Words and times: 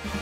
שלום 0.00 0.14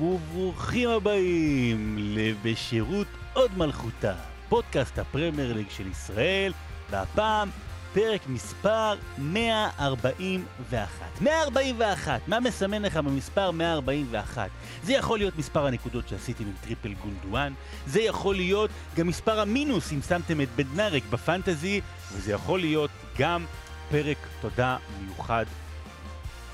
וברוכים 0.00 0.88
הבאים 0.90 1.96
לבשירות 1.98 3.06
עוד 3.32 3.50
מלכותה, 3.56 4.14
פודקאסט 4.48 4.98
הפרמייר 4.98 5.52
ליג 5.52 5.70
של 5.70 5.86
ישראל, 5.86 6.52
והפעם 6.90 7.48
פרק 7.96 8.26
מספר 8.26 8.94
141. 9.18 11.20
141, 11.20 12.28
מה 12.28 12.40
מסמן 12.40 12.82
לך 12.82 12.96
במספר 12.96 13.50
141? 13.50 14.50
זה 14.82 14.92
יכול 14.92 15.18
להיות 15.18 15.38
מספר 15.38 15.66
הנקודות 15.66 16.08
שעשיתם 16.08 16.44
עם 16.44 16.52
triple 16.60 16.94
גונדואן, 16.94 17.52
זה 17.86 18.00
יכול 18.00 18.34
להיות 18.34 18.70
גם 18.96 19.06
מספר 19.06 19.40
המינוס 19.40 19.92
אם 19.92 20.00
שמתם 20.08 20.40
את 20.40 20.48
בדנרק 20.56 21.02
בפנטזי, 21.10 21.80
וזה 22.12 22.32
יכול 22.32 22.60
להיות 22.60 22.90
גם 23.18 23.44
פרק 23.90 24.18
תודה 24.40 24.76
מיוחד 25.00 25.44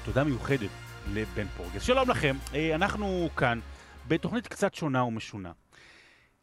תודה 0.05 0.25
מיוחדת 0.25 0.71
לבן 1.13 1.47
פורגס. 1.57 1.83
שלום 1.83 2.11
לכם, 2.11 2.37
אה, 2.55 2.75
אנחנו 2.75 3.29
כאן 3.37 3.61
בתוכנית 4.09 4.47
קצת 4.47 4.75
שונה 4.75 5.05
ומשונה. 5.05 5.51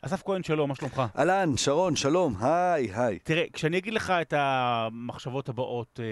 אסף 0.01 0.23
כהן, 0.23 0.43
שלום, 0.43 0.69
מה 0.69 0.75
שלומך? 0.75 1.01
אהלן, 1.17 1.57
שרון, 1.57 1.95
שלום, 1.95 2.35
היי, 2.41 2.91
היי. 2.93 3.19
תראה, 3.19 3.43
כשאני 3.53 3.77
אגיד 3.77 3.93
לך 3.93 4.09
את 4.09 4.33
המחשבות 4.37 5.49
הבאות, 5.49 5.99
אה, 6.03 6.05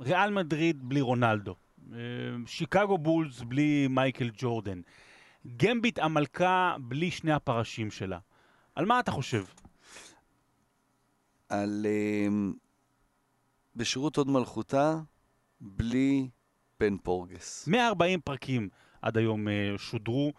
ריאל 0.00 0.30
מדריד 0.30 0.88
בלי 0.88 1.00
רונלדו, 1.00 1.54
אה, 1.92 1.98
שיקגו 2.46 2.98
בולס 2.98 3.40
בלי 3.40 3.86
מייקל 3.90 4.30
ג'ורדן, 4.38 4.80
גמביט 5.56 5.98
המלכה 5.98 6.76
בלי 6.80 7.10
שני 7.10 7.32
הפרשים 7.32 7.90
שלה, 7.90 8.18
על 8.74 8.84
מה 8.84 9.00
אתה 9.00 9.10
חושב? 9.10 9.44
על... 11.48 11.86
אמ, 12.26 12.52
בשירות 13.76 14.16
הוד 14.16 14.28
מלכותה, 14.28 14.98
בלי 15.60 16.28
בן 16.80 16.96
פורגס. 16.96 17.68
140 17.68 18.20
פרקים 18.20 18.68
עד 19.02 19.16
היום 19.16 19.48
אה, 19.48 19.74
שודרו, 19.78 20.32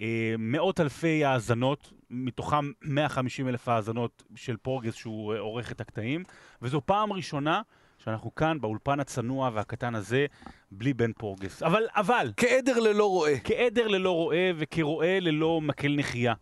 אה, 0.00 0.34
מאות 0.38 0.80
אלפי 0.80 1.24
האזנות, 1.24 1.92
מתוכם 2.10 2.70
150 2.82 3.48
אלף 3.48 3.68
האזנות 3.68 4.22
של 4.34 4.56
פורגס 4.56 4.94
שהוא 4.94 5.34
אה, 5.34 5.38
עורך 5.38 5.72
את 5.72 5.80
הקטעים, 5.80 6.22
וזו 6.62 6.80
פעם 6.86 7.12
ראשונה 7.12 7.62
שאנחנו 7.98 8.34
כאן 8.34 8.60
באולפן 8.60 9.00
הצנוע 9.00 9.50
והקטן 9.54 9.94
הזה, 9.94 10.26
בלי 10.70 10.94
בן 10.94 11.12
פורגס. 11.12 11.62
אבל, 11.62 11.82
אבל, 11.94 12.32
כעדר 12.36 12.78
ללא 12.78 13.06
רועה. 13.06 13.38
כעדר 13.44 13.88
ללא 13.88 14.10
רועה 14.10 14.50
וכרועה 14.56 15.20
ללא 15.20 15.60
מקל 15.60 15.94
נחייה. 15.96 16.34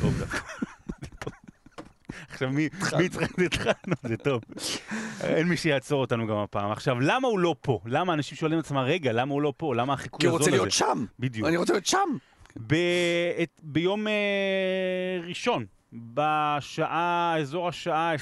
טוב 0.00 0.18
דווקא. 0.18 0.38
עכשיו, 2.30 2.50
מי 2.50 2.68
מי 2.98 3.08
צריך... 3.08 3.28
התחלנו, 3.46 3.94
זה 4.02 4.16
טוב. 4.16 4.42
אין 5.20 5.48
מי 5.48 5.56
שיעצור 5.56 6.00
אותנו 6.00 6.26
גם 6.26 6.36
הפעם. 6.36 6.72
עכשיו, 6.72 7.00
למה 7.00 7.28
הוא 7.28 7.38
לא 7.38 7.56
פה? 7.60 7.80
למה 7.86 8.14
אנשים 8.14 8.36
שואלים 8.36 8.58
את 8.58 8.64
עצמם, 8.64 8.78
רגע, 8.78 9.12
למה 9.12 9.32
הוא 9.34 9.42
לא 9.42 9.52
פה? 9.56 9.74
למה 9.74 9.92
החיקוי 9.92 10.20
כי 10.20 10.26
הוא 10.26 10.40
הזול 10.40 10.54
הזה? 10.54 10.62
רוצה 10.62 10.62
להיות 10.62 10.98
שם. 10.98 11.04
בדיוק. 11.18 11.48
אני 11.48 11.56
רוצה 11.56 11.72
להיות 11.72 11.86
שם. 11.86 11.98
ב... 12.56 12.74
את... 13.42 13.60
ביום 13.62 14.08
אה, 14.08 15.20
ראשון, 15.26 15.66
בשעה, 15.92 17.36
אזור 17.40 17.68
השעה 17.68 18.14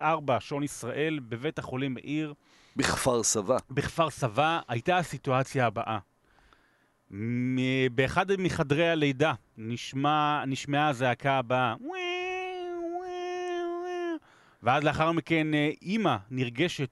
23:04, 0.00 0.04
שעון 0.40 0.62
ישראל, 0.62 1.20
בבית 1.28 1.58
החולים 1.58 1.94
בעיר, 1.94 2.34
בכפר 2.76 3.22
סבא. 3.22 3.56
בכפר 3.70 4.10
סבא, 4.10 4.60
הייתה 4.68 4.98
הסיטואציה 4.98 5.66
הבאה. 5.66 5.98
באחד 7.94 8.26
מחדרי 8.38 8.88
הלידה 8.88 9.32
נשמע, 9.58 10.44
נשמעה 10.46 10.88
הזעקה 10.88 11.38
הבאה. 11.38 11.74
ואז 14.62 14.84
לאחר 14.84 15.12
מכן 15.12 15.54
אה, 15.54 15.70
אימא 15.82 16.16
נרגשת 16.30 16.90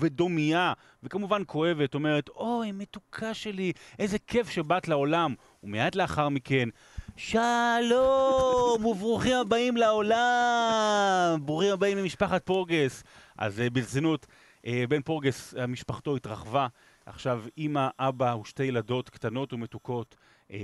ודומייה, 0.00 0.72
וכמובן 1.02 1.42
כואבת, 1.46 1.94
אומרת, 1.94 2.28
אוי, 2.28 2.72
מתוקה 2.72 3.34
שלי, 3.34 3.72
איזה 3.98 4.18
כיף 4.18 4.48
שבאת 4.50 4.88
לעולם. 4.88 5.34
ומיד 5.62 5.94
לאחר 5.94 6.28
מכן, 6.28 6.68
שלום, 7.16 8.84
וברוכים 8.84 9.36
הבאים 9.36 9.76
לעולם, 9.76 11.38
ברוכים 11.42 11.72
הבאים 11.72 11.98
ממשפחת 11.98 12.46
פורגס. 12.46 13.02
אז 13.38 13.60
אה, 13.60 13.70
ברצינות, 13.70 14.26
אה, 14.66 14.84
בן 14.88 15.02
פורגס, 15.02 15.54
משפחתו 15.68 16.16
התרחבה. 16.16 16.66
עכשיו 17.06 17.42
אימא, 17.58 17.88
אבא 17.98 18.36
ושתי 18.42 18.64
ילדות 18.64 19.10
קטנות 19.10 19.52
ומתוקות. 19.52 20.16
אה, 20.54 20.58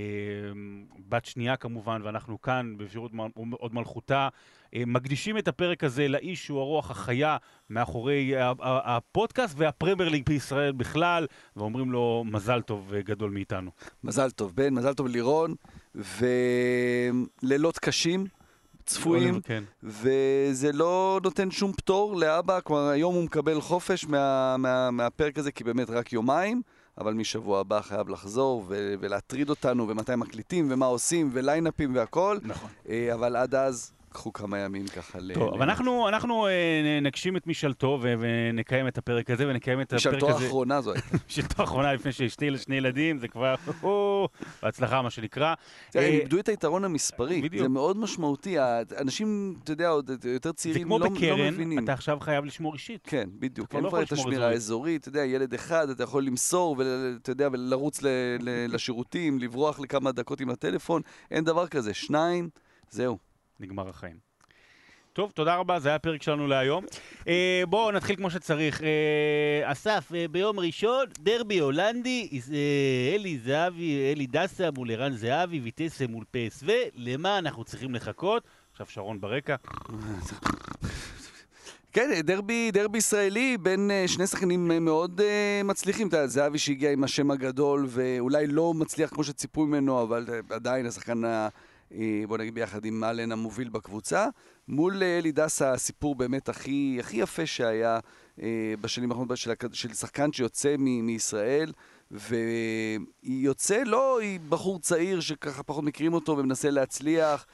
בת 1.09 1.25
שנייה 1.25 1.55
כמובן, 1.55 2.01
ואנחנו 2.03 2.41
כאן 2.41 2.73
בשירות 2.77 3.11
עוד 3.51 3.73
מלכותה. 3.73 4.29
אה, 4.75 4.83
מקדישים 4.87 5.37
את 5.37 5.47
הפרק 5.47 5.83
הזה 5.83 6.07
לאיש 6.07 6.45
שהוא 6.45 6.59
הרוח 6.59 6.91
החיה 6.91 7.37
מאחורי 7.69 8.33
הפודקאסט 8.63 9.55
והפרמייר 9.57 10.09
ליג 10.09 10.25
בישראל 10.25 10.71
בכלל, 10.71 11.27
ואומרים 11.55 11.91
לו 11.91 12.23
מזל 12.25 12.61
טוב 12.61 12.93
אה, 12.93 13.01
גדול 13.01 13.31
מאיתנו. 13.31 13.71
מזל 14.03 14.29
טוב, 14.29 14.55
בן, 14.55 14.73
מזל 14.73 14.93
טוב 14.93 15.07
לירון. 15.07 15.55
ולילות 17.43 17.79
קשים, 17.79 18.25
צפויים. 18.85 19.41
כן. 19.41 19.63
וזה 19.83 20.71
לא 20.73 21.19
נותן 21.23 21.51
שום 21.51 21.73
פטור 21.73 22.15
לאבא, 22.15 22.59
כלומר 22.63 22.87
היום 22.87 23.15
הוא 23.15 23.23
מקבל 23.23 23.61
חופש 23.61 24.05
מה, 24.05 24.55
מה, 24.57 24.91
מהפרק 24.91 25.37
הזה, 25.37 25.51
כי 25.51 25.63
באמת 25.63 25.89
רק 25.89 26.13
יומיים, 26.13 26.61
אבל 27.01 27.13
משבוע 27.13 27.59
הבא 27.59 27.81
חייב 27.81 28.09
לחזור 28.09 28.65
ו- 28.67 28.93
ולהטריד 28.99 29.49
אותנו, 29.49 29.87
ומתי 29.87 30.15
מקליטים, 30.15 30.67
ומה 30.71 30.85
עושים, 30.85 31.29
וליינאפים 31.33 31.95
והכל, 31.95 32.37
נכון. 32.43 32.69
אה, 32.89 33.13
אבל 33.13 33.35
עד 33.35 33.55
אז, 33.55 33.91
קחו 34.13 34.33
כמה 34.33 34.59
ימים 34.59 34.87
ככה 34.87 35.19
ל... 35.21 35.33
טוב, 35.33 35.53
אבל 35.53 35.69
אנחנו, 35.69 36.07
אנחנו 36.07 36.47
אה, 36.47 36.51
נגשים 37.01 37.37
את 37.37 37.47
משאלתו 37.47 37.99
ונקיים 38.01 38.87
את 38.87 38.97
הפרק 38.97 39.29
הזה, 39.29 39.47
ונקיים 39.47 39.81
את 39.81 39.93
הפרק 39.93 39.99
משאלתו 39.99 40.29
הזה. 40.29 40.43
האחרונה 40.43 40.81
זו 40.81 40.93
הייתה. 40.93 41.07
משאלתו 41.29 41.61
האחרונה 41.61 41.93
לפני 41.93 42.11
שיש 42.11 42.33
שני 42.33 42.57
שני 42.57 42.75
ילדים, 42.75 43.19
זה 43.19 43.27
כבר, 43.27 43.55
בהצלחה 44.63 45.01
מה 45.01 45.09
שנקרא. 45.09 45.53
תראה, 45.91 46.05
הם 46.05 46.13
אה, 46.13 46.19
איבדו 46.19 46.39
את 46.39 46.49
היתרון 46.49 46.85
המספרי, 46.85 47.41
בדיוק. 47.41 47.63
זה 47.63 47.69
מאוד 47.69 47.97
משמעותי, 47.97 48.55
אנשים, 48.97 49.55
אתה 49.63 49.71
יודע, 49.71 49.89
עוד 49.89 50.09
יותר 50.25 50.49
זה 50.49 50.53
צעירים 50.53 50.83
כמו 50.83 50.99
לא 50.99 51.05
לא 51.05 51.11
בקרן, 51.11 51.53
מבינים. 51.53 51.83
אתה 51.83 51.93
עכשיו 51.93 52.19
חייב 52.19 52.45
לשמור 52.45 52.73
אישית. 52.73 53.01
כן, 53.03 53.29
בדיוק. 53.39 53.75
אין 53.75 53.83
לא 53.83 53.89
כבר 53.89 54.03
את 54.03 54.11
השמירה 54.11 54.31
אזורית. 54.31 54.53
האזורית, 54.53 55.01
אתה 55.01 55.09
יודע, 55.09 55.25
ילד 55.25 55.53
אחד, 55.53 55.89
אתה 55.89 56.03
יכול 56.03 56.23
למסור 56.23 56.75
ואתה 56.79 57.31
יודע, 57.31 57.49
ולרוץ 57.51 57.99
לשירותים, 58.69 59.39
לברוח 59.39 59.79
לכמה 59.79 60.11
דקות 60.11 60.41
עם 60.41 60.49
הטלפון, 60.49 61.01
אין 61.31 61.43
דבר 61.43 61.67
כזה. 61.67 61.93
שניים, 61.93 62.49
זהו. 62.89 63.30
נגמר 63.61 63.89
החיים. 63.89 64.31
טוב, 65.13 65.31
תודה 65.31 65.55
רבה, 65.55 65.79
זה 65.79 65.89
היה 65.89 65.95
הפרק 65.95 66.23
שלנו 66.23 66.47
להיום. 66.47 66.85
אה, 67.27 67.63
בואו 67.69 67.91
נתחיל 67.91 68.15
כמו 68.15 68.29
שצריך. 68.29 68.83
אה, 68.83 69.71
אסף, 69.71 70.11
אה, 70.15 70.27
ביום 70.27 70.59
ראשון, 70.59 71.05
דרבי 71.19 71.59
הולנדי, 71.59 72.29
אה, 72.53 73.15
אלי 73.15 73.37
זהבי, 73.37 74.11
אלי 74.11 74.27
דסה 74.27 74.71
מול 74.71 74.91
ערן 74.91 75.11
זהבי, 75.11 75.59
ויטסה 75.59 76.07
מול 76.07 76.23
פסו, 76.31 76.65
למה 76.95 77.37
אנחנו 77.37 77.63
צריכים 77.63 77.95
לחכות? 77.95 78.43
עכשיו 78.71 78.85
שרון 78.89 79.21
ברקע. 79.21 79.55
כן, 81.93 82.21
דרבי, 82.23 82.71
דרבי 82.71 82.97
ישראלי 82.97 83.57
בין 83.57 83.91
אה, 83.91 84.07
שני 84.07 84.27
שחקנים 84.27 84.71
אה, 84.71 84.79
מאוד 84.79 85.21
אה, 85.21 85.61
מצליחים. 85.63 86.07
אתה 86.07 86.17
יודע, 86.17 86.27
זהבי 86.27 86.57
שהגיע 86.57 86.91
עם 86.91 87.03
השם 87.03 87.31
הגדול 87.31 87.85
ואולי 87.89 88.47
לא 88.47 88.73
מצליח 88.73 89.09
כמו 89.09 89.23
שציפו 89.23 89.65
ממנו, 89.65 90.03
אבל 90.03 90.25
עדיין 90.49 90.85
השחקן, 90.85 91.21
בוא 92.27 92.37
נגיד 92.37 92.55
ביחד 92.55 92.85
עם 92.85 93.03
אלן 93.03 93.31
המוביל 93.31 93.69
בקבוצה. 93.69 94.27
מול 94.67 95.03
אה, 95.03 95.17
אלי 95.17 95.31
דסה 95.31 95.71
הסיפור 95.71 96.15
באמת 96.15 96.49
הכי, 96.49 96.97
הכי 96.99 97.17
יפה 97.17 97.45
שהיה 97.45 97.99
אה, 98.41 98.73
בשנים 98.81 99.11
האחרונות 99.11 99.37
של, 99.37 99.51
של 99.73 99.93
שחקן 99.93 100.33
שיוצא 100.33 100.75
מ- 100.79 101.05
מישראל. 101.05 101.71
יוצא, 103.23 103.83
לא, 103.85 104.19
היא 104.19 104.39
בחור 104.49 104.79
צעיר 104.79 105.19
שככה 105.19 105.63
פחות 105.63 105.83
מכירים 105.83 106.13
אותו 106.13 106.37
ומנסה 106.37 106.69
להצליח. 106.69 107.45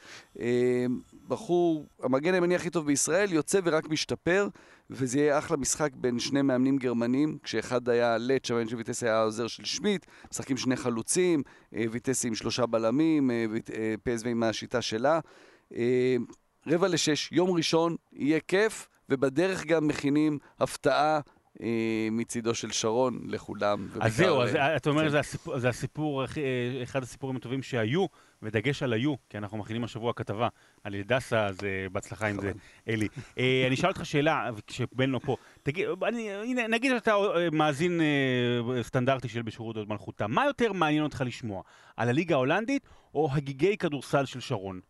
בחור, 1.28 1.86
המגן 2.02 2.34
הימני 2.34 2.54
הכי 2.54 2.70
טוב 2.70 2.86
בישראל, 2.86 3.32
יוצא 3.32 3.60
ורק 3.64 3.88
משתפר, 3.88 4.48
וזה 4.90 5.18
יהיה 5.18 5.38
אחלה 5.38 5.56
משחק 5.56 5.90
בין 5.94 6.18
שני 6.18 6.42
מאמנים 6.42 6.76
גרמנים, 6.76 7.38
כשאחד 7.42 7.88
היה 7.88 8.18
לט, 8.18 8.44
שהמאמן 8.44 8.68
של 8.68 8.76
ויטסי 8.76 9.06
היה 9.06 9.16
העוזר 9.16 9.46
של 9.46 9.64
שמיט, 9.64 10.06
משחקים 10.32 10.56
שני 10.56 10.76
חלוצים, 10.76 11.42
אה, 11.74 11.84
ויטסי 11.90 12.28
עם 12.28 12.34
שלושה 12.34 12.66
בלמים, 12.66 13.30
אה, 13.30 13.46
אה, 13.74 13.94
פסו 14.02 14.28
עם 14.28 14.42
השיטה 14.42 14.82
שלה. 14.82 15.20
רבע 16.66 16.88
לשש, 16.88 17.32
יום 17.32 17.50
ראשון, 17.50 17.96
יהיה 18.12 18.40
כיף, 18.40 18.88
ובדרך 19.08 19.66
גם 19.66 19.86
מכינים 19.88 20.38
הפתעה 20.60 21.20
מצידו 22.10 22.54
של 22.54 22.70
שרון 22.70 23.20
לכולם. 23.26 23.88
אז 24.00 24.16
זהו, 24.16 24.42
אז 24.42 24.56
אתה 24.76 24.90
אומר 24.90 25.02
כן. 25.02 25.22
זה 25.58 25.68
הסיפור, 25.68 26.24
אחד 26.82 27.02
הסיפורים 27.02 27.36
הטובים 27.36 27.62
שהיו, 27.62 28.06
ודגש 28.42 28.82
על 28.82 28.92
היו, 28.92 29.14
כי 29.30 29.38
אנחנו 29.38 29.58
מכינים 29.58 29.84
השבוע 29.84 30.12
כתבה 30.16 30.48
על 30.84 31.02
דסה, 31.02 31.46
אז 31.46 31.58
אה, 31.64 31.88
בהצלחה 31.92 32.26
עם 32.26 32.40
זה, 32.40 32.52
אלי. 32.88 33.08
אה, 33.38 33.64
אני 33.66 33.74
אשאל 33.74 33.88
אותך 33.88 34.06
שאלה, 34.06 34.50
כשבן 34.66 35.10
לא 35.10 35.20
פה. 35.24 35.36
תגיד, 35.62 35.86
אני- 36.08 36.30
הנה, 36.32 36.66
נגיד 36.66 36.92
שאתה 36.94 37.14
אה, 37.14 37.50
מאזין 37.52 38.00
אה, 38.00 38.82
סטנדרטי 38.82 39.28
של 39.28 39.42
בשירות 39.42 39.76
עוד 39.76 39.88
מלכותה, 39.88 40.26
מה 40.26 40.44
יותר 40.46 40.72
מעניין 40.72 41.02
אותך 41.02 41.22
לשמוע? 41.26 41.62
על 41.96 42.08
הליגה 42.08 42.34
ההולנדית 42.34 42.82
או 43.14 43.28
הגיגי 43.32 43.76
כדורסל 43.76 44.24
של 44.24 44.40
שרון? 44.40 44.80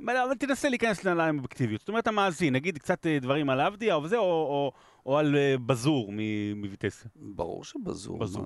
אבל 0.00 0.34
תנסה 0.38 0.68
להיכנס 0.68 1.04
לעולם 1.04 1.36
אובייקטיביות. 1.36 1.80
זאת 1.80 1.88
אומרת, 1.88 2.06
המאזין, 2.06 2.54
נגיד 2.54 2.78
קצת 2.78 3.06
דברים 3.06 3.50
על 3.50 3.60
עבדיה 3.60 3.94
או 3.94 4.08
זה, 4.08 4.16
או, 4.16 4.22
או, 4.24 4.72
או 5.06 5.18
על 5.18 5.36
אה, 5.36 5.54
בזור 5.66 6.12
מ- 6.12 6.60
מויטסה. 6.60 7.08
ברור 7.16 7.64
שבזור. 7.64 8.18
בזור. 8.18 8.44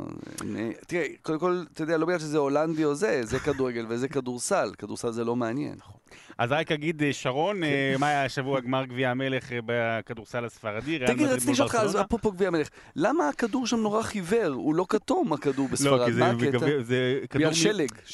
תראה, 0.87 1.07
קודם 1.23 1.39
כל, 1.39 1.63
אתה 1.73 1.83
יודע, 1.83 1.97
לא 1.99 2.07
בגלל 2.07 2.19
שזה 2.19 2.39
הולנדי 2.39 2.85
או 2.85 2.95
זה, 2.95 3.21
זה 3.25 3.39
כדורגל 3.39 3.87
וזה 3.89 4.09
כדורסל. 4.09 4.71
כדורסל 4.79 5.11
זה 5.11 5.25
לא 5.25 5.37
מעניין. 5.37 5.77
אז 6.39 6.53
רק 6.53 6.73
אגיד, 6.73 7.03
אה, 7.03 7.13
שרון, 7.13 7.57
כן. 7.57 7.63
אה, 7.63 7.95
מה 7.99 8.09
היה 8.09 8.25
השבוע 8.25 8.61
גמר 8.61 8.85
גביע 8.85 9.11
המלך 9.11 9.53
בכדורסל 9.67 10.45
הספרדי? 10.45 10.99
תגיד, 11.07 11.27
רציתי 11.29 11.53
לשאול 11.53 11.69
אותך? 11.69 11.95
אפרופו 12.01 12.33
גביע 12.33 12.49
המלך, 12.49 12.69
למה 12.97 13.29
הכדור 13.29 13.67
שם 13.67 13.77
נורא 13.77 14.03
חיוור? 14.03 14.47
הוא 14.53 14.75
לא 14.75 14.87
כתום, 14.89 15.33
הכדור 15.33 15.69
בספרד. 15.69 16.01
לא, 16.01 16.07
כי 16.07 16.13
זה, 16.85 17.21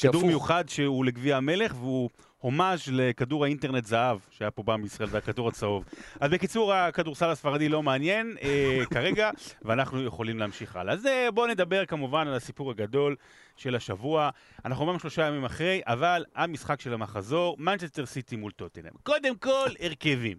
כדור. 0.01 0.25
מיוחד 0.27 0.69
שהוא 0.69 1.05
לגביע 1.05 1.37
המלך, 1.37 1.75
והוא 1.75 2.09
הומאז' 2.41 2.81
לכדור 2.91 3.43
האינטרנט 3.45 3.85
זהב, 3.85 4.17
שהיה 4.31 4.51
פה 4.51 4.63
בעם 4.63 4.85
ישראל, 4.85 5.09
והכדור 5.11 5.47
הצהוב. 5.47 5.85
אז 6.19 6.31
בקיצור, 6.31 6.73
הכדורסל 6.73 7.29
הספרדי 7.29 7.69
לא 7.69 7.83
מעניין 7.83 8.35
אה, 8.41 8.79
כרגע, 8.93 9.29
ואנחנו 9.61 10.03
יכולים 10.05 10.39
להמשיך 10.39 10.75
הלאה. 10.75 10.93
אז 10.93 11.05
אה, 11.05 11.31
בואו 11.31 11.47
נדבר 11.47 11.85
כמובן 11.85 12.27
על 12.27 12.33
הסיפור 12.33 12.71
הגדול 12.71 13.15
של 13.57 13.75
השבוע. 13.75 14.29
אנחנו 14.65 14.85
אומנם 14.85 14.99
שלושה 14.99 15.27
ימים 15.27 15.45
אחרי, 15.45 15.81
אבל 15.85 16.25
המשחק 16.35 16.81
של 16.81 16.93
המחזור, 16.93 17.55
מנצ'סטר 17.59 18.05
סיטי 18.05 18.35
מול 18.35 18.51
טוטנאם. 18.51 18.91
קודם 19.03 19.35
כל, 19.35 19.69
הרכבים. 19.79 20.37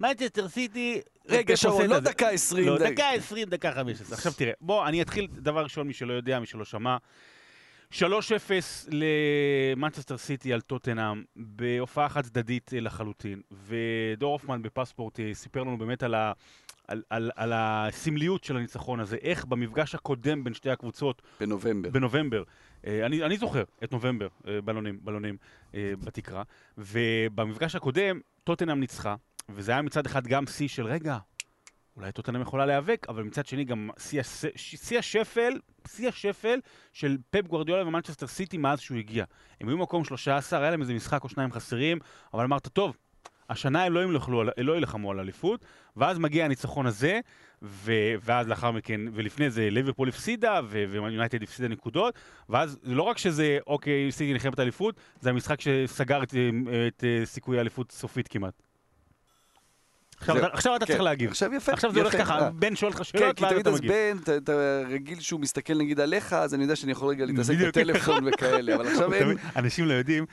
מנצ'סטר 0.00 0.48
סיטי... 0.48 1.00
רגע, 1.28 1.54
פפ 1.54 1.60
שרון, 1.60 1.86
לא. 1.86 2.00
דקה 2.00 2.28
עשרים. 2.28 2.66
לא, 2.66 2.78
דק- 2.78 2.90
דקה 2.92 3.08
20, 3.10 3.48
דקה 3.48 3.72
15. 3.72 4.16
עכשיו 4.16 4.32
תראה, 4.32 4.52
בוא, 4.60 4.88
אני 4.88 5.02
אתחיל, 5.02 5.26
דבר 5.32 5.62
ראשון, 5.62 5.86
מי 5.86 5.92
שלא 5.92 6.12
יודע, 6.12 6.40
מי 6.40 6.46
שלא 6.46 6.64
שמע. 6.64 6.96
3-0 7.92 8.02
למנצ'סטר 8.90 10.18
סיטי 10.18 10.52
על 10.52 10.60
טוטנאם, 10.60 11.24
בהופעה 11.36 12.08
חד 12.08 12.24
צדדית 12.24 12.74
אה, 12.74 12.80
לחלוטין. 12.80 13.40
ודור 13.66 14.32
הופמן 14.32 14.62
בפספורט 14.62 15.20
אה, 15.20 15.34
סיפר 15.34 15.60
לנו 15.60 15.78
באמת 15.78 16.02
על, 16.02 16.14
ה, 16.14 16.32
על, 16.88 17.02
על, 17.10 17.30
על 17.36 17.52
הסמליות 17.54 18.44
של 18.44 18.56
הניצחון 18.56 19.00
הזה, 19.00 19.16
איך 19.16 19.44
במפגש 19.44 19.94
הקודם 19.94 20.44
בין 20.44 20.54
שתי 20.54 20.70
הקבוצות, 20.70 21.22
בנובמבר. 21.40 21.90
בנובמבר, 21.90 22.42
אה, 22.86 23.06
אני, 23.06 23.24
אני 23.24 23.36
זוכר 23.36 23.64
את 23.84 23.92
נובמבר, 23.92 24.28
בלונים, 24.64 24.98
בלונים 25.02 25.36
בתקרה, 25.74 26.42
ובמפגש 26.78 27.74
הקודם 27.74 28.20
טוטנאם 28.44 28.80
ניצחה, 28.80 29.14
וזה 29.48 29.72
היה 29.72 29.82
מצד 29.82 30.06
אחד 30.06 30.26
גם 30.26 30.46
שיא 30.46 30.68
של 30.68 30.86
רגע, 30.86 31.18
אולי 31.96 32.12
טוטנאם 32.12 32.42
יכולה 32.42 32.66
להיאבק, 32.66 33.06
אבל 33.08 33.22
מצד 33.22 33.46
שני 33.46 33.64
גם 33.64 33.90
שיא 33.98 34.98
השפל, 34.98 35.58
שיא 35.88 36.08
השפל 36.08 36.60
של 36.92 37.16
פפ 37.30 37.46
גוורדיולה 37.46 37.86
ומנצ'סטר 37.86 38.26
סיטי 38.26 38.58
מאז 38.58 38.80
שהוא 38.80 38.98
הגיע. 38.98 39.24
הם 39.60 39.68
היו 39.68 39.78
מקום 39.78 40.04
13, 40.04 40.60
היה 40.60 40.70
להם 40.70 40.80
איזה 40.80 40.94
משחק 40.94 41.24
או 41.24 41.28
שניים 41.28 41.52
חסרים, 41.52 41.98
אבל 42.34 42.44
אמרת, 42.44 42.68
טוב, 42.68 42.96
השנה 43.50 43.84
הם 43.84 43.92
לא 43.92 44.44
לא 44.58 44.72
יילחמו 44.72 45.10
על 45.10 45.20
אליפות, 45.20 45.64
ואז 45.96 46.18
מגיע 46.18 46.44
הניצחון 46.44 46.86
הזה, 46.86 47.20
ו, 47.62 47.92
ואז 48.22 48.48
לאחר 48.48 48.70
מכן, 48.70 49.00
ולפני 49.12 49.50
זה 49.50 49.70
ליברפול 49.70 50.08
הפסידה, 50.08 50.60
ויונייטד 50.68 51.42
הפסידה 51.42 51.68
נקודות, 51.68 52.14
ואז 52.48 52.78
לא 52.82 53.02
רק 53.02 53.18
שזה, 53.18 53.58
אוקיי, 53.66 54.12
סיטי 54.12 54.32
נלחמת 54.32 54.60
אליפות, 54.60 54.94
זה 55.20 55.30
המשחק 55.30 55.60
שסגר 55.60 56.22
את, 56.22 56.34
אה, 56.34 56.86
את 56.86 57.04
אה, 57.04 57.26
סיכויי 57.26 57.58
האליפות 57.58 57.92
סופית 57.92 58.28
כמעט. 58.28 58.71
עכשיו. 60.30 60.76
אתה, 60.76 60.86
כן. 60.86 60.92
צריך 60.92 61.00
להגיב. 61.00 61.30
עכשיו 61.30 61.54
יפה. 61.54 61.72
עכשיו 61.72 61.92
זה 61.92 62.00
הולך. 62.00 62.16
ככה, 62.16 62.38
אה. 62.38 62.50
בן 62.50 62.76
שואל 62.76 62.90
אותך 62.92 63.02
כן, 63.12 63.18
שאלות, 63.18 63.36
כי 63.36 63.44
ואז 63.44 63.52
תמיד 63.52 63.66
אתה 63.66 63.70
אז 63.70 63.80
מגיב. 63.80 63.92
בן, 63.92 64.36
אתה- 64.36 64.52
רגיל 64.90 65.20
שהוא 65.20 65.40
מסתכל 65.40 65.74
נגיד 65.74 66.00
עליך, 66.00 66.32
אז 66.32 66.54
אני 66.54 66.62
יודע 66.62 66.76
שאני 66.76 66.92
יכול 66.92 67.08
רגע 67.08 67.24
להתעסק. 67.24 67.54
בטלפון 67.68 68.24
וכאלה, 68.28 68.74
אבל 68.74 68.86
עכשיו 68.88 69.12
אין... 69.14 69.22
תמיד- 69.24 69.38
אנשים 69.56 69.86
לא 69.86 69.92
יודעים, 69.92 70.26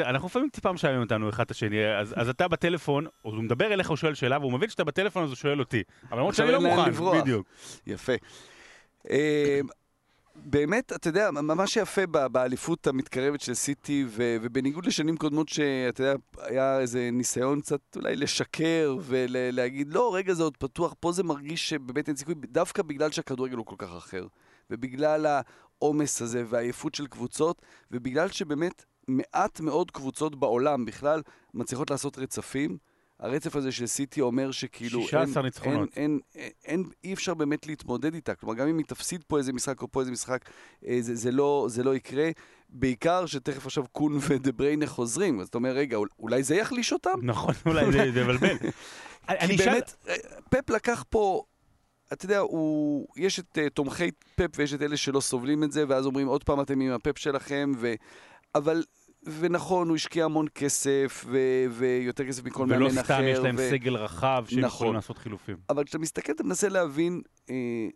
אנחנו 0.00 0.28
לפעמים 0.28 0.48
טיפה 0.52 0.72
משעמם 0.72 1.00
אותנו 1.00 1.28
אחד 1.28 1.44
את 1.44 1.50
השני, 1.50 1.86
אז, 2.00 2.14
אז 2.16 2.28
אתה 2.28 2.48
בטלפון, 2.48 3.06
הוא 3.22 3.34
מדבר 3.34 3.72
אליך, 3.72 3.88
הוא 3.88 3.96
שואל 3.96 4.14
שאלה, 4.14 4.38
והוא 4.38 4.52
מבין 4.52 4.68
שאתה 4.68 4.84
בטלפון 4.84 5.22
אז 5.24 5.28
הוא 5.28 5.36
שואל 5.36 5.60
אותי. 5.60 5.82
אבל 6.10 6.18
למרות 6.18 6.34
שאני 6.34 6.52
לא 6.52 6.60
מוכן. 6.60 6.90
בדיוק. 7.20 7.46
יפה. 7.86 8.12
באמת, 10.36 10.92
אתה 10.92 11.08
יודע, 11.08 11.30
מה 11.30 11.66
שיפה 11.66 12.06
ב- 12.06 12.26
באליפות 12.26 12.86
המתקרבת 12.86 13.40
של 13.40 13.54
סיטי, 13.54 14.04
ו- 14.08 14.36
ובניגוד 14.42 14.86
לשנים 14.86 15.16
קודמות 15.16 15.48
שאתה 15.48 16.02
יודע, 16.02 16.14
היה 16.38 16.80
איזה 16.80 17.08
ניסיון 17.12 17.60
קצת 17.60 17.80
אולי 17.96 18.16
לשקר 18.16 18.96
ולהגיד, 19.00 19.92
לא, 19.92 20.14
רגע, 20.14 20.34
זה 20.34 20.42
עוד 20.42 20.56
פתוח, 20.56 20.94
פה 21.00 21.12
זה 21.12 21.22
מרגיש 21.22 21.68
שבאמת 21.68 22.08
אין 22.08 22.16
סיכוי, 22.16 22.34
דווקא 22.34 22.82
בגלל 22.82 23.10
שהכדורגל 23.10 23.56
הוא 23.56 23.66
כל 23.66 23.76
כך 23.78 23.96
אחר, 23.96 24.26
ובגלל 24.70 25.26
העומס 25.26 26.22
הזה 26.22 26.44
והעייפות 26.48 26.94
של 26.94 27.06
קבוצות, 27.06 27.62
ובגלל 27.90 28.28
שבאמת 28.28 28.84
מעט 29.08 29.60
מאוד 29.60 29.90
קבוצות 29.90 30.36
בעולם 30.36 30.84
בכלל 30.84 31.22
מצליחות 31.54 31.90
לעשות 31.90 32.18
רצפים. 32.18 32.78
הרצף 33.22 33.56
הזה 33.56 33.72
של 33.72 33.86
סיטי 33.86 34.20
אומר 34.20 34.50
שכאילו... 34.50 35.02
16 35.02 35.20
אין- 35.36 35.44
ניצחונות. 35.44 35.88
אין, 35.96 36.18
אין, 36.34 36.50
אין, 36.64 36.84
אי 37.04 37.14
אפשר 37.14 37.34
באמת 37.34 37.66
להתמודד 37.66 38.14
איתה. 38.14 38.34
כלומר, 38.34 38.54
גם 38.54 38.68
אם 38.68 38.78
היא 38.78 38.86
תפסיד 38.86 39.24
פה 39.26 39.38
איזה 39.38 39.52
משחק 39.52 39.82
או 39.82 39.92
פה 39.92 40.00
איזה 40.00 40.10
משחק, 40.12 40.44
אה, 40.86 40.98
זה, 41.00 41.14
זה, 41.14 41.30
לא, 41.30 41.66
זה 41.70 41.82
לא 41.82 41.94
יקרה. 41.94 42.30
בעיקר 42.68 43.26
שתכף 43.26 43.66
עכשיו 43.66 43.84
קון 43.92 44.18
ודה 44.28 44.52
בריינה 44.52 44.86
חוזרים. 44.86 45.40
אז 45.40 45.48
אתה 45.48 45.58
אומר, 45.58 45.70
רגע, 45.70 45.96
אול- 45.96 46.08
אולי 46.18 46.42
זה 46.42 46.54
יחליש 46.56 46.92
אותם? 46.92 47.18
נכון, 47.22 47.54
אולי 47.66 47.92
זה 47.92 48.20
יבלבל. 48.20 48.56
כי 49.46 49.56
באמת, 49.56 49.94
אה, 50.08 50.14
פפ 50.50 50.70
לקח 50.70 51.04
פה... 51.10 51.42
אתה 52.12 52.24
יודע, 52.24 52.38
הוא, 52.38 53.06
יש 53.16 53.38
את 53.38 53.58
uh, 53.58 53.70
תומכי 53.74 54.10
פפ 54.36 54.46
ויש 54.56 54.74
את 54.74 54.82
אלה 54.82 54.96
שלא 54.96 55.20
סובלים 55.20 55.64
את 55.64 55.72
זה, 55.72 55.84
ואז 55.88 56.06
אומרים, 56.06 56.26
עוד 56.26 56.44
פעם 56.44 56.60
אתם 56.60 56.80
עם 56.80 56.92
הפפ 56.92 57.18
שלכם, 57.18 57.72
ו... 57.78 57.94
אבל, 58.54 58.84
ונכון, 59.24 59.88
הוא 59.88 59.96
השקיע 59.96 60.24
המון 60.24 60.46
כסף, 60.54 61.24
ו... 61.28 61.38
ויותר 61.70 62.26
כסף 62.26 62.44
מכל 62.44 62.66
מאמן 62.66 62.82
ולא 62.82 62.90
אחר. 62.90 63.02
סתם 63.02 63.22
יש 63.26 63.38
להם 63.38 63.54
ו... 63.58 63.68
סגל 63.70 63.96
רחב 63.96 64.44
שהם 64.48 64.58
נכון. 64.58 64.68
יכולים 64.68 64.94
לעשות 64.94 65.18
חילופים. 65.18 65.56
אבל 65.68 65.84
כשאתה 65.84 65.98
מסתכל, 65.98 66.32
אתה 66.32 66.44
מנסה 66.44 66.68
להבין 66.68 67.22
אה, 67.50 67.88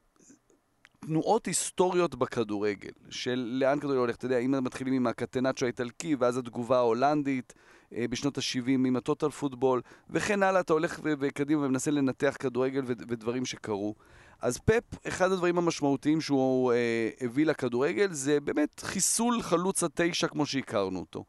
תנועות 1.00 1.46
היסטוריות 1.46 2.14
בכדורגל, 2.14 2.90
של 3.11 3.49
לאן 3.61 3.78
כדורגל 3.78 3.99
הולך. 3.99 4.17
אתה 4.17 4.26
יודע, 4.26 4.38
אם 4.38 4.64
מתחילים 4.64 4.94
עם 4.94 5.06
הקטנצ'ו 5.06 5.64
האיטלקי, 5.67 6.14
ואז 6.14 6.38
התגובה 6.38 6.76
ההולנדית 6.76 7.55
אה, 7.94 8.05
בשנות 8.11 8.38
ה-70 8.38 8.69
עם 8.69 8.96
הטוטל 8.96 9.31
פוטבול, 9.31 9.81
וכן 10.11 10.43
הלאה, 10.43 10.61
אתה 10.61 10.72
הולך 10.72 11.00
וקדימה 11.02 11.67
ומנסה 11.67 11.90
לנתח 11.90 12.37
כדורגל 12.38 12.82
ו- 12.87 12.93
ודברים 13.08 13.44
שקרו. 13.44 13.94
אז 14.41 14.59
פפ, 14.59 15.09
אחד 15.09 15.33
הדברים 15.33 15.59
המשמעותיים 15.59 16.21
שהוא 16.21 16.73
אה, 16.73 17.11
הביא 17.21 17.47
לכדורגל, 17.47 18.12
זה 18.12 18.41
באמת 18.41 18.81
חיסול 18.81 19.43
חלוץ 19.43 19.82
התשע 19.82 20.29
כמו 20.29 20.46
שהכרנו 20.46 20.99
אותו. 20.99 21.25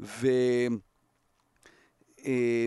ו... 0.00 0.28
אה, 2.26 2.66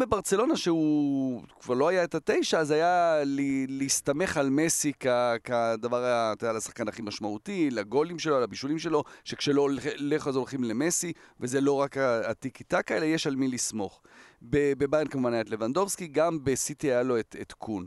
בברצלונה, 0.00 0.56
שהוא 0.56 1.42
כבר 1.60 1.74
לא 1.74 1.88
היה 1.88 2.04
את 2.04 2.14
התשע, 2.14 2.58
אז 2.58 2.70
היה 2.70 3.20
לי, 3.24 3.66
להסתמך 3.68 4.36
על 4.36 4.50
מסי 4.50 4.92
כ, 5.00 5.06
כדבר, 5.44 6.32
אתה 6.32 6.46
יודע, 6.46 6.56
לשחקן 6.56 6.88
הכי 6.88 7.02
משמעותי, 7.02 7.70
לגולים 7.70 8.18
שלו, 8.18 8.40
לבישולים 8.40 8.78
שלו, 8.78 9.04
שכשלא 9.24 9.60
הולך 9.60 10.28
אז 10.28 10.36
הולכים 10.36 10.64
למסי, 10.64 11.12
וזה 11.40 11.60
לא 11.60 11.72
רק 11.72 11.96
הטיקי 11.98 12.64
טקה, 12.64 12.96
אלא 12.96 13.04
יש 13.04 13.26
על 13.26 13.36
מי 13.36 13.48
לסמוך. 13.48 14.02
ב- 14.42 14.72
בביירן 14.78 15.08
כמובן 15.08 15.32
היה 15.32 15.42
את 15.42 15.50
לבנדובסקי, 15.50 16.06
גם 16.06 16.44
בסיטי 16.44 16.86
היה 16.86 17.02
לו 17.02 17.18
את, 17.18 17.36
את 17.40 17.52
קון. 17.52 17.86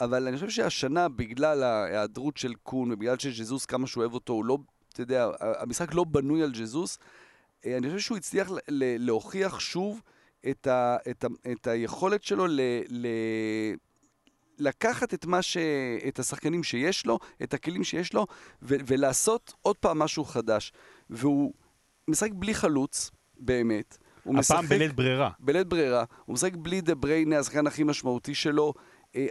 אבל 0.00 0.26
אני 0.26 0.36
חושב 0.36 0.50
שהשנה, 0.50 1.08
בגלל 1.08 1.62
ההיעדרות 1.62 2.36
של 2.36 2.54
קון, 2.54 2.92
ובגלל 2.92 3.18
שג'זוס, 3.18 3.66
כמה 3.66 3.86
שהוא 3.86 4.00
אוהב 4.00 4.14
אותו, 4.14 4.32
הוא 4.32 4.44
לא, 4.44 4.58
אתה 4.92 5.02
יודע, 5.02 5.28
המשחק 5.40 5.94
לא 5.94 6.04
בנוי 6.04 6.42
על 6.42 6.52
ג'זוס, 6.52 6.98
אה, 7.66 7.76
אני 7.76 7.86
חושב 7.86 7.98
שהוא 7.98 8.16
הצליח 8.16 8.50
להוכיח 8.98 9.60
שוב 9.60 10.00
את, 10.50 10.66
ה, 10.66 10.96
את, 11.10 11.24
ה, 11.24 11.28
את 11.52 11.66
היכולת 11.66 12.22
שלו 12.22 12.46
ל, 12.46 12.60
ל, 12.88 13.06
לקחת 14.58 15.14
את, 15.14 15.26
מה 15.26 15.42
ש, 15.42 15.56
את 16.08 16.18
השחקנים 16.18 16.62
שיש 16.62 17.06
לו, 17.06 17.18
את 17.42 17.54
הכלים 17.54 17.84
שיש 17.84 18.12
לו, 18.12 18.26
ו, 18.62 18.76
ולעשות 18.86 19.54
עוד 19.62 19.76
פעם 19.76 19.98
משהו 19.98 20.24
חדש. 20.24 20.72
והוא 21.10 21.52
משחק 22.08 22.30
בלי 22.34 22.54
חלוץ, 22.54 23.10
באמת. 23.36 23.98
הוא 24.24 24.38
הפעם 24.38 24.64
משחק 24.64 24.68
בלית 24.68 24.92
ברירה. 24.92 25.30
בלית 25.38 25.66
ברירה, 25.66 26.04
הוא 26.24 26.34
משחק 26.34 26.56
בלי 26.56 26.80
דה 26.80 26.94
בריינה, 26.94 27.38
השחקן 27.38 27.66
הכי 27.66 27.84
משמעותי 27.84 28.34
שלו, 28.34 28.74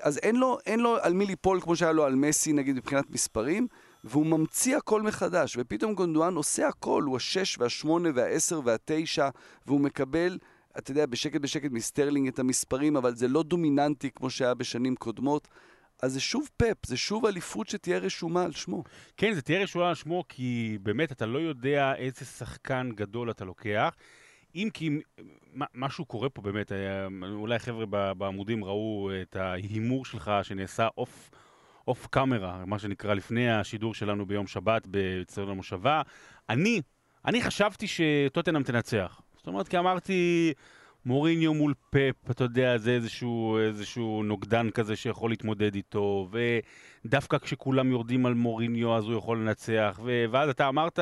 אז 0.02 0.18
אין 0.18 0.36
לו, 0.36 0.58
אין 0.66 0.80
לו 0.80 0.98
על 1.02 1.14
מי 1.14 1.26
ליפול 1.26 1.62
כמו 1.62 1.76
שהיה 1.76 1.92
לו 1.92 2.06
על 2.06 2.16
מסי, 2.16 2.54
נגיד, 2.54 2.76
מבחינת 2.76 3.10
מספרים, 3.10 3.68
והוא 4.04 4.26
ממציא 4.26 4.78
הכל 4.78 5.02
מחדש, 5.02 5.58
ופתאום 5.60 5.94
גונדואן 5.94 6.36
עושה 6.36 6.68
הכל, 6.68 7.04
הוא 7.04 7.18
השש 7.18 7.58
והשמונה 7.60 8.10
והעשר 8.16 8.62
והתשע, 8.64 9.30
והוא 9.68 9.80
מקבל, 9.82 10.38
אתה 10.78 10.92
יודע, 10.92 11.06
בשקט 11.06 11.42
בשקט 11.42 11.72
מסטרלינג 11.72 12.28
את 12.28 12.40
המספרים, 12.40 12.98
אבל 12.98 13.16
זה 13.16 13.28
לא 13.28 13.44
דומיננטי 13.44 14.10
כמו 14.16 14.30
שהיה 14.30 14.54
בשנים 14.54 14.96
קודמות. 14.96 15.48
אז 16.02 16.14
זה 16.14 16.20
שוב 16.20 16.50
פפ, 16.58 16.86
זה 16.86 16.98
שוב 16.98 17.26
אליפות 17.26 17.70
שתהיה 17.70 17.98
רשומה 17.98 18.44
על 18.44 18.52
שמו. 18.52 18.84
כן, 19.18 19.34
זה 19.34 19.42
תהיה 19.42 19.64
רשומה 19.64 19.90
על 19.90 19.96
שמו, 19.96 20.24
כי 20.30 20.78
באמת 20.82 21.12
אתה 21.12 21.26
לא 21.26 21.40
יודע 21.40 21.96
איזה 21.96 22.26
שחקן 22.26 22.90
גדול 22.96 23.32
אתה 23.32 23.46
לוקח. 23.46 23.96
אם 24.56 24.70
כי 24.74 25.00
משהו 25.76 26.06
קורה 26.06 26.30
פה 26.30 26.42
באמת, 26.42 26.72
אולי 27.32 27.60
חבר'ה 27.60 27.86
בעמודים 28.14 28.64
ראו 28.64 29.10
את 29.22 29.36
ההימור 29.36 30.06
שלך 30.06 30.32
שנעשה 30.44 30.88
off, 30.98 31.32
off 31.88 32.08
camera, 32.08 32.66
מה 32.66 32.80
שנקרא, 32.80 33.14
לפני 33.14 33.52
השידור 33.52 33.94
שלנו 33.94 34.26
ביום 34.26 34.48
שבת 34.48 34.88
באצטדיון 34.88 35.50
המושבה. 35.50 36.02
אני, 36.50 36.82
אני 37.26 37.42
חשבתי 37.42 37.86
שטוטנאם 37.88 38.64
תנצח. 38.64 39.22
זאת 39.38 39.48
אומרת, 39.48 39.68
כי 39.68 39.78
אמרתי, 39.78 40.54
מוריניו 41.06 41.54
מול 41.54 41.74
פפ, 41.90 42.32
אתה 42.32 42.44
יודע, 42.44 42.78
זה 42.78 42.92
איזשהו, 42.92 43.58
איזשהו 43.58 44.24
נוגדן 44.24 44.70
כזה 44.70 44.96
שיכול 44.96 45.30
להתמודד 45.30 45.76
איתו, 45.76 46.30
ודווקא 47.06 47.38
כשכולם 47.38 47.92
יורדים 47.92 48.26
על 48.26 48.34
מוריניו 48.34 48.96
אז 48.96 49.04
הוא 49.04 49.18
יכול 49.18 49.38
לנצח. 49.38 50.00
ואז 50.32 50.50
אתה 50.50 50.68
אמרת, 50.68 51.00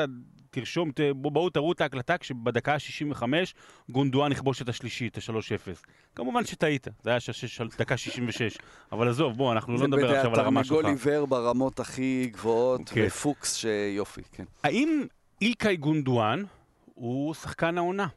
תרשום, 0.52 0.92
ת... 0.92 1.00
בואו 1.16 1.50
תראו 1.50 1.72
את 1.72 1.82
ההקלטה 1.82 2.18
כשבדקה 2.18 2.74
ה-65 2.74 3.24
גונדואן 3.90 4.32
יכבוש 4.32 4.62
את 4.62 4.70
השלישית, 4.70 5.18
ה-3-0. 5.18 5.88
כמובן 6.16 6.46
שטעית, 6.46 6.88
זה 7.04 7.10
היה 7.10 7.20
ש... 7.20 7.30
ש... 7.30 7.62
דקה 7.80 7.98
66, 7.98 8.58
אבל 8.92 9.10
עזוב, 9.10 9.38
בואו, 9.38 9.52
אנחנו 9.52 9.78
לא 9.78 9.88
נדבר 9.88 10.16
עכשיו 10.16 10.34
על 10.34 10.40
הרמה 10.40 10.64
שלך. 10.64 10.76
זה 10.76 10.82
תרנגול 10.82 11.12
עיוור 11.12 11.28
ברמות 11.28 11.80
הכי 11.80 12.30
גבוהות, 12.34 12.82
okay. 12.82 12.94
כן. 12.94 13.04
ופוקס 13.08 13.56
שיופי, 13.56 14.22
כן. 14.32 14.44
האם 14.64 15.06
אילקאי 15.42 15.78
גונדואן 15.78 16.44
הוא 16.94 17.34
שחקן 17.34 17.78
העונה? 17.78 18.08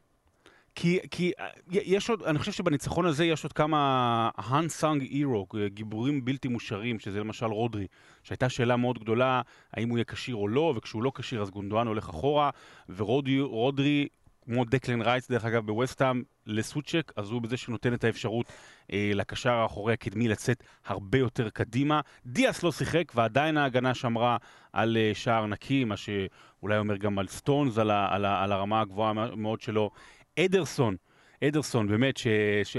כי, 0.75 0.99
כי 1.11 1.31
אה, 1.39 1.47
יש 1.71 2.09
עוד, 2.09 2.23
אני 2.23 2.39
חושב 2.39 2.51
שבניצחון 2.51 3.05
הזה 3.05 3.25
יש 3.25 3.43
עוד 3.43 3.53
כמה 3.53 4.29
unsung 4.37 5.01
hero, 5.11 5.57
גיבורים 5.67 6.25
בלתי 6.25 6.47
מושרים, 6.47 6.99
שזה 6.99 7.19
למשל 7.19 7.45
רודרי, 7.45 7.87
שהייתה 8.23 8.49
שאלה 8.49 8.75
מאוד 8.75 8.99
גדולה, 8.99 9.41
האם 9.73 9.89
הוא 9.89 9.97
יהיה 9.97 10.05
כשיר 10.05 10.35
או 10.35 10.47
לא, 10.47 10.73
וכשהוא 10.77 11.03
לא 11.03 11.11
כשיר 11.15 11.41
אז 11.41 11.49
גונדואן 11.49 11.87
הולך 11.87 12.09
אחורה, 12.09 12.49
ורודרי, 12.89 14.07
כמו 14.45 14.65
דקלן 14.65 15.01
רייס 15.01 15.31
דרך 15.31 15.45
אגב 15.45 15.65
בווסטהאם, 15.65 16.23
לסוצ'ק, 16.45 17.11
אז 17.15 17.31
הוא 17.31 17.41
בזה 17.41 17.57
שנותן 17.57 17.93
את 17.93 18.03
האפשרות 18.03 18.45
אה, 18.93 19.11
לקשר 19.15 19.51
האחורי 19.51 19.93
הקדמי 19.93 20.27
לצאת 20.27 20.63
הרבה 20.85 21.17
יותר 21.17 21.49
קדימה. 21.49 22.01
דיאס 22.25 22.63
לא 22.63 22.71
שיחק, 22.71 23.11
ועדיין 23.15 23.57
ההגנה 23.57 23.93
שמרה 23.93 24.37
על 24.73 24.97
אה, 24.97 25.11
שער 25.13 25.45
נקי, 25.45 25.83
מה 25.83 25.95
שאולי 25.97 26.77
אומר 26.77 26.97
גם 26.97 27.19
על 27.19 27.27
סטונס, 27.27 27.77
על, 27.77 27.91
ה, 27.91 28.07
על, 28.15 28.25
ה, 28.25 28.43
על 28.43 28.51
הרמה 28.51 28.81
הגבוהה 28.81 29.13
מאוד 29.35 29.61
שלו. 29.61 29.91
אדרסון, 30.39 30.95
אדרסון, 31.43 31.87
באמת, 31.87 32.17
ש... 32.17 32.27
ש... 32.63 32.77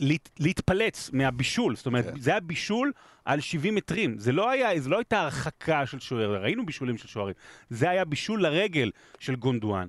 להת, 0.00 0.30
להתפלץ 0.40 1.10
מהבישול, 1.12 1.76
זאת 1.76 1.86
אומרת, 1.86 2.04
כן. 2.04 2.20
זה 2.20 2.30
היה 2.30 2.40
בישול 2.40 2.92
על 3.24 3.40
70 3.40 3.74
מטרים, 3.74 4.18
זה 4.18 4.32
לא, 4.32 4.50
היה, 4.50 4.80
זה 4.80 4.88
לא 4.88 4.96
הייתה 4.96 5.20
הרחקה 5.20 5.86
של 5.86 5.98
שוער, 5.98 6.42
ראינו 6.42 6.66
בישולים 6.66 6.98
של 6.98 7.08
שוערים, 7.08 7.34
זה 7.70 7.90
היה 7.90 8.04
בישול 8.04 8.42
לרגל 8.42 8.90
של 9.18 9.36
גונדואן. 9.36 9.86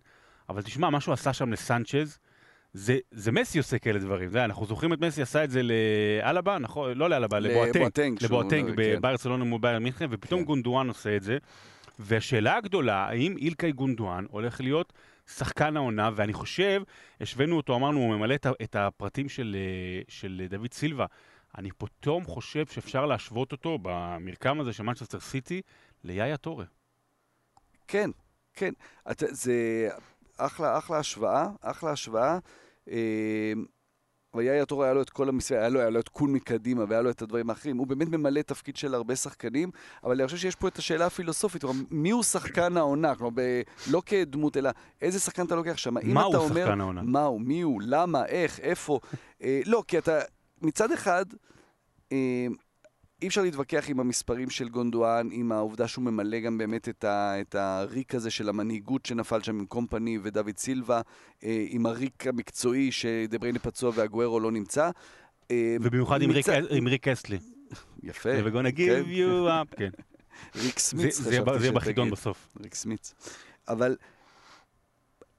אבל 0.49 0.61
תשמע, 0.61 0.89
מה 0.89 1.01
שהוא 1.01 1.13
עשה 1.13 1.33
שם 1.33 1.51
לסנצ'ז, 1.51 2.19
זה, 2.73 2.97
זה 3.11 3.31
מסי 3.31 3.57
עושה 3.57 3.79
כאלה 3.79 3.99
דברים, 3.99 4.29
זה, 4.29 4.45
אנחנו 4.45 4.65
זוכרים 4.65 4.93
את 4.93 4.99
מסי 4.99 5.21
עשה 5.21 5.43
את 5.43 5.51
זה 5.51 5.61
לאלבה, 5.63 6.57
נכון? 6.57 6.97
לא 6.97 7.09
לאלבה, 7.09 7.39
לבואטנג, 7.39 8.23
לבואטנג 8.23 8.71
בברצלונה 8.75 9.43
מול 9.43 9.61
בייר 9.61 9.79
מינכן, 9.79 10.05
ופתאום 10.09 10.39
כן. 10.39 10.45
גונדואן 10.45 10.87
עושה 10.87 11.15
את 11.15 11.23
זה. 11.23 11.37
והשאלה 11.99 12.57
הגדולה, 12.57 12.95
האם 12.95 13.37
אילקאי 13.37 13.71
גונדואן 13.71 14.25
הולך 14.29 14.61
להיות 14.61 14.93
שחקן 15.36 15.77
העונה, 15.77 16.09
ואני 16.15 16.33
חושב, 16.33 16.81
השווינו 17.21 17.57
אותו, 17.57 17.75
אמרנו, 17.75 18.00
הוא 18.00 18.15
ממלא 18.15 18.36
את 18.63 18.75
הפרטים 18.75 19.29
של, 19.29 19.55
אה, 19.59 20.01
של 20.07 20.45
דוד 20.50 20.74
סילבה. 20.74 21.05
אני 21.57 21.69
פתאום 21.77 22.24
חושב 22.24 22.65
שאפשר 22.65 23.05
להשוות 23.05 23.51
אותו 23.51 23.77
במרקם 23.81 24.59
הזה 24.59 24.74
של 24.74 24.83
מנצ'סטר 24.83 25.19
סיטי 25.19 25.62
ליאיה 26.03 26.38
טורה. 26.38 26.65
כן, 27.88 28.09
כן. 28.53 28.74
את, 29.12 29.24
זה 29.29 29.89
אחלה, 30.38 30.77
אחלה 30.77 30.98
השוואה, 30.98 31.48
אחלה 31.62 31.91
השוואה. 31.91 32.39
ויאיר 34.36 34.65
טור 34.65 34.83
היה 34.83 34.93
לו 34.93 35.01
את 35.01 35.09
כל 35.09 35.29
המספר, 35.29 35.55
היה 35.55 35.69
לו, 35.69 35.79
היה 35.79 35.89
לו 35.89 36.00
את 36.00 36.09
קון 36.09 36.33
מקדימה 36.33 36.86
והיה 36.88 37.01
לו 37.01 37.09
את 37.09 37.21
הדברים 37.21 37.50
האחרים. 37.50 37.77
הוא 37.77 37.88
באמת 37.88 38.07
ממלא 38.07 38.41
תפקיד 38.41 38.77
של 38.77 38.93
הרבה 38.93 39.15
שחקנים, 39.15 39.71
אבל 40.03 40.15
אני 40.19 40.25
חושב 40.25 40.38
שיש 40.38 40.55
פה 40.55 40.67
את 40.67 40.77
השאלה 40.77 41.05
הפילוסופית, 41.05 41.62
כלומר, 41.62 41.81
מי 41.91 42.09
הוא 42.09 42.24
שחקן 42.24 42.77
העונה? 42.77 43.15
כלומר, 43.15 43.31
ב, 43.36 43.62
לא 43.91 44.01
כדמות, 44.05 44.57
אלא 44.57 44.69
איזה 45.01 45.19
שחקן 45.19 45.45
אתה 45.45 45.55
לוקח 45.55 45.77
שם? 45.77 45.93
מה 46.03 46.24
הוא 46.24 46.36
אומר, 46.36 46.65
שחקן 46.65 46.81
העונה? 46.81 47.01
מה 47.01 47.24
הוא, 47.24 47.41
מי 47.41 47.62
הוא, 47.62 47.81
למה, 47.86 48.25
איך, 48.25 48.59
איפה? 48.59 49.00
אה, 49.43 49.62
לא, 49.65 49.83
כי 49.88 49.98
אתה, 49.98 50.19
מצד 50.62 50.91
אחד, 50.91 51.25
אה, 52.12 52.48
אי 53.21 53.27
אפשר 53.27 53.41
להתווכח 53.41 53.89
עם 53.89 53.99
המספרים 53.99 54.49
של 54.49 54.69
גונדואן, 54.69 55.29
עם 55.31 55.51
העובדה 55.51 55.88
שהוא 55.88 56.03
ממלא 56.03 56.39
גם 56.39 56.57
באמת 56.57 56.89
את, 56.89 57.03
ה, 57.03 57.41
את 57.41 57.55
הריק 57.55 58.15
הזה 58.15 58.31
של 58.31 58.49
המנהיגות 58.49 59.05
שנפל 59.05 59.41
שם 59.41 59.59
עם 59.59 59.65
קומפני 59.65 60.17
ודוד 60.23 60.57
סילבה, 60.57 61.01
אה, 61.43 61.65
עם 61.69 61.85
הריק 61.85 62.27
המקצועי 62.27 62.91
שדבריינה 62.91 63.59
פצוע 63.59 63.91
והגוארו 63.95 64.39
לא 64.39 64.51
נמצא. 64.51 64.89
אה, 65.51 65.77
ובמיוחד 65.81 66.23
מצ... 66.23 66.49
עם 66.69 66.88
ריק 66.88 67.07
אסטלי. 67.07 67.39
יפה. 68.03 68.29
We're 68.39 68.53
gonna 68.53 68.75
give 68.75 68.77
כן. 68.77 69.03
you 69.05 69.47
up, 69.47 69.77
כן. 69.77 69.89
ריק 70.63 70.79
סמיץ. 70.79 71.17
זה 71.17 71.31
יהיה 71.33 71.71
בחידון 71.71 72.09
בסוף. 72.09 72.47
ריק 72.63 72.75
סמיץ. 72.75 73.13
אבל 73.67 73.95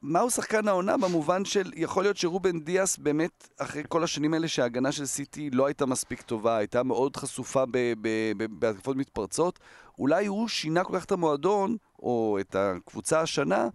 מהו 0.03 0.31
שחקן 0.31 0.69
העונה 0.69 0.97
במובן 0.97 1.45
של, 1.45 1.71
יכול 1.77 2.05
להיות 2.05 2.17
שרובן 2.17 2.61
דיאס 2.61 2.99
באמת, 2.99 3.49
אחרי 3.59 3.83
כל 3.89 4.05
השנים 4.05 4.35
האלה 4.35 4.49
שההגנה 4.49 4.93
של 4.93 5.07
סיטי 5.07 5.51
לא 5.51 5.67
הייתה 5.67 5.87
מספיק 5.87 6.23
טובה, 6.23 6.57
הייתה 6.57 6.83
מאוד 6.83 7.17
חשופה 7.17 7.65
בהתקפות 8.59 8.97
מתפרצות, 8.97 9.59
אולי 9.99 10.27
הוא 10.27 10.49
שינה 10.49 10.85
כל 10.85 10.99
כך 10.99 11.05
את 11.05 11.13
המועדון, 11.13 11.77
או 11.99 12.39
את 12.41 12.57
הקבוצה 12.59 13.21
השנה, 13.21 13.69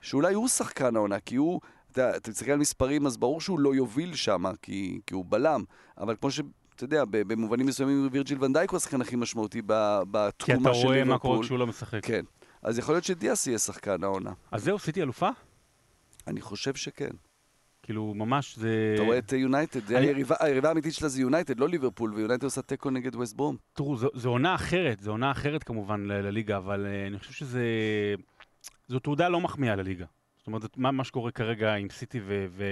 שאולי 0.00 0.34
הוא 0.34 0.48
שחקן 0.48 0.96
העונה, 0.96 1.20
כי 1.20 1.36
הוא, 1.36 1.60
אתה, 1.92 2.16
אתה 2.16 2.30
מסתכל 2.30 2.50
על 2.50 2.58
מספרים, 2.58 3.06
אז 3.06 3.16
ברור 3.16 3.40
שהוא 3.40 3.60
לא 3.60 3.74
יוביל 3.74 4.14
שם, 4.14 4.44
כי, 4.62 5.00
כי 5.06 5.14
הוא 5.14 5.24
בלם, 5.28 5.64
אבל 5.98 6.16
כמו 6.20 6.30
ש... 6.30 6.40
אתה 6.76 6.84
יודע, 6.84 7.04
במובנים 7.10 7.66
מסוימים 7.66 8.08
וירג'יל 8.12 8.44
ונדייק 8.44 8.70
הוא 8.70 8.76
השחקן 8.76 9.00
הכי 9.00 9.16
משמעותי 9.16 9.62
בתקומה 9.66 10.34
של 10.38 10.52
ליברפול. 10.52 10.72
כי 10.72 10.80
אתה 10.80 10.86
רואה 10.86 11.04
מה 11.04 11.18
קורה 11.18 11.42
כשהוא 11.42 11.58
לא 11.58 11.66
משחק. 11.66 12.06
כן. 12.06 12.22
אז 12.62 12.78
יכול 12.78 12.94
להיות 12.94 13.04
שדיאס 13.04 13.46
יהיה 13.46 13.58
שחקן 13.58 14.04
העונה. 14.04 14.32
אז 14.50 14.64
זהו, 14.64 14.78
סיטי 14.78 15.02
אלופה? 15.02 15.28
אני 16.26 16.40
חושב 16.40 16.74
שכן. 16.74 17.10
כאילו, 17.82 18.14
ממש 18.14 18.58
זה... 18.58 18.92
אתה 18.94 19.02
רואה 19.02 19.18
את 19.18 19.32
יונייטד, 19.32 19.92
אני... 19.92 20.06
היריבה, 20.06 20.36
היריבה 20.40 20.68
האמיתית 20.68 20.94
שלה 20.94 21.08
זה 21.08 21.20
יונייטד, 21.20 21.60
לא 21.60 21.68
ליברפול, 21.68 22.14
ויונייטד 22.14 22.44
עושה 22.44 22.62
תיקו 22.62 22.90
נגד 22.90 23.16
ווסט 23.16 23.36
ברום. 23.36 23.56
תראו, 23.72 23.96
זו, 23.96 24.28
עונה 24.28 24.54
אחרת, 24.54 25.00
זו 25.00 25.10
עונה 25.10 25.30
אחרת 25.30 25.62
כמובן 25.62 26.00
לליגה, 26.00 26.56
אבל 26.56 26.86
uh, 26.86 27.08
אני 27.10 27.18
חושב 27.18 27.32
שזה... 27.32 27.64
זו 28.88 28.98
תעודה 28.98 29.28
לא 29.28 29.40
מחמיאה 29.40 29.76
לליגה. 29.76 30.06
זאת 30.38 30.46
אומרת, 30.46 30.76
מה, 30.76 30.90
מה 30.90 31.04
שקורה 31.04 31.30
כרגע 31.30 31.74
עם 31.74 31.90
סיטי 31.90 32.20
ו... 32.20 32.46
ו... 32.50 32.64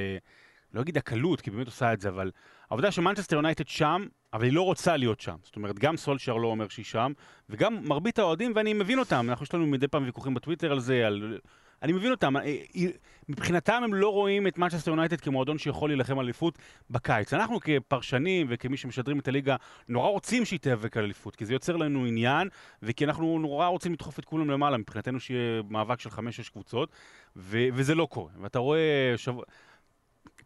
לא 0.74 0.80
אגיד 0.80 0.98
הקלות, 0.98 1.40
כי 1.40 1.50
באמת 1.50 1.66
עושה 1.66 1.92
את 1.92 2.00
זה, 2.00 2.08
אבל 2.08 2.30
העובדה 2.70 2.90
שמנצ'סטר 2.90 3.36
יונייטד 3.36 3.68
שם, 3.68 4.06
אבל 4.32 4.44
היא 4.44 4.52
לא 4.52 4.62
רוצה 4.62 4.96
להיות 4.96 5.20
שם. 5.20 5.36
זאת 5.42 5.56
אומרת, 5.56 5.78
גם 5.78 5.96
סולשר 5.96 6.36
לא 6.36 6.48
אומר 6.48 6.68
שהיא 6.68 6.84
שם, 6.84 7.12
וגם 7.48 7.88
מרבית 7.88 8.18
האוהדים, 8.18 8.52
ואני 8.54 8.72
מבין 8.72 8.98
אותם, 8.98 9.26
אנחנו 9.28 9.44
יש 9.44 9.54
לנו 9.54 9.66
מדי 9.66 9.88
פעם 9.88 10.04
ויכוחים 10.04 10.34
בטוויטר 10.34 10.72
על 10.72 10.80
זה, 10.80 11.06
על 11.06 11.38
אני 11.82 11.92
מבין 11.92 12.10
אותם, 12.10 12.36
אה, 12.36 12.42
אה, 12.42 12.86
מבחינתם 13.28 13.80
הם 13.84 13.94
לא 13.94 14.12
רואים 14.12 14.46
את 14.46 14.58
מנצ'סטר 14.58 14.90
יונייטד 14.90 15.20
כמועדון 15.20 15.58
שיכול 15.58 15.90
להילחם 15.90 16.18
על 16.18 16.24
אליפות 16.24 16.58
בקיץ. 16.90 17.34
אנחנו 17.34 17.60
כפרשנים 17.60 18.46
וכמי 18.50 18.76
שמשדרים 18.76 19.18
את 19.18 19.28
הליגה, 19.28 19.56
נורא 19.88 20.08
רוצים 20.08 20.44
שהיא 20.44 20.60
תיאבק 20.60 20.96
על 20.96 21.04
אליפות, 21.04 21.36
כי 21.36 21.46
זה 21.46 21.52
יוצר 21.52 21.76
לנו 21.76 22.06
עניין, 22.06 22.48
וכי 22.82 23.04
אנחנו 23.04 23.38
נורא 23.38 23.66
רוצים 23.66 23.92
לדחוף 23.92 24.18
את 24.18 24.24
כולם 24.24 24.50
למעלה, 24.50 24.76
מבחינתנו 24.76 25.20
שיהיה 25.20 25.62
מאבק 25.70 26.00
של 26.00 26.10
חמש-שש 26.10 26.48
קבוצות, 26.48 26.92
ו- 27.36 27.68
וזה 27.72 27.94
לא 27.94 28.06
קורה. 28.10 28.32
ואתה 28.40 28.58
רואה... 28.58 29.14
שבוע... 29.16 29.44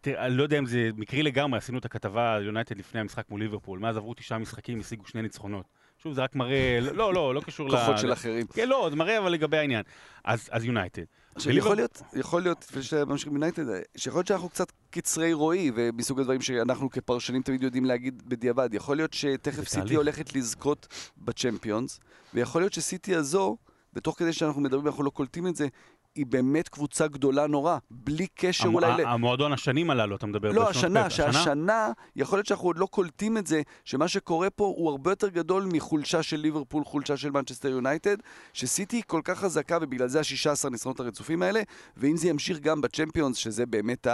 תראה, 0.01 0.27
אני 0.27 0.37
לא 0.37 0.43
יודע 0.43 0.59
אם 0.59 0.67
זה 0.67 0.91
מקרי 0.97 1.23
לגמרי, 1.23 1.59
עשינו 1.59 1.79
את 1.79 1.85
הכתבה 1.85 2.39
יונייטד 2.43 2.79
לפני 2.79 3.01
המשחק 3.01 3.31
מול 3.31 3.41
ליברפול, 3.41 3.79
מאז 3.79 3.97
עברו 3.97 4.15
תשעה 4.15 4.39
משחקים, 4.39 4.81
השיגו 4.81 5.07
שני 5.07 5.23
ניצחונות. 5.23 5.67
שוב, 5.99 6.13
זה 6.13 6.23
רק 6.23 6.35
מראה, 6.35 6.79
לא, 6.81 7.15
לא, 7.15 7.35
לא 7.35 7.41
קשור 7.41 7.69
ל... 7.69 7.71
כוחות 7.71 7.99
של 7.99 8.13
אחרים. 8.13 8.47
כן, 8.47 8.69
לא, 8.69 8.87
זה 8.91 8.97
מראה 8.97 9.19
אבל 9.19 9.33
לגבי 9.33 9.57
העניין. 9.57 9.83
אז 10.25 10.65
יונייטד. 10.65 11.03
עכשיו, 11.35 11.53
יכול 11.53 11.77
להיות, 11.77 12.03
יכול 12.15 12.43
להיות, 12.43 12.67
לפני 12.71 12.83
שאתה 12.83 13.05
ממשיך 13.05 13.29
ביונייטד, 13.29 13.65
שיכול 13.97 14.19
להיות 14.19 14.27
שאנחנו 14.27 14.49
קצת 14.49 14.73
קצרי 14.91 15.33
רואי, 15.33 15.71
ומסוג 15.75 16.21
הדברים 16.21 16.41
שאנחנו 16.41 16.91
כפרשנים 16.91 17.43
תמיד 17.43 17.63
יודעים 17.63 17.85
להגיד 17.85 18.23
בדיעבד. 18.27 18.75
יכול 18.75 18.97
להיות 18.97 19.13
שתכף 19.13 19.69
סיטי 19.69 19.95
הולכת 19.95 20.35
לזכות 20.35 20.87
בצ'מפיונס, 21.19 22.01
ויכול 22.35 22.63
להיות 22.63 22.73
שסיטי 22.73 23.17
הזו, 23.17 23.57
ותוך 23.95 24.19
כדי 24.19 24.33
שאנחנו 24.33 24.61
מדברים, 24.61 24.87
אנחנו 24.87 25.03
לא 25.05 25.11
קולטים 25.11 25.47
את 25.47 25.57
זה, 25.57 25.69
היא 26.15 26.27
באמת 26.27 26.69
קבוצה 26.69 27.07
גדולה 27.07 27.47
נורא, 27.47 27.79
בלי 27.91 28.27
קשר 28.35 28.67
המ- 28.69 28.75
אולי... 28.75 29.05
המועדון 29.05 29.53
השנים 29.53 29.91
הללו, 29.91 30.17
אתה 30.17 30.27
מדבר 30.27 30.53
לא, 30.53 30.69
השנה, 30.71 31.11
שהשנה, 31.11 31.93
יכול 32.17 32.39
להיות 32.39 32.47
שאנחנו 32.47 32.67
עוד 32.69 32.79
לא 32.79 32.87
קולטים 32.87 33.39
את 33.39 33.47
זה, 33.47 33.63
שמה 33.85 34.09
שקורה 34.09 34.51
פה 34.51 34.65
הוא 34.65 34.91
הרבה 34.91 35.11
יותר 35.13 35.29
גדול 35.29 35.69
מחולשה 35.73 36.23
של 36.23 36.37
ליברפול, 36.37 36.85
חולשה 36.85 37.17
של 37.17 37.31
מנצ'סטר 37.31 37.69
יונייטד, 37.69 38.17
שסיטי 38.53 39.03
כל 39.07 39.21
כך 39.25 39.39
חזקה, 39.39 39.79
ובגלל 39.81 40.09
זה 40.09 40.19
ה-16 40.19 40.71
ניסיונות 40.71 41.01
הרצופים 41.01 41.43
האלה, 41.43 41.63
ואם 41.97 42.17
זה 42.17 42.29
ימשיך 42.29 42.59
גם 42.59 42.81
בצ'מפיונס, 42.81 43.37
שזה 43.37 43.67
באמת 43.67 44.07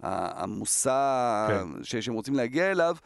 המושא 0.00 1.46
כן. 1.48 1.84
שהם 2.00 2.14
רוצים 2.14 2.34
להגיע 2.34 2.70
אליו, 2.70 2.96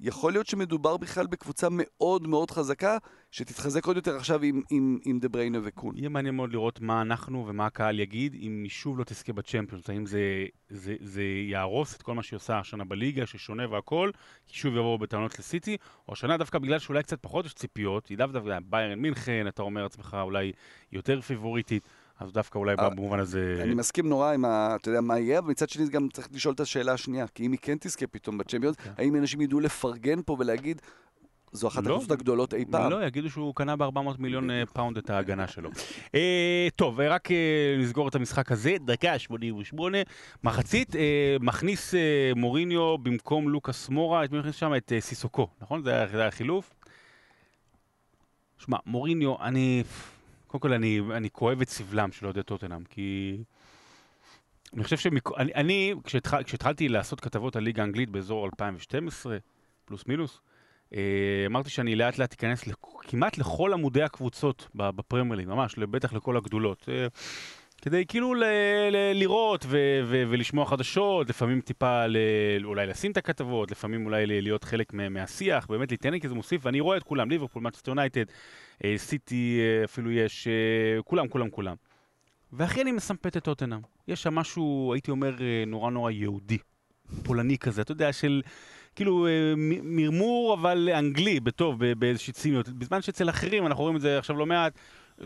יכול 0.00 0.32
להיות 0.32 0.46
שמדובר 0.46 0.96
בכלל 0.96 1.26
בקבוצה 1.26 1.68
מאוד 1.70 2.26
מאוד 2.28 2.50
חזקה, 2.50 2.98
שתתחזק 3.36 3.86
עוד 3.86 3.96
יותר 3.96 4.16
עכשיו 4.16 4.42
עם, 4.42 4.62
עם, 4.70 4.98
עם 5.04 5.18
דה 5.18 5.28
בריינה 5.28 5.58
וקון. 5.62 5.96
יהיה 5.96 6.08
מעניין 6.08 6.34
מאוד 6.34 6.52
לראות 6.52 6.80
מה 6.80 7.02
אנחנו 7.02 7.46
ומה 7.48 7.66
הקהל 7.66 8.00
יגיד, 8.00 8.36
אם 8.40 8.60
היא 8.62 8.70
שוב 8.70 8.98
לא 8.98 9.04
תזכה 9.04 9.32
בצ'מפיונס, 9.32 9.90
האם 9.90 10.06
זה, 10.06 10.20
זה, 10.68 10.94
זה 11.00 11.22
יהרוס 11.22 11.96
את 11.96 12.02
כל 12.02 12.14
מה 12.14 12.22
שהיא 12.22 12.36
עושה 12.36 12.58
השנה 12.58 12.84
בליגה, 12.84 13.26
ששונה 13.26 13.70
והכל, 13.70 14.10
כי 14.46 14.58
שוב 14.58 14.74
יבואו 14.74 14.98
בטענות 14.98 15.38
לסיטי, 15.38 15.76
או 16.08 16.12
השנה 16.12 16.36
דווקא 16.36 16.58
בגלל 16.58 16.78
שאולי 16.78 17.02
קצת 17.02 17.18
פחות 17.22 17.46
יש 17.46 17.54
ציפיות, 17.54 18.08
היא 18.08 18.18
דווקא 18.18 18.40
ביירן 18.64 18.98
מינכן, 18.98 19.46
אתה 19.48 19.62
אומר 19.62 19.82
לעצמך 19.82 20.16
אולי 20.22 20.52
יותר 20.92 21.20
פיבוריטית. 21.20 21.88
אז 22.20 22.32
דווקא 22.32 22.58
אולי 22.58 22.74
אה, 22.78 22.90
במובן 22.90 23.18
הזה... 23.18 23.60
אני 23.62 23.74
מסכים 23.74 24.08
נורא 24.08 24.32
עם 24.32 24.44
ה... 24.44 24.76
אתה 24.76 24.88
יודע 24.88 25.00
מה 25.00 25.18
יהיה, 25.18 25.38
אבל 25.38 25.50
מצד 25.50 25.68
שני 25.68 25.88
גם 25.88 26.08
צריך 26.08 26.28
לשאול 26.32 26.54
את 26.54 26.60
השאלה 26.60 26.92
השנייה, 26.92 27.26
כי 27.26 27.46
אם 27.46 27.52
היא 27.52 27.58
כן 27.62 27.76
תזכה 27.80 28.06
פתאום 28.06 28.38
בצ'מפיונס, 28.38 28.76
כן. 28.76 28.90
האם 28.98 29.16
אנשים 29.16 29.40
ידעו 29.40 29.60
לפרגן 29.60 30.22
פה 30.22 30.36
ולהגיד, 30.38 30.82
זו 31.56 31.68
אחת 31.68 31.84
לא. 31.84 31.94
הקבוצות 31.94 32.10
הגדולות 32.10 32.54
אי 32.54 32.64
פעם? 32.70 32.90
לא, 32.90 33.06
יגידו 33.06 33.30
שהוא 33.30 33.54
קנה 33.54 33.76
ב-400 33.76 33.98
מיליון 34.18 34.50
אה, 34.50 34.62
פאונד 34.72 34.98
את 34.98 35.10
ההגנה 35.10 35.46
שלו. 35.46 35.70
אה, 36.14 36.68
טוב, 36.76 37.00
רק 37.00 37.30
אה, 37.30 37.76
נסגור 37.78 38.08
את 38.08 38.14
המשחק 38.14 38.52
הזה, 38.52 38.76
דקה 38.84 39.18
88, 39.18 39.98
מחצית, 40.44 40.96
אה, 40.96 41.36
מכניס 41.40 41.94
אה, 41.94 42.32
מוריניו 42.36 42.98
במקום 42.98 43.48
לוקאס 43.48 43.88
מורה, 43.88 44.24
את 44.24 44.32
מי 44.32 44.38
מכניס 44.38 44.54
שם? 44.54 44.74
את 44.76 44.92
אה, 44.92 45.00
סיסוקו, 45.00 45.48
נכון? 45.60 45.82
זה 45.82 45.90
היה 46.12 46.28
החילוף? 46.28 46.74
שמע, 48.58 48.76
מוריניו, 48.86 49.34
אני... 49.40 49.82
קודם 50.46 50.60
כל, 50.60 50.72
אני, 50.72 51.00
אני 51.10 51.30
כואב 51.30 51.60
את 51.60 51.68
סבלם 51.68 52.12
של 52.12 52.26
אוהדי 52.26 52.42
טוטנאם, 52.42 52.84
כי... 52.84 53.38
אני 54.74 54.84
חושב 54.84 54.96
שמק... 54.96 55.28
אני, 55.36 55.54
אני 55.54 55.94
כשהתח... 56.04 56.42
כשהתחלתי 56.42 56.88
לעשות 56.88 57.20
כתבות 57.20 57.56
על 57.56 57.62
ליגה 57.62 57.82
האנגלית 57.82 58.10
באזור 58.10 58.46
2012, 58.46 59.36
פלוס 59.84 60.06
מינוס, 60.06 60.40
אמרתי 61.46 61.70
שאני 61.70 61.96
לאט 61.96 62.18
לאט 62.18 62.32
אכנס. 62.32 62.64
כמעט 63.02 63.38
לכל 63.38 63.72
עמודי 63.72 64.02
הקבוצות 64.02 64.68
ב- 64.74 64.90
בפרמייר 64.90 65.34
ליג, 65.36 65.48
ממש, 65.48 65.78
בטח 65.78 66.12
לכל 66.12 66.36
הגדולות. 66.36 66.88
אה, 66.88 67.06
כדי 67.82 68.04
כאילו 68.06 68.34
ל- 68.34 68.44
ל- 68.90 69.12
לראות 69.14 69.64
ו- 69.68 70.00
ו- 70.04 70.22
ולשמוע 70.28 70.66
חדשות, 70.66 71.28
לפעמים 71.28 71.60
טיפה 71.60 72.06
ל- 72.06 72.16
אולי 72.64 72.86
לשים 72.86 73.12
את 73.12 73.16
הכתבות, 73.16 73.70
לפעמים 73.70 74.06
אולי 74.06 74.26
ל- 74.26 74.40
להיות 74.42 74.64
חלק 74.64 74.92
מה- 74.92 75.08
מהשיח, 75.08 75.66
באמת 75.66 75.90
להתעניין 75.90 76.20
כי 76.20 76.28
זה 76.28 76.34
מוסיף, 76.34 76.60
ואני 76.66 76.80
רואה 76.80 76.96
את 76.96 77.02
כולם, 77.02 77.30
ליברפול, 77.30 77.62
מצ'סטר 77.62 77.90
יונייטד, 77.90 78.24
אה, 78.84 78.94
סיטי 78.96 79.58
אה, 79.60 79.84
אפילו 79.84 80.10
יש, 80.10 80.48
אה, 80.48 81.02
כולם, 81.02 81.28
כולם, 81.28 81.50
כולם. 81.50 81.74
והכי 82.52 82.82
אני 82.82 82.92
מסמפת 82.92 83.36
את 83.36 83.44
טוטנאם. 83.44 83.80
יש 84.08 84.22
שם 84.22 84.34
משהו, 84.34 84.90
הייתי 84.94 85.10
אומר, 85.10 85.34
אה, 85.40 85.64
נורא 85.66 85.90
נורא 85.90 86.10
יהודי, 86.10 86.58
פולני 87.22 87.58
כזה, 87.58 87.82
אתה 87.82 87.92
יודע, 87.92 88.12
של 88.12 88.42
כאילו 88.96 89.26
אה, 89.26 89.30
מרמור 89.82 90.54
אבל 90.54 90.88
אנגלי, 90.94 91.40
בטוב, 91.40 91.84
באיזושהי 91.98 92.32
ציניות. 92.32 92.68
בזמן 92.68 93.02
שאצל 93.02 93.30
אחרים, 93.30 93.66
אנחנו 93.66 93.82
רואים 93.82 93.96
את 93.96 94.00
זה 94.00 94.18
עכשיו 94.18 94.36
לא 94.36 94.46
מעט, 94.46 94.72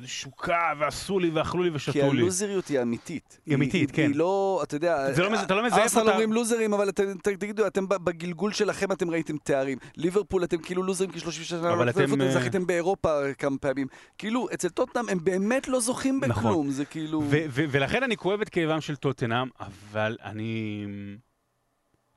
שוקה 0.05 0.73
ועשו 0.79 1.19
לי 1.19 1.31
ואכלו 1.31 1.63
לי 1.63 1.71
כי 1.71 1.77
ושתו 1.77 1.93
לי. 1.99 2.03
הלוזריות 2.03 2.69
היא 2.69 2.83
אמיתית. 2.83 3.41
היא 3.47 3.55
אמיתית, 3.55 3.91
כן. 3.91 4.03
היא 4.03 4.17
לא, 4.17 4.61
אתה 4.63 4.77
יודע... 4.77 5.09
לא 5.19 5.43
אתה 5.43 5.55
לא 5.55 5.67
מזייף 5.67 5.83
ארסנל 5.83 6.01
אותה. 6.01 6.13
אומרים 6.13 6.33
לוזרים, 6.33 6.75
אבל 6.75 6.91
תגידו, 7.39 7.67
אתם 7.67 7.89
בגלגול 7.89 8.53
שלכם 8.53 8.93
אתם 8.93 9.11
ראיתם 9.11 9.37
תארים. 9.37 9.79
ליברפול 9.97 10.45
אתם 10.45 10.59
כאילו 10.59 10.83
לוזרים 10.83 11.11
כי 11.11 11.21
30 11.21 11.45
שנה 11.45 11.73
אבל 11.73 11.85
לא 11.87 11.91
אתם, 11.91 12.05
אתם 12.05 12.21
אה, 12.21 12.31
זכיתם 12.31 12.67
באירופה 12.67 13.33
כמה 13.39 13.59
פעמים. 13.59 13.87
כאילו, 14.19 14.49
אצל 14.55 14.69
טוטנאם 14.69 15.09
הם 15.09 15.19
באמת 15.25 15.69
לא 15.69 15.81
זוכים 15.81 16.21
נכון. 16.29 16.45
בכלום, 16.45 16.71
זה 16.71 16.85
כאילו... 16.85 17.23
ולכן 17.55 18.03
אני 18.03 18.17
כואב 18.17 18.41
את 18.41 18.49
כאבם 18.49 18.81
של 18.81 18.97
טוטנאם, 18.97 19.49
אבל 19.61 20.17
אני... 20.25 20.87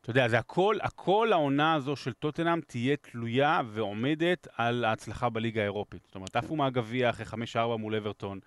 אתה 0.04 0.12
יודע, 0.12 0.28
זה 0.28 0.40
הכל, 0.40 0.76
הכל 0.82 1.34
העונה 1.34 1.74
הזו 1.74 1.96
של 1.96 2.14
טוטנאם 2.14 2.62
תהיה 2.62 2.96
תלויה 2.98 3.62
ועומדת 3.68 4.48
על 4.58 4.86
ההצלחה 4.86 5.30
בליגה 5.30 5.62
האירופית. 5.62 6.02
זאת 6.06 6.16
אומרת, 6.16 6.36
עפו 6.36 6.56
מהגביע 6.56 7.10
אחרי 7.10 7.26
5-4 7.56 7.78
מול 7.78 7.96
אברטון. 7.96 8.40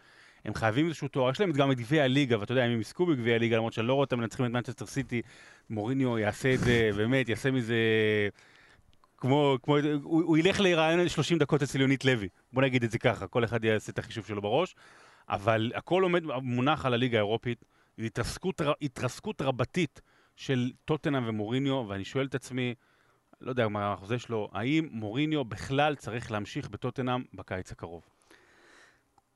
הם 0.45 0.55
חייבים 0.55 0.87
איזשהו 0.87 1.09
תואר, 1.09 1.31
יש 1.31 1.41
להם 1.41 1.53
גם 1.53 1.73
את 1.73 1.77
גביע 1.77 2.05
הליגה, 2.05 2.41
ואתה 2.41 2.53
יודע, 2.53 2.67
אם 2.67 2.71
הם 2.71 2.81
יזכו 2.81 3.07
בגביע 3.07 3.35
הליגה, 3.35 3.57
למרות 3.57 3.73
שאני 3.73 3.87
לא 3.87 3.93
רואה 3.93 4.05
אותם 4.05 4.19
מנצחים 4.19 4.47
את 4.47 4.51
מנצ'סטר 4.51 4.87
סיטי, 4.87 5.23
מוריניו 5.71 6.19
יעשה 6.19 6.55
את 6.55 6.59
זה, 6.59 6.91
באמת, 6.97 7.29
יעשה 7.29 7.51
מזה... 7.51 7.77
כמו, 9.19 9.59
כמו, 9.63 9.77
הוא, 10.03 10.23
הוא 10.23 10.39
ילך 10.39 10.61
לרעיון 10.61 11.09
30 11.09 11.39
דקות 11.39 11.63
אצל 11.63 11.81
יונית 11.81 12.05
לוי. 12.05 12.29
בוא 12.53 12.63
נגיד 12.63 12.85
את 12.85 12.91
זה 12.91 12.99
ככה, 12.99 13.27
כל 13.27 13.45
אחד 13.45 13.65
יעשה 13.65 13.93
את 13.93 13.99
החישוב 13.99 14.27
שלו 14.27 14.43
בראש. 14.43 14.75
אבל 15.29 15.73
הכל 15.75 16.03
עומד, 16.03 16.25
מונח 16.43 16.87
על 16.87 16.95
הליגה 16.95 17.19
האירופית, 17.19 17.65
התרסקות, 17.99 18.61
התרסקות 18.83 19.43
רבתית 19.43 20.01
של 20.37 20.71
טוטנאם 20.85 21.29
ומוריניו, 21.29 21.85
ואני 21.89 22.05
שואל 22.05 22.27
את 22.27 22.35
עצמי, 22.35 22.75
לא 23.41 23.51
יודע 23.51 23.69
מה 23.69 23.87
האחוזה 23.87 24.19
שלו, 24.19 24.49
האם 24.53 24.89
מוריניו 24.91 25.45
בכלל 25.45 25.95
צריך 25.95 26.31
להמשיך 26.33 26.69
בטוטנאם 26.69 27.23
בקיץ 27.35 27.73
הקרוב? 27.73 28.03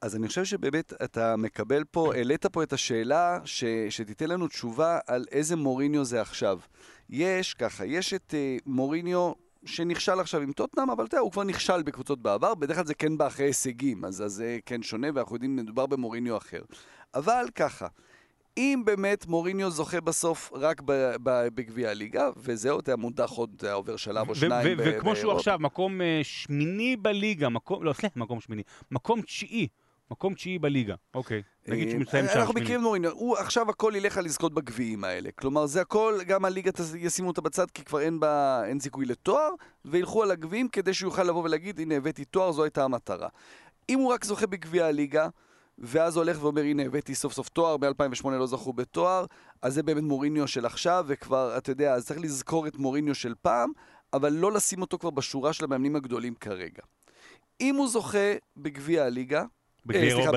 אז 0.00 0.16
אני 0.16 0.28
חושב 0.28 0.44
שבאמת 0.44 0.92
אתה 1.04 1.36
מקבל 1.36 1.84
פה, 1.84 2.14
העלית 2.14 2.46
פה 2.46 2.62
את 2.62 2.72
השאלה 2.72 3.38
ש, 3.44 3.64
שתיתן 3.90 4.28
לנו 4.28 4.48
תשובה 4.48 4.98
על 5.06 5.24
איזה 5.32 5.56
מוריניו 5.56 6.04
זה 6.04 6.20
עכשיו. 6.20 6.58
יש 7.10 7.54
ככה, 7.54 7.86
יש 7.86 8.14
את 8.14 8.34
uh, 8.34 8.62
מוריניו 8.66 9.32
שנכשל 9.64 10.20
עכשיו 10.20 10.40
עם 10.40 10.52
טוטנאם, 10.52 10.90
אבל 10.90 11.04
אתה 11.04 11.14
יודע, 11.14 11.22
הוא 11.22 11.32
כבר 11.32 11.44
נכשל 11.44 11.82
בקבוצות 11.82 12.22
בעבר, 12.22 12.54
בדרך 12.54 12.76
כלל 12.76 12.86
זה 12.86 12.94
כן 12.94 13.18
בא 13.18 13.26
אחרי 13.26 13.46
הישגים, 13.46 14.04
אז 14.04 14.24
זה 14.26 14.58
כן 14.66 14.82
שונה, 14.82 15.08
ואנחנו 15.14 15.36
יודעים, 15.36 15.56
מדובר 15.56 15.86
במוריניו 15.86 16.36
אחר. 16.36 16.62
אבל 17.14 17.46
ככה, 17.54 17.86
אם 18.56 18.82
באמת 18.84 19.26
מוריניו 19.26 19.70
זוכה 19.70 20.00
בסוף 20.00 20.52
רק 20.54 20.82
בגביע 21.54 21.90
הליגה, 21.90 22.30
וזהו, 22.36 22.80
אתה 22.80 22.96
מודח 22.96 23.30
עוד, 23.30 23.50
אתה 23.56 23.72
עובר 23.72 23.96
שלב 23.96 24.28
או 24.28 24.34
שניים 24.34 24.78
וכמו 24.78 25.16
שהוא. 25.16 25.32
עכשיו, 25.32 25.58
מקום 25.60 26.00
אה, 26.00 26.20
שמיני 26.22 26.96
בליגה, 26.96 27.48
מקום, 27.48 27.84
לא, 27.84 27.92
סליחה, 27.92 28.20
מקום 28.20 28.40
שמיני, 28.40 28.62
מקום 28.90 29.22
תשיעי, 29.22 29.68
מקום 30.10 30.34
תשיעי 30.34 30.58
בליגה, 30.58 30.94
אוקיי. 31.14 31.42
נגיד 31.68 31.86
אה, 31.86 31.90
שהוא 31.90 32.02
מסיים 32.02 32.26
שם 32.26 32.38
אנחנו 32.38 32.52
שמיני. 32.52 32.64
מכירים 32.64 32.80
את 32.80 32.84
מוריניו, 32.84 33.10
הוא 33.10 33.36
עכשיו 33.36 33.70
הכל 33.70 33.92
ילך 33.96 34.18
על 34.18 34.24
לזכות 34.24 34.54
בגביעים 34.54 35.04
האלה. 35.04 35.30
כלומר, 35.34 35.66
זה 35.66 35.80
הכל, 35.80 36.18
גם 36.26 36.44
הליגה 36.44 36.70
ישימו 36.98 37.28
אותה 37.28 37.40
בצד, 37.40 37.70
כי 37.70 37.84
כבר 37.84 38.00
אין 38.00 38.20
בה, 38.20 38.62
אין 38.66 38.80
זיכוי 38.80 39.06
לתואר, 39.06 39.50
וילכו 39.84 40.22
על 40.22 40.30
הגביעים 40.30 40.68
כדי 40.68 40.94
שהוא 40.94 41.10
יוכל 41.10 41.22
לבוא 41.22 41.44
ולהגיד, 41.44 41.80
הנה, 41.80 41.94
הבאתי 41.96 42.24
תואר, 42.24 42.52
זו 42.52 42.64
הייתה 42.64 42.84
המטרה. 42.84 43.28
אם 43.88 43.98
הוא 43.98 44.12
רק 44.12 44.24
זוכה 44.24 44.46
בגביע 44.46 44.86
הליגה, 44.86 45.28
ואז 45.80 46.16
הולך 46.16 46.42
ואומר, 46.42 46.62
הנה, 46.62 46.82
הבאתי 46.82 47.14
סוף 47.14 47.32
סוף 47.32 47.48
תואר, 47.48 47.76
ב-2008 47.76 48.28
לא 48.30 48.46
זכו 48.46 48.72
בתואר, 48.72 49.24
אז 49.62 49.74
זה 49.74 49.82
באמת 49.82 50.02
מוריניו 50.02 50.48
של 50.48 50.66
עכשיו, 50.66 51.04
וכבר, 51.08 51.56
אתה 51.58 51.70
יודע, 51.70 51.94
אז 51.94 52.06
צריך 52.06 52.20
לזכור 52.20 52.66
את 52.66 52.76
מוריניו 52.76 53.14
של 53.14 53.34
פעם, 53.42 53.72
אבל 54.12 54.32
לא 54.32 54.52
לשים 54.52 54.80
אותו 54.80 54.98
כבר 54.98 55.10
בשורה 55.10 55.52
של 55.52 55.64
המאמנים 55.64 55.96
הגדולים 55.96 56.34
כרגע. 56.34 56.82
אם 57.60 57.74
הוא 57.74 57.88
זוכה 57.88 58.34
בגביע 58.56 59.04
הליגה, 59.04 59.44
בגביע 59.86 60.10
אה, 60.10 60.14
סליחה, 60.14 60.32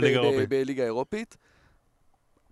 בליגה 0.50 0.84
האירופית. 0.84 1.38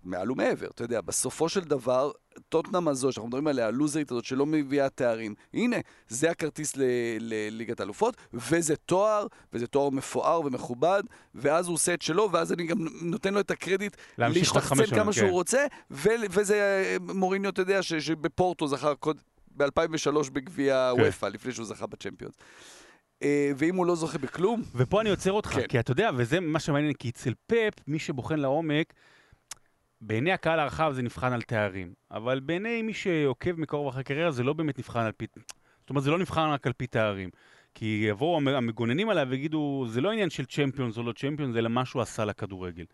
מעל 0.04 0.30
ומעבר, 0.32 0.66
אתה 0.66 0.84
יודע, 0.84 1.00
בסופו 1.00 1.48
של 1.48 1.60
דבר, 1.60 2.10
טוטנאם 2.48 2.88
הזו, 2.88 3.12
שאנחנו 3.12 3.28
מדברים 3.28 3.46
עליה, 3.46 3.66
הלוזרית 3.66 4.10
הזאת 4.10 4.24
שלא 4.24 4.46
מביאה 4.46 4.88
תארים, 4.88 5.34
הנה, 5.54 5.76
זה 6.08 6.30
הכרטיס 6.30 6.76
ל- 6.76 6.82
לליגת 7.18 7.80
האלופות, 7.80 8.16
וזה 8.34 8.76
תואר, 8.76 9.26
וזה 9.52 9.66
תואר 9.66 9.90
מפואר 9.90 10.40
ומכובד, 10.44 11.02
ואז 11.34 11.66
הוא 11.66 11.74
עושה 11.74 11.94
את 11.94 12.02
שלו, 12.02 12.28
ואז 12.32 12.52
אני 12.52 12.66
גם 12.66 12.78
נותן 13.02 13.34
לו 13.34 13.40
את 13.40 13.50
הקרדיט 13.50 13.96
להשתחצן 14.18 14.86
כמה 14.86 15.04
כן. 15.04 15.12
שהוא 15.12 15.30
רוצה, 15.30 15.66
ו- 15.90 16.08
וזה 16.30 16.96
מוריניו, 17.00 17.50
אתה 17.50 17.62
יודע, 17.62 17.82
ש- 17.82 17.94
שבפורטו 17.94 18.66
זכה 18.68 18.94
קוד... 18.94 19.20
ב-2003 19.56 20.30
בגביע 20.32 20.92
כן. 20.96 21.02
וופא, 21.02 21.26
לפני 21.26 21.52
שהוא 21.52 21.66
זכה 21.66 21.86
בצ'מפיונס. 21.86 22.34
אה, 23.22 23.50
ואם 23.56 23.76
הוא 23.76 23.86
לא 23.86 23.94
זוכה 23.94 24.18
בכלום, 24.18 24.62
ופה 24.74 25.00
אני 25.00 25.10
עוצר 25.10 25.32
אותך, 25.32 25.48
כן. 25.50 25.66
כי 25.66 25.80
אתה 25.80 25.90
יודע, 25.92 26.10
וזה 26.16 26.40
מה 26.40 26.60
שמעניין, 26.60 26.92
כי 26.92 27.08
אצל 27.08 27.32
פפ, 27.46 27.72
מי 27.86 27.98
שבוחן 27.98 28.38
לעומק, 28.38 28.92
בעיני 30.02 30.32
הקהל 30.32 30.60
הרחב 30.60 30.92
זה 30.94 31.02
נבחן 31.02 31.32
על 31.32 31.42
תארים, 31.42 31.94
אבל 32.10 32.40
בעיני 32.40 32.82
מי 32.82 32.92
שעוקב 32.92 33.52
מקרוב 33.52 33.88
אחרי 33.88 34.04
קריירה 34.04 34.30
זה 34.30 34.42
לא 34.42 34.52
באמת 34.52 34.78
נבחן 34.78 35.00
על 35.00 35.12
פי... 35.12 35.26
זאת 35.80 35.90
אומרת, 35.90 36.04
זה 36.04 36.10
לא 36.10 36.18
נבחן 36.18 36.48
רק 36.50 36.66
על 36.66 36.72
פי 36.72 36.86
תארים. 36.86 37.30
כי 37.74 38.04
יבואו 38.08 38.36
המ- 38.36 38.48
המגוננים 38.48 39.08
עליו 39.08 39.26
ויגידו, 39.30 39.84
זה 39.88 40.00
לא 40.00 40.10
עניין 40.10 40.30
של 40.30 40.44
צ'מפיונס 40.44 40.98
או 40.98 41.02
לא 41.02 41.12
צ'מפיונס, 41.12 41.56
אלא 41.56 41.68
מה 41.68 41.84
שהוא 41.84 42.02
עשה 42.02 42.24
לכדורגל. 42.24 42.84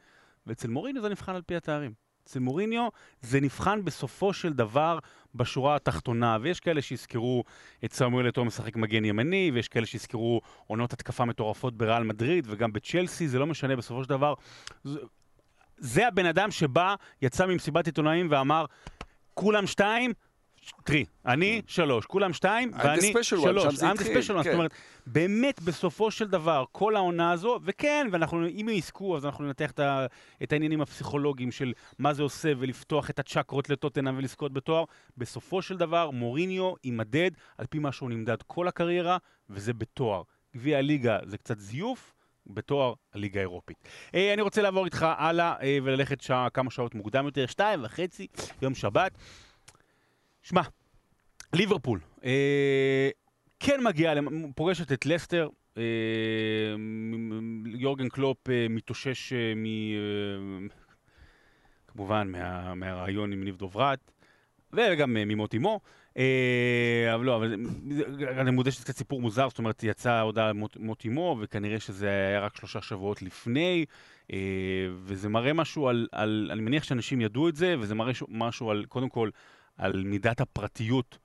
ואצל 0.47 0.69
מוריניו 0.69 1.03
זה 1.03 1.09
נבחן 1.09 1.35
על 1.35 1.43
פי 1.43 1.57
התארים. 1.57 1.93
אצל 2.25 2.39
מוריניו 2.39 2.89
זה 3.21 3.41
נבחן 3.41 3.85
בסופו 3.85 4.33
של 4.33 4.53
דבר 4.53 4.99
בשורה 5.35 5.77
התחתונה, 5.77 6.39
ויש 6.41 6.61
כאלה 6.61 6.83
שיזכרו 6.83 7.45
את 7.85 7.93
סמואל 7.93 8.29
אתו 8.29 8.45
משחק 8.45 8.77
מגן 8.77 9.05
ימני, 9.05 9.51
ויש 9.55 9.69
כאלה 9.69 9.87
שיזכרו 9.87 10.41
עונות 10.67 10.93
התקפה 10.93 11.25
מטורפות 11.25 11.77
בריאל 11.77 12.03
מדריד 12.03 12.47
וגם 12.51 12.73
בצ'לסי, 12.73 13.29
זה 13.29 13.39
לא 13.39 13.47
משנה 13.47 13.77
בסופו 13.77 14.05
של 14.05 14.11
דבר. 14.11 14.35
זה, 15.79 16.09
הבן 16.09 16.27
אדם 16.27 16.51
שבא, 16.51 16.95
יצא 17.23 17.47
ממסיבת 17.47 17.87
עיתונאים 17.87 18.29
ואמר, 18.31 18.65
כולם 19.35 19.67
שתיים, 19.67 20.13
תראי, 20.85 21.05
אני 21.27 21.63
שלוש, 21.67 22.07
כולם 22.07 22.33
שתיים, 22.33 22.71
ואני 22.85 23.13
שלוש. 23.23 23.65
I'm 23.65 23.97
the 23.97 24.01
special 24.01 24.31
one. 24.31 24.37
זאת 24.37 24.45
כן. 24.45 24.53
אומרת, 24.53 24.75
באמת, 25.07 25.63
בסופו 25.63 26.11
של 26.11 26.29
דבר, 26.29 26.65
כל 26.73 26.97
העונה 26.97 27.33
הזו, 27.33 27.61
וכן, 27.65 28.07
ואנחנו, 28.13 28.47
אם 28.47 28.69
יזכו, 28.73 29.17
אז 29.17 29.27
אנחנו 29.27 29.45
ננתח 29.45 29.71
את, 29.71 29.81
ה, 29.81 30.07
את 30.43 30.53
העניינים 30.53 30.81
הפסיכולוגיים 30.81 31.53
של 31.53 31.73
מה 31.99 32.15
זה 32.15 32.23
עושה 32.23 32.53
ולפתוח 32.59 33.11
את 33.11 33.19
הצ'קרות 33.19 33.71
לטוטנאם 33.71 34.17
ולזכות 34.17 34.53
בתואר. 34.53 34.85
בסופו 35.17 35.63
של 35.63 35.77
דבר, 35.77 36.11
מוריניו 36.11 36.73
יימדד 36.85 37.31
על 37.59 37.67
פי 37.67 37.79
מה 37.79 37.93
שהוא 37.93 38.11
נמדד 38.11 38.43
כל 38.47 38.69
הקריירה, 38.69 39.17
וזה 39.51 39.73
בתואר. 39.73 40.23
גביע 40.57 40.79
הליגה 40.79 41.19
זה 41.25 41.39
קצת 41.39 41.59
זיוף. 41.59 42.15
בתואר 42.49 42.95
הליגה 43.15 43.41
האירופית. 43.41 43.77
אה, 44.15 44.35
אני 44.35 44.43
רוצה 44.43 44.63
לעבור 44.63 44.85
איתך 44.85 45.07
הלאה 45.19 45.55
אה, 45.63 45.79
וללכת 45.83 46.21
שעה, 46.21 46.51
כמה 46.51 46.71
שעות 46.71 46.95
מוקדם 46.95 47.25
יותר, 47.25 47.47
שתיים 47.47 47.85
וחצי, 47.85 48.27
יום 48.63 48.75
שבת. 48.75 49.13
שמע, 50.43 50.63
ליברפול, 51.53 52.01
אה, 52.25 53.11
כן 53.61 53.85
מגיעה, 53.85 54.15
פוגשת 54.55 54.93
את 54.93 55.07
לסטר, 55.07 55.49
אה, 55.79 55.83
יורגן 57.67 58.09
קלופ 58.09 58.51
אה, 58.51 58.67
מתאושש 58.71 59.33
אה, 59.33 59.53
מ... 59.57 59.65
כמובן 61.87 62.29
מה, 62.33 62.75
מהרעיון 62.75 63.33
עם 63.33 63.45
ניב 63.45 63.57
דוברת, 63.57 64.11
וגם 64.73 65.15
ממות 65.15 65.55
אמו. 65.55 65.81
אה, 66.19 67.15
אבל 67.15 67.25
לא, 67.25 67.37
אבל 67.37 67.55
אני 68.41 68.51
מודה 68.51 68.71
שזה 68.71 68.85
קצת 68.85 68.97
סיפור 68.97 69.21
מוזר, 69.21 69.49
זאת 69.49 69.59
אומרת, 69.59 69.83
יצאה 69.83 70.21
הודעה 70.21 70.49
על 70.49 70.53
מות, 70.77 71.07
אמו, 71.07 71.37
וכנראה 71.41 71.81
שזה 71.81 72.09
היה 72.09 72.41
רק 72.41 72.57
שלושה 72.57 72.83
שבועות 72.83 73.23
לפני, 73.23 73.85
אה, 74.33 74.39
וזה 74.95 75.29
מראה 75.29 75.53
משהו 75.53 75.89
על, 75.89 76.07
על, 76.13 76.49
אני 76.53 76.61
מניח 76.61 76.83
שאנשים 76.83 77.21
ידעו 77.21 77.49
את 77.49 77.57
זה, 77.57 77.75
וזה 77.79 77.95
מראה 77.95 78.13
משהו 78.29 78.71
על, 78.71 78.85
קודם 78.89 79.09
כל, 79.09 79.31
על 79.77 80.03
מידת 80.05 80.41
הפרטיות, 80.41 81.19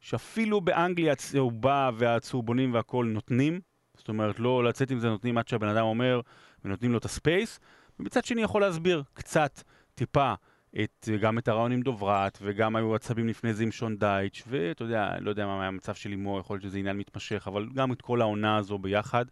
שאפילו 0.00 0.60
באנגליה 0.60 1.12
הצהובה 1.12 1.90
והצהובונים 1.96 2.74
והכול 2.74 3.06
נותנים, 3.06 3.60
זאת 3.94 4.08
אומרת, 4.08 4.40
לא 4.40 4.64
לצאת 4.64 4.90
עם 4.90 4.98
זה 4.98 5.08
נותנים 5.08 5.38
עד 5.38 5.48
שהבן 5.48 5.68
אדם 5.68 5.84
אומר, 5.84 6.20
ונותנים 6.64 6.92
לו 6.92 6.98
את 6.98 7.04
הספייס, 7.04 7.60
ומצד 8.00 8.24
שני 8.24 8.42
יכול 8.42 8.60
להסביר 8.60 9.02
קצת, 9.14 9.62
טיפה, 9.94 10.34
את, 10.82 11.08
גם 11.20 11.38
את 11.38 11.48
הרעיון 11.48 11.72
עם 11.72 11.82
דוברת, 11.82 12.38
וגם 12.42 12.76
היו 12.76 12.94
עצבים 12.94 13.28
לפני 13.28 13.54
זה 13.54 13.62
עם 13.62 13.72
שון 13.72 13.96
דייץ', 13.96 14.42
ואתה 14.46 14.84
יודע, 14.84 15.16
לא 15.20 15.30
יודע 15.30 15.46
מה 15.46 15.60
היה 15.60 15.68
המצב 15.68 15.94
של 15.94 16.12
אמו, 16.12 16.38
יכול 16.38 16.54
להיות 16.54 16.62
שזה 16.62 16.78
עניין 16.78 16.96
מתמשך, 16.96 17.44
אבל 17.46 17.68
גם 17.74 17.92
את 17.92 18.02
כל 18.02 18.20
העונה 18.20 18.56
הזו 18.56 18.78
ביחד. 18.78 19.24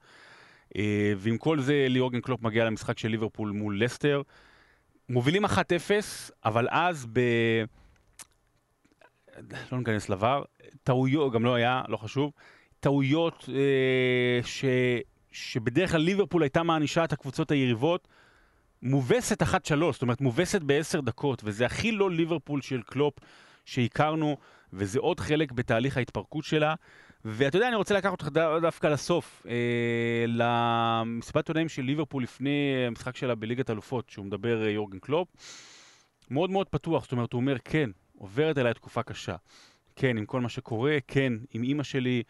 אה, 0.77 1.13
ועם 1.17 1.39
כל 1.39 1.61
זה, 1.61 1.87
ליאורגן 1.89 2.21
קלופ 2.21 2.43
מגיע 2.43 2.65
למשחק 2.65 2.99
של 2.99 3.09
ליברפול 3.09 3.51
מול 3.51 3.85
לסטר. 3.85 4.23
מובילים 5.09 5.45
1-0, 5.45 5.51
אבל 6.45 6.67
אז 6.71 7.07
ב... 7.13 7.21
לא 9.73 9.79
ניכנס 9.79 10.09
ל-VAR, 10.09 10.43
טעויות, 10.83 11.33
גם 11.33 11.45
לא 11.45 11.55
היה, 11.55 11.83
לא 11.89 11.97
חשוב, 11.97 12.33
טעויות 12.81 13.49
אה, 13.49 14.41
ש... 14.43 14.65
שבדרך 15.33 15.91
כלל 15.91 16.01
ליברפול 16.01 16.43
הייתה 16.43 16.63
מענישה 16.63 17.05
את 17.05 17.13
הקבוצות 17.13 17.51
היריבות, 17.51 18.09
מובסת 18.85 19.43
1-3, 19.43 19.47
זאת 19.93 20.03
אומרת 20.03 20.21
מובסת 20.21 20.63
בעשר 20.63 21.01
דקות, 21.01 21.43
וזה 21.45 21.67
הכי 21.67 21.93
לא 21.93 22.11
ליברפול 22.11 22.61
של 22.63 22.83
קלופ 22.83 23.15
שהכרנו, 23.65 24.37
וזה 24.73 24.99
עוד 24.99 25.21
חלק 25.21 25.53
בתהליך 25.53 25.97
ההתפרקות 25.97 26.45
שלה. 26.45 26.75
ואתה 27.25 27.57
יודע, 27.57 27.69
אני 27.69 27.77
רוצה 27.77 27.95
לקחת 27.95 28.13
אותך 28.13 28.29
דו- 28.29 28.61
דווקא 28.61 28.87
לסוף, 28.87 29.47
אה, 29.49 30.25
למסיבת 30.29 31.37
עיתונאים 31.37 31.69
של 31.69 31.83
ליברפול 31.83 32.23
לפני 32.23 32.85
המשחק 32.87 33.17
שלה 33.17 33.35
בליגת 33.35 33.71
אלופות, 33.71 34.11
שהוא 34.11 34.27
מדבר 34.27 34.65
אה, 34.65 34.71
יורגן 34.71 34.99
קלופ. 34.99 35.29
מאוד 36.31 36.51
מאוד 36.51 36.69
פתוח, 36.69 37.03
זאת 37.03 37.13
אומרת, 37.13 37.33
הוא 37.33 37.41
אומר, 37.41 37.57
כן, 37.65 37.91
עוברת 38.19 38.59
עליי 38.59 38.75
תקופה 38.75 39.03
קשה. 39.03 39.37
כן, 39.97 40.19
עם 40.19 40.27
כל 40.27 40.41
מה 40.41 40.49
שקורה, 40.49 40.99
כן, 41.09 41.33
עם 41.51 41.63
אימא 41.63 41.83
שלי, 41.83 42.23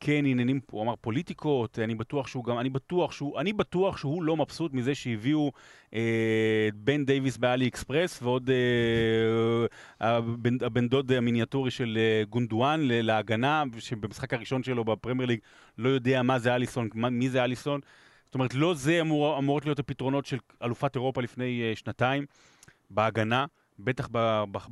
כן, 0.00 0.26
עניינים, 0.26 0.60
הוא 0.70 0.82
אמר 0.82 0.94
פוליטיקות, 1.00 1.78
אני 1.78 1.94
בטוח 1.94 2.26
שהוא 2.26 2.44
גם, 2.44 2.58
אני 2.58 2.70
בטוח 2.70 3.12
שהוא, 3.12 3.40
אני 3.40 3.52
בטוח 3.52 3.96
שהוא 3.96 4.22
לא 4.22 4.36
מבסוט 4.36 4.72
מזה 4.72 4.94
שהביאו 4.94 5.52
אה, 5.94 6.68
בן 6.74 7.04
דייוויס 7.04 7.36
בעלי 7.36 7.68
אקספרס 7.68 8.22
ועוד 8.22 8.50
אה, 8.50 9.66
הבן, 10.00 10.56
הבן 10.60 10.88
דוד 10.88 11.12
המיניאטורי 11.12 11.70
של 11.70 11.98
אה, 12.00 12.24
גונדואן 12.24 12.80
להגנה, 12.82 13.64
שבמשחק 13.78 14.34
הראשון 14.34 14.62
שלו 14.62 14.84
בפרמייר 14.84 15.28
ליג 15.28 15.40
לא 15.78 15.88
יודע 15.88 16.22
מה 16.22 16.38
זה 16.38 16.54
אליסון, 16.54 16.88
מה, 16.94 17.10
מי 17.10 17.30
זה 17.30 17.44
אליסון. 17.44 17.80
זאת 18.24 18.34
אומרת, 18.34 18.54
לא 18.54 18.74
זה 18.74 19.00
אמור, 19.00 19.38
אמורות 19.38 19.64
להיות 19.64 19.78
הפתרונות 19.78 20.26
של 20.26 20.38
אלופת 20.62 20.94
אירופה 20.94 21.22
לפני 21.22 21.62
אה, 21.62 21.76
שנתיים 21.76 22.26
בהגנה, 22.90 23.46
בטח 23.78 24.08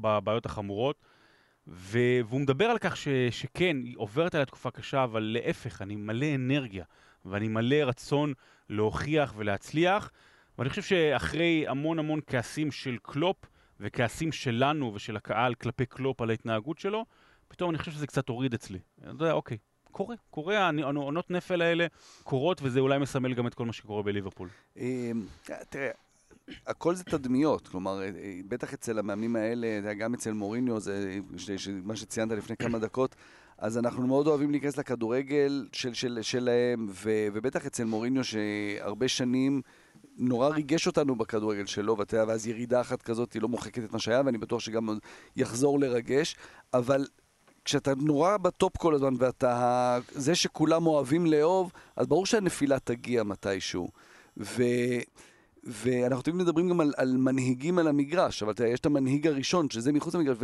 בבעיות 0.00 0.46
החמורות. 0.46 0.96
ו- 1.68 2.20
והוא 2.28 2.40
מדבר 2.40 2.64
על 2.64 2.78
כך 2.78 2.96
ש- 2.96 3.08
שכן, 3.30 3.76
היא 3.84 3.94
עוברת 3.96 4.34
עליי 4.34 4.46
תקופה 4.46 4.70
קשה, 4.70 5.04
אבל 5.04 5.22
להפך, 5.22 5.82
אני 5.82 5.96
מלא 5.96 6.26
אנרגיה, 6.34 6.84
ואני 7.24 7.48
מלא 7.48 7.76
רצון 7.76 8.32
להוכיח 8.70 9.34
ולהצליח. 9.36 10.10
ואני 10.58 10.70
חושב 10.70 10.82
שאחרי 10.82 11.64
המון 11.68 11.98
המון 11.98 12.20
כעסים 12.26 12.72
של 12.72 12.96
קלופ, 13.02 13.36
וכעסים 13.80 14.32
שלנו 14.32 14.94
ושל 14.94 15.16
הקהל 15.16 15.54
כלפי 15.54 15.86
קלופ 15.86 16.20
על 16.20 16.30
ההתנהגות 16.30 16.78
שלו, 16.78 17.04
פתאום 17.48 17.70
אני 17.70 17.78
חושב 17.78 17.92
שזה 17.92 18.06
קצת 18.06 18.28
הוריד 18.28 18.54
אצלי. 18.54 18.78
אני 19.02 19.10
יודע, 19.10 19.32
אוקיי, 19.32 19.58
קורה, 19.92 20.16
קורה, 20.30 20.58
העונות 20.58 21.30
נפל 21.30 21.62
האלה 21.62 21.86
קורות, 22.22 22.60
וזה 22.62 22.80
אולי 22.80 22.98
מסמל 22.98 23.34
גם 23.34 23.46
את 23.46 23.54
כל 23.54 23.64
מה 23.64 23.72
שקורה 23.72 24.02
בליברפול. 24.02 24.48
אה, 24.78 25.10
תראה, 25.68 25.90
הכל 26.66 26.94
זה 26.94 27.04
תדמיות, 27.04 27.68
כלומר, 27.68 28.00
אה, 28.00 28.06
אה, 28.06 28.40
בטח 28.48 28.74
אצל 28.74 28.98
המאמנים 28.98 29.36
האלה, 29.36 29.94
גם 29.94 30.14
אצל 30.14 30.32
מוריניו, 30.32 30.80
זה 30.80 31.18
ש- 31.36 31.50
ש- 31.50 31.68
מה 31.84 31.96
שציינת 31.96 32.32
לפני 32.32 32.56
כמה 32.56 32.78
דקות, 32.78 33.16
אז 33.58 33.78
אנחנו 33.78 34.06
מאוד 34.06 34.26
אוהבים 34.26 34.50
להיכנס 34.50 34.76
לכדורגל 34.76 35.68
של, 35.72 35.94
של, 35.94 36.18
שלהם, 36.22 36.86
ו, 36.90 37.28
ובטח 37.32 37.66
אצל 37.66 37.84
מוריניו, 37.84 38.24
שהרבה 38.24 39.08
שנים 39.08 39.62
נורא 40.18 40.48
ריגש 40.48 40.86
אותנו 40.86 41.16
בכדורגל 41.16 41.66
שלו, 41.66 41.98
ואתה 41.98 42.16
יודע, 42.16 42.28
ואז 42.28 42.46
ירידה 42.46 42.80
אחת 42.80 43.02
כזאת 43.02 43.32
היא 43.32 43.42
לא 43.42 43.48
מוחקת 43.48 43.84
את 43.84 43.92
מה 43.92 43.98
שהיה, 43.98 44.22
ואני 44.26 44.38
בטוח 44.38 44.60
שגם 44.60 44.98
יחזור 45.36 45.80
לרגש, 45.80 46.36
אבל 46.74 47.06
כשאתה 47.64 47.94
נורא 47.94 48.36
בטופ 48.36 48.76
כל 48.76 48.94
הזמן, 48.94 49.14
ואתה 49.18 49.98
זה 50.10 50.34
שכולם 50.34 50.86
אוהבים 50.86 51.26
לאהוב, 51.26 51.72
אז 51.96 52.06
ברור 52.06 52.26
שהנפילה 52.26 52.78
תגיע 52.78 53.22
מתישהו. 53.22 53.88
ו... 54.36 54.62
ואנחנו 55.66 56.22
תמיד 56.22 56.36
מדברים 56.36 56.68
גם 56.68 56.80
על, 56.80 56.92
על 56.96 57.16
מנהיגים 57.16 57.78
על 57.78 57.88
המגרש, 57.88 58.42
אבל 58.42 58.52
תראה, 58.52 58.68
יש 58.68 58.80
את 58.80 58.86
המנהיג 58.86 59.26
הראשון, 59.26 59.70
שזה 59.70 59.92
מחוץ 59.92 60.14
למגרש, 60.14 60.36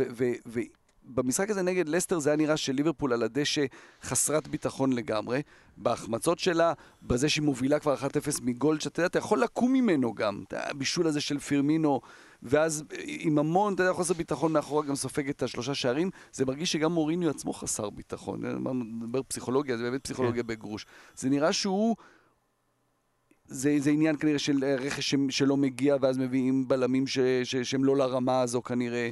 ובמשחק 0.45 1.49
הזה 1.49 1.61
נגד 1.61 1.89
לסטר 1.89 2.19
זה 2.19 2.29
היה 2.29 2.37
נראה 2.37 2.57
שליברפול 2.57 3.13
על 3.13 3.23
הדשא 3.23 3.65
חסרת 4.03 4.47
ביטחון 4.47 4.93
לגמרי, 4.93 5.41
בהחמצות 5.77 6.39
שלה, 6.39 6.73
בזה 7.01 7.29
שהיא 7.29 7.43
מובילה 7.43 7.79
כבר 7.79 7.95
1-0 7.95 8.03
מגול, 8.41 8.79
שאתה 8.79 8.99
יודע, 8.99 9.07
אתה 9.07 9.17
יכול 9.17 9.43
לקום 9.43 9.73
ממנו 9.73 10.13
גם, 10.13 10.43
יודע, 10.51 10.69
הבישול 10.69 11.07
הזה 11.07 11.21
של 11.21 11.39
פירמינו, 11.39 12.01
ואז 12.43 12.83
עם 13.05 13.37
המון, 13.37 13.73
אתה 13.73 13.83
יודע, 13.83 13.93
חוסר 13.93 14.13
ביטחון 14.13 14.53
מאחורה 14.53 14.85
גם 14.85 14.95
סופג 14.95 15.29
את 15.29 15.43
השלושה 15.43 15.75
שערים, 15.75 16.09
זה 16.33 16.45
מרגיש 16.45 16.71
שגם 16.71 16.91
מוריניו 16.91 17.29
עצמו 17.29 17.53
חסר 17.53 17.89
ביטחון, 17.89 18.45
נדבר 19.01 19.21
פסיכולוגיה, 19.27 19.77
זה 19.77 19.83
באמת 19.83 20.03
פסיכולוגיה 20.03 20.43
בגרוש. 20.43 20.85
זה 21.15 21.29
נראה 21.29 21.53
שהוא... 21.53 21.95
זה, 23.53 23.75
זה 23.79 23.89
עניין 23.89 24.17
כנראה 24.17 24.39
של 24.39 24.63
אה, 24.63 24.75
רכש 24.75 25.15
שלא 25.29 25.57
מגיע, 25.57 25.95
ואז 26.01 26.17
מביאים 26.17 26.67
בלמים 26.67 27.07
ש, 27.07 27.19
ש, 27.43 27.55
שהם 27.55 27.83
לא 27.83 27.97
לרמה 27.97 28.41
הזו 28.41 28.61
כנראה, 28.61 29.09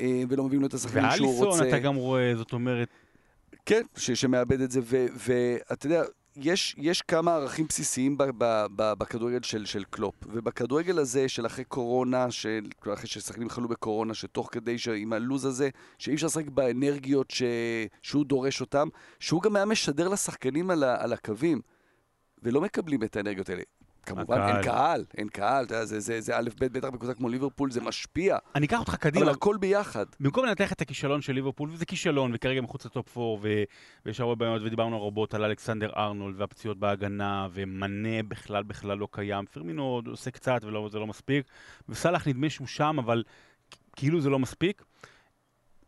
אה, 0.00 0.22
ולא 0.28 0.44
מביאים 0.44 0.60
לו 0.62 0.66
את 0.68 0.74
השחקנים 0.74 1.10
שהוא 1.16 1.28
רוצה. 1.34 1.46
ואליסון, 1.46 1.68
אתה 1.68 1.78
גם 1.78 1.94
רואה, 1.94 2.32
זאת 2.36 2.52
אומרת, 2.52 2.88
כן, 3.66 3.82
ש, 3.96 4.10
שמאבד 4.10 4.60
את 4.60 4.70
זה, 4.70 4.80
ואתה 5.16 5.86
יודע, 5.86 6.02
יש, 6.36 6.74
יש 6.78 7.02
כמה 7.02 7.34
ערכים 7.34 7.66
בסיסיים 7.68 8.18
ב- 8.18 8.22
ב- 8.38 8.66
ב- 8.76 8.92
בכדורגל 8.98 9.42
של, 9.42 9.64
של 9.66 9.84
קלופ, 9.90 10.14
ובכדורגל 10.26 10.98
הזה 10.98 11.28
של 11.28 11.46
אחרי 11.46 11.64
קורונה, 11.64 12.30
של, 12.30 12.66
אחרי 12.94 13.06
ששחקנים 13.06 13.48
חלו 13.48 13.68
בקורונה, 13.68 14.14
שתוך 14.14 14.48
כדי, 14.52 14.78
ש- 14.78 14.88
עם 14.88 15.12
הלוז 15.12 15.44
הזה, 15.44 15.68
שאי 15.98 16.14
אפשר 16.14 16.26
לשחק 16.26 16.48
באנרגיות 16.48 17.30
ש, 17.30 17.42
שהוא 18.02 18.24
דורש 18.24 18.60
אותם, 18.60 18.88
שהוא 19.20 19.42
גם 19.42 19.56
היה 19.56 19.64
משדר 19.64 20.08
לשחקנים 20.08 20.70
על, 20.70 20.84
ה- 20.84 21.02
על 21.04 21.12
הקווים, 21.12 21.60
ולא 22.42 22.60
מקבלים 22.60 23.02
את 23.02 23.16
האנרגיות 23.16 23.48
האלה. 23.48 23.62
כמובן, 24.06 24.40
הקהל. 24.40 24.54
אין 24.54 24.62
קהל, 24.62 25.04
אין 25.16 25.28
קהל, 25.28 25.64
אתה 25.64 25.74
יודע, 25.74 25.84
זה, 25.84 26.00
זה, 26.00 26.20
זה 26.20 26.38
א' 26.38 26.48
ב', 26.60 26.64
בטח 26.64 26.88
בקבוצה 26.88 27.14
כמו 27.14 27.28
ליברפול, 27.28 27.70
זה 27.70 27.80
משפיע, 27.80 28.36
אני 28.54 28.66
אקח 28.66 28.80
אותך 28.80 28.88
אבל 28.88 28.98
קדימה. 28.98 29.30
הכל 29.30 29.56
ביחד. 29.56 30.06
במקום 30.20 30.46
לנתח 30.46 30.72
את 30.72 30.80
הכישלון 30.80 31.20
של 31.20 31.32
ליברפול, 31.32 31.70
וזה 31.72 31.86
כישלון, 31.86 32.30
וכרגע 32.34 32.60
מחוץ 32.60 32.86
לטופ 32.86 33.18
4, 33.18 33.38
ו- 33.42 33.62
ויש 34.06 34.20
הרבה 34.20 34.34
בעיות, 34.34 34.62
ודיברנו 34.62 35.06
רבות 35.06 35.34
על 35.34 35.44
אלכסנדר 35.44 35.90
ארנולד, 35.96 36.40
והפציעות 36.40 36.78
בהגנה, 36.78 37.48
ומנה 37.52 38.22
בכלל 38.28 38.62
בכלל 38.62 38.98
לא 38.98 39.08
קיים. 39.10 39.44
פרמינו 39.46 40.00
עושה 40.06 40.30
קצת, 40.30 40.64
וזה 40.64 40.98
לא 40.98 41.06
מספיק. 41.06 41.46
וסאלח 41.88 42.28
נדמה 42.28 42.50
שהוא 42.50 42.66
שם, 42.66 42.96
אבל 42.98 43.22
כאילו 43.96 44.20
זה 44.20 44.30
לא 44.30 44.38
מספיק. 44.38 44.82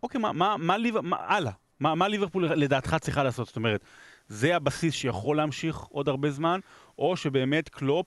אוקיי, 0.03 0.21
מה, 0.21 0.33
מה, 0.33 0.57
מה, 0.59 0.77
ליבר, 0.77 1.01
מה 1.01 1.17
הלאה? 1.21 1.53
מה, 1.81 1.95
מה 1.95 2.09
ליברפול 2.09 2.47
לדעתך 2.47 2.97
צריכה 3.01 3.23
לעשות? 3.23 3.47
זאת 3.47 3.57
אומרת, 3.57 3.85
זה 4.29 4.57
הבסיס 4.57 4.95
שיכול 4.95 5.37
להמשיך 5.37 5.77
עוד 5.77 6.09
הרבה 6.09 6.31
זמן, 6.31 6.61
או 6.99 7.17
שבאמת 7.17 7.69
קלופ 7.69 8.07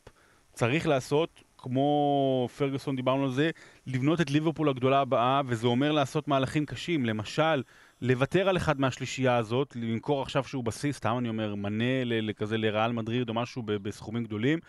צריך 0.54 0.88
לעשות, 0.88 1.44
כמו 1.58 2.48
פרגוסון 2.58 2.96
דיברנו 2.96 3.24
על 3.24 3.32
זה, 3.32 3.50
לבנות 3.88 4.22
את 4.22 4.32
ליברפול 4.32 4.70
הגדולה 4.70 5.00
הבאה, 5.00 5.42
וזה 5.48 5.68
אומר 5.68 5.92
לעשות 5.92 6.28
מהלכים 6.28 6.66
קשים. 6.66 7.06
למשל, 7.06 7.64
לוותר 8.02 8.50
על 8.50 8.58
אחד 8.58 8.80
מהשלישייה 8.80 9.38
הזאת, 9.38 9.76
למכור 9.76 10.22
עכשיו 10.22 10.44
שהוא 10.44 10.64
בסיס, 10.64 10.98
סתם 10.98 11.16
אני 11.20 11.30
אומר, 11.30 11.56
מנה 11.56 12.04
לכזה 12.04 12.58
לריאל 12.58 12.92
מדריד 12.92 13.30
או 13.30 13.34
משהו 13.34 13.64
בסכומים 13.66 14.24
גדולים, 14.24 14.60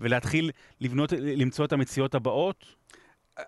ולהתחיל 0.00 0.50
לבנות, 0.80 1.12
למצוא 1.12 1.64
את 1.64 1.72
המציאות 1.72 2.14
הבאות? 2.14 2.75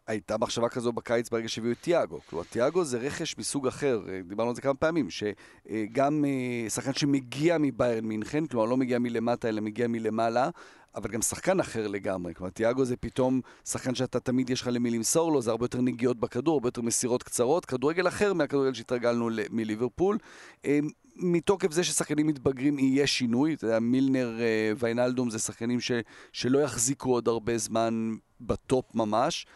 הייתה 0.06 0.38
מחשבה 0.38 0.68
כזו 0.68 0.92
בקיץ 0.92 1.28
ברגע 1.28 1.48
שהביאו 1.48 1.72
את 1.72 1.78
תיאגו. 1.80 2.20
כלומר, 2.26 2.44
תיאגו 2.50 2.84
זה 2.84 2.98
רכש 2.98 3.38
מסוג 3.38 3.66
אחר, 3.66 4.00
אה, 4.08 4.20
דיברנו 4.28 4.50
על 4.50 4.56
זה 4.56 4.62
כמה 4.62 4.74
פעמים, 4.74 5.08
שגם 5.10 6.24
אה, 6.24 6.70
שחקן 6.70 6.94
שמגיע 6.94 7.58
מביירן 7.58 8.04
מינכן, 8.04 8.46
כלומר 8.46 8.66
לא 8.66 8.76
מגיע 8.76 8.98
מלמטה 8.98 9.48
אלא 9.48 9.60
מגיע 9.60 9.88
מלמעלה, 9.88 10.50
אבל 10.94 11.10
גם 11.10 11.22
שחקן 11.22 11.60
אחר 11.60 11.86
לגמרי. 11.88 12.34
כלומר, 12.34 12.50
תיאגו 12.50 12.84
זה 12.84 12.96
פתאום 12.96 13.40
שחקן 13.64 13.94
שאתה 13.94 14.20
תמיד 14.20 14.50
יש 14.50 14.60
לך 14.60 14.68
למי 14.72 14.90
למסור 14.90 15.32
לו, 15.32 15.42
זה 15.42 15.50
הרבה 15.50 15.64
יותר 15.64 15.80
נגיעות 15.80 16.20
בכדור, 16.20 16.54
הרבה 16.54 16.68
יותר 16.68 16.82
מסירות 16.82 17.22
קצרות, 17.22 17.64
כדורגל 17.64 18.08
אחר 18.08 18.32
מהכדורגל 18.32 18.74
שהתרגלנו 18.74 19.30
מליברפול. 19.50 20.18
אה, 20.64 20.78
מתוקף 21.16 21.72
זה 21.72 21.84
ששחקנים 21.84 22.26
מתבגרים 22.26 22.78
יהיה 22.78 23.06
שינוי, 23.06 23.54
אתה 23.54 23.64
יודע, 23.64 23.78
מילנר 23.78 24.38
ויינלדום 24.78 25.30
זה 25.30 25.38
שחקנים 25.38 25.80
ש, 25.80 25.92
שלא 26.32 26.58
יחזיקו 26.58 27.10
עוד 27.10 27.28
הרבה 27.28 27.58
זמן 27.58 28.14
בטופ 28.40 28.94
ממש. 28.94 29.46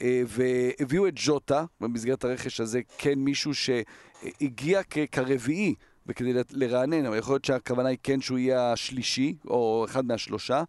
אה, 0.00 0.22
והביאו 0.26 1.08
את 1.08 1.12
ג'וטה 1.16 1.64
במסגרת 1.80 2.24
הרכש 2.24 2.60
הזה, 2.60 2.80
כן 2.98 3.18
מישהו 3.18 3.52
שהגיע 3.54 4.80
כרביעי. 5.12 5.74
וכדי 6.06 6.32
לרענן, 6.50 7.06
אבל 7.06 7.18
יכול 7.18 7.34
להיות 7.34 7.44
שהכוונה 7.44 7.88
היא 7.88 7.98
כן 8.02 8.20
שהוא 8.20 8.38
יהיה 8.38 8.72
השלישי, 8.72 9.34
או 9.46 9.84
אחד 9.88 10.04
מהשלושה. 10.04 10.62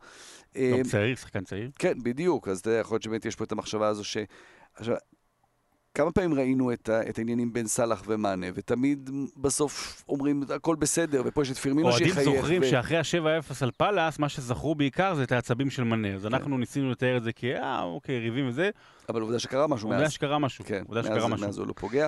לא 0.56 0.62
אה, 0.62 0.82
צעיר, 0.92 1.16
שחקן 1.16 1.44
צעיר. 1.44 1.72
כן, 1.80 1.94
בדיוק, 2.04 2.48
אז 2.48 2.60
אתה 2.60 2.70
יודע, 2.70 2.80
יכול 2.80 2.96
להיות 2.96 3.04
שבאמת 3.04 3.26
יש 3.26 3.36
פה 3.36 3.44
את 3.44 3.52
המחשבה 3.52 3.88
הזו 3.88 4.04
ש... 4.04 4.18
עכשיו, 4.76 4.96
כמה 5.96 6.12
פעמים 6.12 6.34
ראינו 6.34 6.74
את, 6.74 6.90
ה, 6.90 7.10
את 7.10 7.18
העניינים 7.18 7.54
בין 7.54 7.68
סאלח 7.68 8.04
ומאנה, 8.08 8.48
ותמיד 8.54 9.10
בסוף 9.38 10.04
אומרים, 10.10 10.44
הכל 10.56 10.76
בסדר, 10.76 11.22
ופה 11.26 11.42
יש 11.42 11.52
את 11.52 11.58
פירמינו 11.58 11.92
שיחייך. 11.92 12.18
אוהדים 12.18 12.36
זוכרים 12.36 12.62
ו... 12.62 12.66
שאחרי 12.66 12.98
ה-7-0 12.98 13.54
על 13.62 13.72
פאלאס, 13.72 14.20
מה 14.20 14.30
שזכרו 14.30 14.76
בעיקר 14.76 15.16
זה 15.16 15.24
את 15.24 15.32
העצבים 15.32 15.70
של 15.70 15.84
מאנה. 15.84 16.14
אז 16.14 16.22
כן. 16.22 16.28
אנחנו 16.28 16.58
ניסינו 16.58 16.92
לתאר 16.92 17.18
את 17.18 17.24
זה 17.24 17.32
כ, 17.36 17.44
אה, 17.44 17.84
אוקיי, 17.84 18.20
ריבים 18.20 18.48
וזה. 18.48 18.70
אבל 19.10 19.22
עובדה 19.22 19.40
שקרה 19.40 19.68
משהו 19.68 19.90
מאז. 19.90 19.98
עובדה 19.98 20.10
שקרה 20.10 20.40
משהו. 20.40 20.66
כן, 20.66 20.84
עובדה 20.88 21.04
שקרה 21.04 21.28
משהו. 21.28 21.46
מאז 21.46 21.58
הוא 21.58 21.68
לא 21.68 21.74
פוגע. 21.74 22.08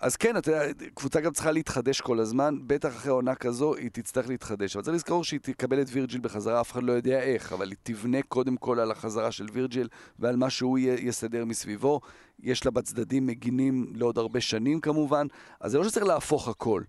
אז 0.00 0.16
כן, 0.16 0.36
אתה 0.36 0.50
יודע, 0.50 0.86
קבוצה 0.94 1.20
גם 1.20 1.32
צריכה 1.32 1.50
להתחדש 1.50 2.00
כל 2.00 2.20
הזמן, 2.20 2.58
בטח 2.66 2.88
אחרי 2.88 3.12
עונה 3.12 3.34
כזו 3.34 3.74
היא 3.74 3.90
תצטרך 3.90 4.28
להתחדש. 4.28 4.76
אבל 4.76 4.84
צריך 4.84 4.94
לזכור 4.94 5.24
שהיא 5.24 5.40
תקבל 5.40 5.80
את 5.80 5.86
וירג'יל 5.90 6.20
בחזרה, 6.20 6.60
אף 6.60 6.72
אחד 6.72 6.82
לא 6.82 6.92
יודע 6.92 7.22
איך, 7.22 7.52
אבל 7.52 7.68
היא 7.68 7.76
תבנה 7.82 8.22
קודם 8.22 8.56
כל 8.56 8.80
על 8.80 8.90
החזרה 8.90 9.32
של 9.32 9.46
וירג'יל 9.52 9.88
ועל 10.18 10.36
מה 10.36 10.50
שהוא 10.50 10.78
יסדר 10.78 11.44
מסביבו. 11.44 12.00
יש 12.42 12.64
לה 12.64 12.70
בצדדים 12.70 13.26
מגינים 13.26 13.92
לעוד 13.94 14.18
הרבה 14.18 14.40
שנים 14.40 14.80
כמובן, 14.80 15.26
אז 15.60 15.70
זה 15.70 15.78
לא 15.78 15.88
שצריך 15.88 16.06
להפוך 16.06 16.48
הכל, 16.48 16.82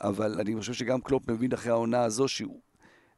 אבל 0.00 0.40
אני 0.40 0.56
חושב 0.58 0.72
שגם 0.72 1.00
קלופ 1.00 1.30
מבין 1.30 1.52
אחרי 1.52 1.70
העונה 1.70 2.02
הזו 2.02 2.28
שהוא, 2.28 2.60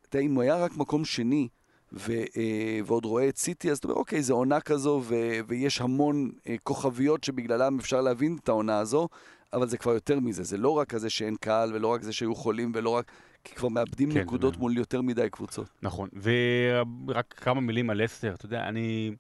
אתה 0.09 0.17
יודע, 0.17 0.27
אם 0.27 0.35
הוא 0.35 0.43
היה 0.43 0.57
רק 0.57 0.77
מקום 0.77 1.05
שני, 1.05 1.49
ו, 1.97 2.13
אה, 2.13 2.81
ועוד 2.87 3.05
רואה 3.05 3.29
את 3.29 3.37
סיטי, 3.37 3.71
אז 3.71 3.79
אתה 3.79 3.89
אומר, 3.89 3.99
אוקיי, 3.99 4.23
זו 4.23 4.35
עונה 4.35 4.61
כזו, 4.61 5.03
ו, 5.05 5.15
ויש 5.47 5.81
המון 5.81 6.31
אה, 6.49 6.55
כוכביות 6.63 7.25
שבגללם 7.25 7.79
אפשר 7.79 8.01
להבין 8.01 8.39
את 8.43 8.49
העונה 8.49 8.79
הזו, 8.79 9.09
אבל 9.53 9.69
זה 9.69 9.79
כבר 9.79 9.93
יותר 9.93 10.21
מזה, 10.21 10.43
זה 10.43 10.57
לא 10.57 10.71
רק 10.71 10.89
כזה 10.89 11.11
שאין 11.11 11.37
קהל, 11.41 11.75
ולא 11.75 11.89
רק 11.89 12.03
זה 12.03 12.13
שהיו 12.13 12.35
חולים, 12.35 12.73
ולא 12.75 12.91
רק... 12.91 13.13
כי 13.45 13.55
כבר 13.55 13.69
מאבדים 13.69 14.13
כן, 14.13 14.21
נקודות 14.21 14.55
זה... 14.55 14.61
מול 14.61 14.77
יותר 14.79 15.03
מדי 15.03 15.31
קבוצות. 15.31 15.67
נכון, 15.83 16.09
ורק 16.23 17.35
כמה 17.37 17.61
מילים 17.61 17.91
על 17.91 18.05
אסטר, 18.05 18.35
אתה 18.35 18.47
יודע, 18.47 18.69
אני... 18.69 19.15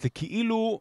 זה 0.00 0.08
כאילו, 0.10 0.80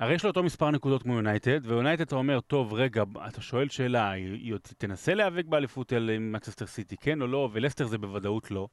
הרי 0.00 0.14
יש 0.14 0.24
לו 0.24 0.30
אותו 0.30 0.42
מספר 0.42 0.70
נקודות 0.70 1.02
כמו 1.02 1.14
יונייטד, 1.14 1.60
ויונייטד 1.62 2.02
אתה 2.02 2.16
אומר, 2.16 2.40
טוב, 2.40 2.74
רגע, 2.74 3.02
אתה 3.28 3.40
שואל 3.40 3.68
שאלה, 3.68 4.10
היא, 4.10 4.54
תנסה 4.78 5.14
להיאבק 5.14 5.44
באליפות 5.44 5.92
על 5.92 6.10
מקססטר 6.20 6.66
סיטי, 6.66 6.96
כן 6.96 7.22
או 7.22 7.26
לא? 7.26 7.48
ולסטר 7.52 7.86
זה 7.86 7.98
בוודאות 7.98 8.50
לא. 8.50 8.68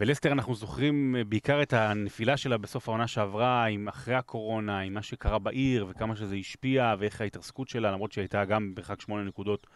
ולסטר 0.00 0.32
אנחנו 0.32 0.54
זוכרים 0.54 1.16
אה, 1.16 1.24
בעיקר 1.24 1.62
את 1.62 1.72
הנפילה 1.72 2.36
שלה 2.36 2.58
בסוף 2.58 2.88
העונה 2.88 3.06
שעברה, 3.06 3.64
עם 3.64 3.88
אחרי 3.88 4.14
הקורונה, 4.14 4.80
עם 4.80 4.94
מה 4.94 5.02
שקרה 5.02 5.38
בעיר, 5.38 5.86
וכמה 5.88 6.16
שזה 6.16 6.36
השפיע, 6.36 6.94
ואיך 6.98 7.20
ההתרסקות 7.20 7.68
שלה, 7.68 7.92
למרות 7.92 8.12
שהיא 8.12 8.22
הייתה 8.22 8.44
גם 8.44 8.74
במרחק 8.74 9.00
שמונה 9.00 9.24
נקודות 9.24 9.66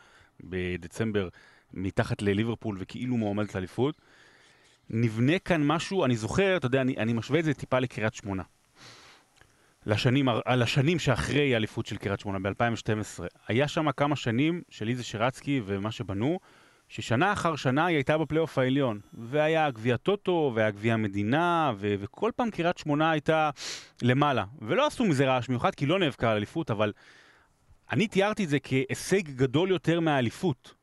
בדצמבר 0.41 1.29
מתחת 1.73 2.23
לליברפול, 2.23 2.77
וכאילו 2.81 3.17
מועמדת 3.17 3.55
לאליפות. 3.55 4.01
נבנה 4.91 5.39
כאן 5.39 5.67
משהו, 5.67 6.05
אני 6.05 6.17
זוכר, 6.17 6.57
אתה 6.57 6.67
יודע, 6.67 6.81
אני, 6.81 6.97
אני 6.97 7.13
משווה 7.13 7.39
את 7.39 7.45
זה 7.45 7.55
טיפה 7.55 7.79
לקריית 7.79 8.15
שמונה. 8.15 8.43
לשנים, 9.87 10.29
לשנים 10.57 10.99
שאחרי 10.99 11.55
האליפות 11.55 11.87
של 11.87 11.97
קריית 11.97 12.21
שמונה, 12.21 12.39
ב-2012. 12.39 13.25
היה 13.49 13.69
שם 13.69 13.93
כמה 13.93 14.17
שנים 14.17 14.63
של 14.71 14.89
איזה 14.89 15.05
שרצקי 15.05 15.61
ומה 15.67 15.91
שבנו, 15.91 16.39
ששנה 16.93 17.33
אחר 17.33 17.57
שנה 17.57 17.87
היא 17.87 17.97
הייתה 17.97 18.19
בפלייאוף 18.19 18.59
העליון. 18.59 19.01
והיה 19.15 19.71
גביע 19.71 19.97
טוטו, 19.97 20.53
והיה 20.55 20.71
גביע 20.71 20.95
המדינה, 20.95 21.73
ו- 21.77 21.95
וכל 21.99 22.31
פעם 22.37 22.51
קריית 22.51 22.79
שמונה 22.79 23.11
הייתה 23.11 23.51
למעלה. 24.03 24.45
ולא 24.63 24.87
עשו 24.87 25.05
מזה 25.05 25.27
רעש 25.27 25.49
מיוחד, 25.49 25.75
כי 25.75 25.87
לא 25.87 25.99
נאבקה 25.99 26.31
על 26.31 26.37
אליפות, 26.37 26.71
אבל 26.71 26.93
אני 27.93 28.09
תיארתי 28.09 28.45
את 28.45 28.49
זה 28.49 28.59
כהישג 28.61 29.23
גדול 29.23 29.71
יותר 29.71 30.01
מהאליפות. 30.01 30.75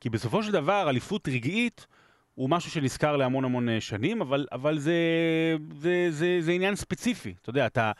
כי 0.00 0.10
בסופו 0.10 0.42
של 0.42 0.52
דבר, 0.52 0.90
אליפות 0.90 1.28
רגעית 1.28 1.86
הוא 2.34 2.50
משהו 2.50 2.70
שנזכר 2.70 3.16
להמון 3.16 3.44
המון 3.44 3.68
אה, 3.68 3.80
שנים, 3.80 4.20
אבל, 4.20 4.46
אבל 4.52 4.78
זה, 4.78 4.94
זה, 5.78 6.06
זה, 6.10 6.38
זה 6.40 6.52
עניין 6.52 6.76
ספציפי. 6.76 7.34
אתה 7.42 7.50
יודע, 7.50 7.66
אתה, 7.66 7.92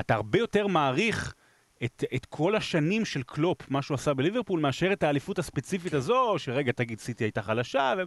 אתה 0.00 0.14
הרבה 0.14 0.38
יותר 0.38 0.66
מעריך 0.66 1.34
את, 1.84 2.04
את 2.14 2.26
כל 2.26 2.56
השנים 2.56 3.04
של 3.04 3.22
קלופ, 3.22 3.70
מה 3.70 3.82
שהוא 3.82 3.94
עשה 3.94 4.14
בליברפול, 4.14 4.60
מאשר 4.60 4.92
את 4.92 5.02
האליפות 5.02 5.38
הספציפית 5.38 5.94
הזו, 5.94 6.34
שרגע, 6.38 6.72
תגיד, 6.72 7.00
סיטי 7.00 7.24
הייתה 7.24 7.42
חלשה, 7.42 7.94
ו... 7.98 8.02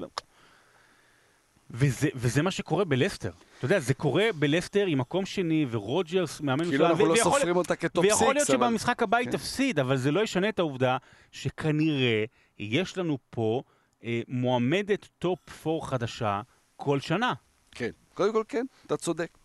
וזה, 1.70 2.10
וזה 2.16 2.42
מה 2.42 2.52
שקורה 2.52 2.86
בלסטר. 2.86 3.32
אתה 3.58 3.66
יודע, 3.66 3.80
זה 3.80 3.94
קורה 3.94 4.26
בלסטר 4.36 4.86
עם 4.86 4.98
מקום 4.98 5.26
שני, 5.26 5.66
ורוג'רס 5.72 6.42
מאמן 6.42 6.66
כאילו 6.66 6.86
אנחנו 6.86 7.06
לא 7.06 7.16
סופרים 7.16 7.56
אותה 7.56 7.76
כ 7.76 7.88
top 7.88 8.06
six, 8.06 8.22
ויכול 8.22 8.36
להיות 8.36 8.50
אבל... 8.50 8.58
שבמשחק 8.58 9.04
הבא 9.04 9.18
היא 9.18 9.26
כן. 9.26 9.32
תפסיד, 9.32 9.80
אבל 9.80 9.98
זה 9.98 10.12
לא 10.12 10.20
ישנה 10.20 10.50
את 10.50 10.60
העובדה 10.60 10.98
שכנראה 11.32 12.24
יש 12.60 12.98
לנו 12.98 13.18
פה 13.30 13.64
אה, 14.04 14.22
מועמדת 14.28 15.08
top 15.20 15.68
4 15.68 15.86
חדשה 15.86 16.42
כל 16.76 17.00
שנה. 17.00 17.34
כן, 17.72 17.90
קודם 18.14 18.34
כל 18.34 18.44
כן, 18.48 18.66
אתה 18.86 18.98
צודק. 18.98 19.38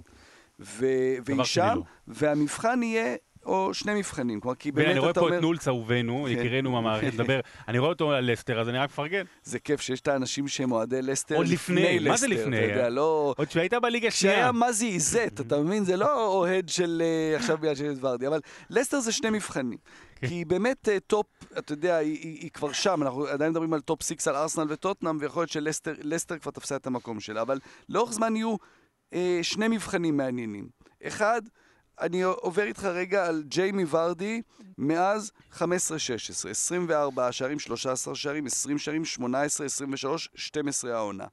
ו- 0.60 1.14
והיא 1.24 1.44
שם, 1.44 1.74
לא. 1.76 1.82
והמבחן 2.08 2.82
יהיה 2.82 3.16
או 3.48 3.74
שני 3.74 3.94
מבחנים, 3.94 4.40
כלומר, 4.40 4.54
כי 4.54 4.72
באמת 4.72 4.86
אתה 4.86 4.98
אומר... 4.98 5.08
אני 5.08 5.18
רואה 5.18 5.30
פה 5.30 5.36
את 5.36 5.42
נולץ 5.42 5.68
אהובנו, 5.68 6.26
כן. 6.26 6.32
יקירנו 6.32 6.70
מהמערכת, 6.72 7.14
לדבר, 7.14 7.40
אני 7.68 7.78
רואה 7.78 7.90
אותו 7.90 8.12
על 8.12 8.32
לסטר, 8.32 8.60
אז 8.60 8.68
אני 8.68 8.78
רק 8.78 8.90
מפרגן. 8.90 9.24
זה 9.42 9.58
כיף 9.58 9.80
שיש 9.80 10.00
את 10.00 10.08
האנשים 10.08 10.48
שהם 10.48 10.72
אוהדי 10.72 11.02
לסטר 11.02 11.36
עוד 11.36 11.48
לפני, 11.48 11.98
מה 11.98 12.16
זה 12.16 12.28
לפני? 12.28 12.58
אתה 12.58 12.72
יודע, 12.72 12.88
לא... 12.88 13.34
עוד 13.36 13.50
שהיית 13.50 13.74
בליגה 13.74 14.10
שנייה. 14.10 14.34
שהיה 14.34 14.52
מוזי 14.52 14.88
איזט, 14.88 15.40
אתה 15.40 15.60
מבין? 15.60 15.84
זה 15.84 15.96
לא 15.96 16.26
אוהד 16.26 16.68
של 16.68 17.02
אה, 17.04 17.36
עכשיו 17.36 17.58
בגלל 17.58 17.74
שיש 17.74 17.98
ורדי, 18.00 18.26
אבל 18.26 18.40
לסטר 18.70 19.00
זה 19.00 19.12
שני 19.12 19.30
מבחנים. 19.30 19.78
כן. 20.16 20.28
כי 20.28 20.44
באמת 20.44 20.88
אה, 20.88 21.00
top, 21.00 21.26
אתה 21.58 21.72
יודע, 21.72 21.96
היא 21.96 22.50
כבר 22.50 22.72
שם, 22.72 23.02
אנחנו 23.02 23.26
עדיין 23.26 23.50
מדברים 23.50 23.74
על 23.74 23.80
top 23.80 24.02
six 24.02 24.28
על 24.28 24.36
ארסנל 24.36 24.66
וטוטנאם, 24.68 25.16
ויכול 25.20 25.40
להיות 25.40 25.50
שלסטר 25.50 26.38
כבר 26.38 26.50
תפסה 26.50 26.76
את 26.76 26.86
המקום 26.86 27.20
שלה, 27.20 27.42
אבל 27.42 27.58
לאורך 27.88 28.12
זמן 28.12 28.36
יהיו 28.36 28.56
אה, 29.14 29.38
שני 29.42 29.68
מבחנים 29.68 30.16
מעניינים. 30.16 30.68
אחד, 31.06 31.42
אני 32.00 32.22
עובר 32.22 32.62
איתך 32.62 32.84
רגע 32.84 33.26
על 33.26 33.42
ג'יימי 33.48 33.84
ורדי 33.90 34.42
מאז 34.78 35.32
15-16, 35.54 35.60
24 36.50 37.32
שערים, 37.32 37.58
13 37.58 38.14
שערים, 38.14 38.46
20 38.46 38.78
שערים, 38.78 39.04
18, 39.04 39.66
23, 39.66 40.28
12 40.34 40.96
העונה. 40.96 41.26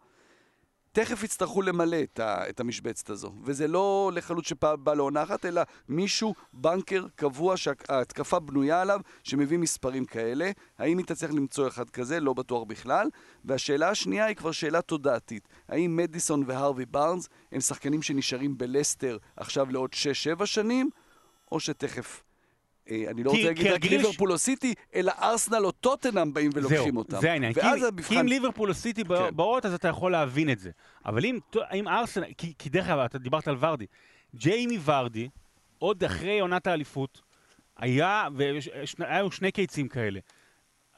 תכף 0.96 1.24
יצטרכו 1.24 1.62
למלא 1.62 1.98
את, 2.04 2.20
ה, 2.20 2.50
את 2.50 2.60
המשבצת 2.60 3.10
הזו. 3.10 3.32
וזה 3.44 3.68
לא 3.68 4.12
לחלוץ 4.14 4.48
שבא 4.48 4.94
לעונה 4.94 5.24
אחת, 5.24 5.46
אלא 5.46 5.62
מישהו, 5.90 6.34
בנקר 6.54 7.06
קבוע 7.16 7.58
שההתקפה 7.58 8.40
בנויה 8.40 8.82
עליו, 8.82 9.00
שמביא 9.24 9.58
מספרים 9.58 10.06
כאלה. 10.06 10.52
האם 10.78 10.98
היא 10.98 11.06
תצליח 11.06 11.32
למצוא 11.32 11.68
אחד 11.68 11.90
כזה? 11.90 12.20
לא 12.20 12.34
בטוח 12.34 12.64
בכלל. 12.64 13.10
והשאלה 13.46 13.90
השנייה 13.90 14.26
היא 14.26 14.36
כבר 14.36 14.52
שאלה 14.52 14.82
תודעתית. 14.82 15.48
האם 15.70 15.96
מדיסון 15.96 16.44
והרווי 16.48 16.86
בארנס 16.86 17.30
הם 17.52 17.60
שחקנים 17.60 18.02
שנשארים 18.02 18.58
בלסטר 18.58 19.18
עכשיו 19.38 19.72
לעוד 19.72 19.94
6-7 20.40 20.46
שנים, 20.46 20.90
או 21.52 21.60
שתכף 21.60 22.24
אני 22.90 23.24
לא 23.24 23.32
רוצה 23.32 23.44
להגיד 23.44 23.68
רק 23.68 23.86
ליברפול 23.86 24.32
או 24.32 24.38
סיטי, 24.38 24.74
אלא 24.96 25.12
ארסנל 25.22 25.66
או 25.66 25.72
טוטנאם 25.72 26.34
באים 26.34 26.52
ולוקחים 26.54 26.98
אותם. 26.98 27.18
זה 27.22 27.32
העניין. 27.32 27.54
כי 28.08 28.20
אם 28.20 28.28
ליברפול 28.28 28.70
או 28.70 28.74
סיטי 28.74 29.04
כן. 29.04 29.36
באות, 29.36 29.66
אז 29.66 29.74
אתה 29.74 29.88
יכול 29.88 30.12
להבין 30.12 30.50
את 30.50 30.60
זה. 30.60 30.72
אבל 31.06 31.26
אם 31.74 31.88
ארסנל, 31.88 32.26
כי 32.38 32.70
דרך 32.70 32.90
אגב, 32.90 33.00
אתה 33.00 33.18
דיברת 33.18 33.48
על 33.48 33.56
ורדי. 33.60 33.86
ג'יימי 34.36 34.78
ורדי, 34.86 35.30
עוד 35.80 36.04
אחרי 36.04 36.40
עונת 36.40 36.68
האליפות, 36.68 37.22
היה, 37.78 38.28
והיו 38.36 39.32
שני 39.32 39.52
קיצים 39.52 39.88
כאלה. 39.88 40.20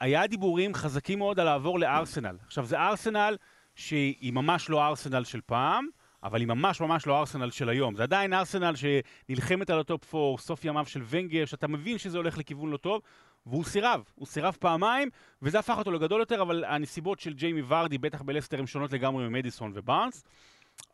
היה 0.00 0.26
דיבורים 0.26 0.74
חזקים 0.74 1.18
מאוד 1.18 1.40
על 1.40 1.46
לעבור 1.46 1.78
לארסנל. 1.78 2.36
עכשיו, 2.46 2.66
זה 2.66 2.78
ארסנל 2.78 3.36
שהיא 3.74 4.32
ממש 4.32 4.70
לא 4.70 4.86
ארסנל 4.86 5.24
של 5.24 5.40
פעם, 5.46 5.86
אבל 6.22 6.40
היא 6.40 6.48
ממש 6.48 6.80
ממש 6.80 7.06
לא 7.06 7.20
ארסנל 7.20 7.50
של 7.50 7.68
היום. 7.68 7.94
זה 7.94 8.02
עדיין 8.02 8.32
ארסנל 8.32 8.72
שנלחמת 8.76 9.70
על 9.70 9.80
ה 9.80 9.88
top 9.88 10.14
4, 10.14 10.38
סוף 10.38 10.64
ימיו 10.64 10.86
של 10.86 11.02
ונגר, 11.08 11.44
שאתה 11.44 11.68
מבין 11.68 11.98
שזה 11.98 12.18
הולך 12.18 12.38
לכיוון 12.38 12.70
לא 12.70 12.76
טוב, 12.76 13.02
והוא 13.46 13.64
סירב. 13.64 14.04
הוא 14.14 14.26
סירב 14.26 14.56
פעמיים, 14.60 15.08
וזה 15.42 15.58
הפך 15.58 15.78
אותו 15.78 15.92
לגדול 15.92 16.20
יותר, 16.20 16.42
אבל 16.42 16.64
הנסיבות 16.64 17.20
של 17.20 17.32
ג'יימי 17.32 17.62
ורדי, 17.68 17.98
בטח 17.98 18.22
בלסטר, 18.22 18.58
הן 18.58 18.66
שונות 18.66 18.92
לגמרי 18.92 19.28
ממדיסון 19.28 19.72
ובארנס. 19.74 20.24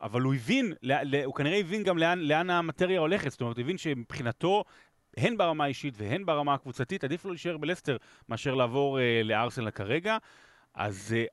אבל 0.01 0.21
הוא 0.21 0.33
הבין, 0.33 0.73
הוא 1.25 1.35
כנראה 1.35 1.57
הבין 1.57 1.83
גם 1.83 1.97
לאן, 1.97 2.19
לאן 2.19 2.49
המטריה 2.49 2.99
הולכת, 2.99 3.31
זאת 3.31 3.41
אומרת, 3.41 3.57
הוא 3.57 3.63
הבין 3.63 3.77
שמבחינתו, 3.77 4.63
הן 5.17 5.37
ברמה 5.37 5.63
האישית 5.63 5.93
והן 5.97 6.25
ברמה 6.25 6.53
הקבוצתית, 6.53 7.03
עדיף 7.03 7.25
לו 7.25 7.31
להישאר 7.31 7.57
בלסטר 7.57 7.97
מאשר 8.29 8.55
לעבור 8.55 8.99
אה, 8.99 9.21
לארסנל 9.23 9.71
כרגע. 9.71 10.17
אז 10.73 11.15
אה, 11.17 11.25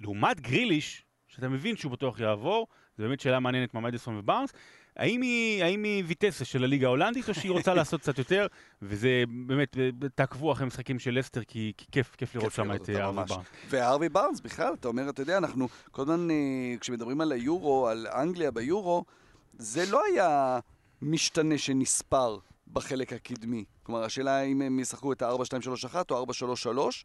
לעומת 0.00 0.40
גריליש, 0.40 1.04
שאתה 1.28 1.48
מבין 1.48 1.76
שהוא 1.76 1.92
בטוח 1.92 2.20
יעבור, 2.20 2.66
זו 2.98 3.04
באמת 3.04 3.20
שאלה 3.20 3.40
מעניינת 3.40 3.74
מה 3.74 3.80
מדיסון 3.80 4.16
ובארנס. 4.16 4.52
האם 4.96 5.22
היא, 5.22 5.64
האם 5.64 5.82
היא 5.82 6.04
ויטסה 6.06 6.44
של 6.44 6.64
הליגה 6.64 6.86
ההולנדית, 6.86 7.28
או 7.28 7.34
שהיא 7.34 7.52
רוצה 7.52 7.74
לעשות 7.78 8.00
קצת 8.00 8.18
יותר, 8.18 8.46
וזה 8.82 9.24
באמת, 9.46 9.76
תעקבו 10.14 10.52
אחרי 10.52 10.66
משחקים 10.66 10.98
של 10.98 11.18
לסטר, 11.18 11.44
כי, 11.44 11.72
כי 11.76 11.86
כיף, 11.92 12.16
כיף 12.16 12.34
לראות 12.34 12.52
שם 12.52 12.72
את 12.72 12.90
הארווי 12.90 12.94
בארנס. 12.94 13.30
והארווי 13.68 14.08
בארנס 14.08 14.40
בכלל, 14.40 14.74
אתה 14.74 14.88
אומר, 14.88 15.08
אתה 15.08 15.22
יודע, 15.22 15.38
אנחנו 15.38 15.68
כל 15.90 16.02
הזמן, 16.02 16.30
אה, 16.30 16.36
כשמדברים 16.80 17.20
על 17.20 17.32
היורו, 17.32 17.88
על 17.88 18.06
אנגליה 18.06 18.50
ביורו, 18.50 19.04
זה 19.58 19.84
לא 19.90 20.02
היה 20.12 20.58
משתנה 21.02 21.58
שנספר 21.58 22.38
בחלק 22.72 23.12
הקדמי. 23.12 23.64
כלומר, 23.82 24.04
השאלה 24.04 24.40
אם 24.40 24.62
הם 24.62 24.78
ישחקו 24.80 25.12
את 25.12 25.22
ה-4-2-3-1 25.22 25.94
או 26.10 26.24
4-3-3. 26.24 27.04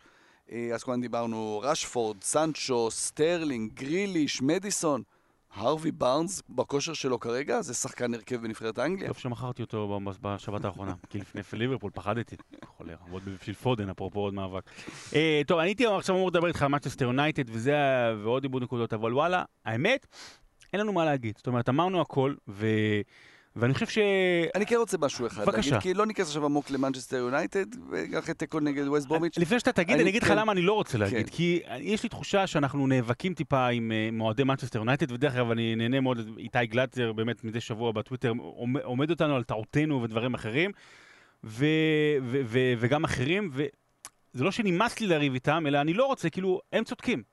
אה, 0.52 0.70
אז 0.74 0.84
כמובן 0.84 1.02
דיברנו 1.02 1.60
רשפורד, 1.64 2.24
סנצ'ו, 2.24 2.92
סטרלינג, 2.92 3.74
גריליש, 3.74 4.42
מדיסון. 4.42 5.04
הרווי 5.54 5.92
בארנס, 5.92 6.42
בכושר 6.50 6.94
שלו 6.94 7.20
כרגע, 7.20 7.62
זה 7.62 7.74
שחקן 7.74 8.14
הרכב 8.14 8.36
בנבחרת 8.36 8.80
אנגליה. 8.80 9.08
טוב 9.08 9.18
שמכרתי 9.18 9.62
אותו 9.62 10.00
בשבת 10.22 10.66
האחרונה, 10.66 10.94
כי 11.10 11.20
לפני 11.36 11.60
ליברפול 11.60 11.92
פחדתי, 11.94 12.36
חולה, 12.66 12.94
עוד 13.12 13.24
בשביל 13.26 13.56
פודן, 13.56 13.90
אפרופו 13.90 14.20
עוד 14.20 14.34
מאבק. 14.34 14.64
אה, 15.16 15.42
טוב, 15.48 15.60
אני 15.60 15.68
הייתי 15.68 15.86
עכשיו 15.86 16.16
אמור 16.16 16.28
לדבר 16.28 16.48
איתך 16.48 16.62
על 16.62 16.68
מנצ'סטר 16.68 17.06
יונייטד 17.06 17.44
וזה, 17.50 17.76
ועוד 18.24 18.44
איבוד 18.44 18.64
נקודות, 18.64 18.94
אבל 18.94 19.14
וואלה, 19.14 19.44
האמת, 19.66 20.08
אין 20.74 20.82
לנו 20.82 20.94
מה 20.94 21.06
להגיד. 21.06 21.38
זאת 21.38 21.48
אומרת, 21.48 21.70
אמרנו 21.70 22.02
הכל, 22.02 22.34
ו... 22.48 22.68
ואני 23.56 23.74
חושב 23.74 23.88
ש... 23.88 23.98
אני 24.56 24.66
כן 24.66 24.76
רוצה 24.76 24.98
משהו 24.98 25.28
אחד. 25.28 25.42
בבקשה. 25.46 25.72
להגיד, 25.72 25.82
כי 25.82 25.94
לא 25.94 26.06
ניכנס 26.06 26.28
עכשיו 26.28 26.46
עמוק 26.46 26.70
למנצ'סטר 26.70 27.18
יונייטד, 27.18 27.66
ואחרי 27.90 28.34
תיקו 28.34 28.60
נגד 28.60 28.88
ווסט 28.88 29.08
ברומיץ'. 29.08 29.38
לפני 29.38 29.60
שאתה 29.60 29.72
תגיד, 29.72 30.00
אני 30.00 30.10
אגיד 30.10 30.24
לך 30.24 30.30
כן. 30.30 30.38
למה 30.38 30.52
אני 30.52 30.62
לא 30.62 30.74
רוצה 30.74 30.98
להגיד. 30.98 31.30
כן. 31.30 31.36
כי 31.36 31.60
יש 31.80 32.04
לי 32.04 32.10
תחושה 32.10 32.48
שאנחנו 32.48 32.88
נאבקים 32.88 33.34
טיפה 33.34 33.68
עם 33.68 33.92
אה, 33.92 34.16
אוהדי 34.16 34.44
מנצ'סטר 34.44 34.80
יונייטד, 34.80 35.12
ודרך 35.12 35.36
אגב, 35.36 35.52
אני 35.52 35.76
נהנה 35.76 36.00
מאוד, 36.00 36.20
איתי 36.38 36.66
גלטזר, 36.66 37.14
באמת 37.14 37.44
מדי 37.44 37.62
שבוע 37.62 37.92
בטוויטר, 37.92 38.34
מעמיד 38.84 39.10
אותנו 39.10 39.36
על 39.36 39.44
טעותינו 39.44 40.02
ודברים 40.02 40.34
אחרים, 40.34 40.72
ו- 41.44 41.66
ו- 42.22 42.42
ו- 42.46 42.74
וגם 42.78 43.04
אחרים, 43.04 43.50
וזה 43.54 44.44
לא 44.44 44.52
שנמאס 44.52 45.00
לי 45.00 45.08
לריב 45.08 45.34
איתם, 45.34 45.64
אלא 45.68 45.82
אני 45.82 45.94
לא 45.94 46.06
רוצה, 46.06 46.30
כאילו, 46.30 46.60
הם 46.74 46.84
צודקים. 46.84 47.24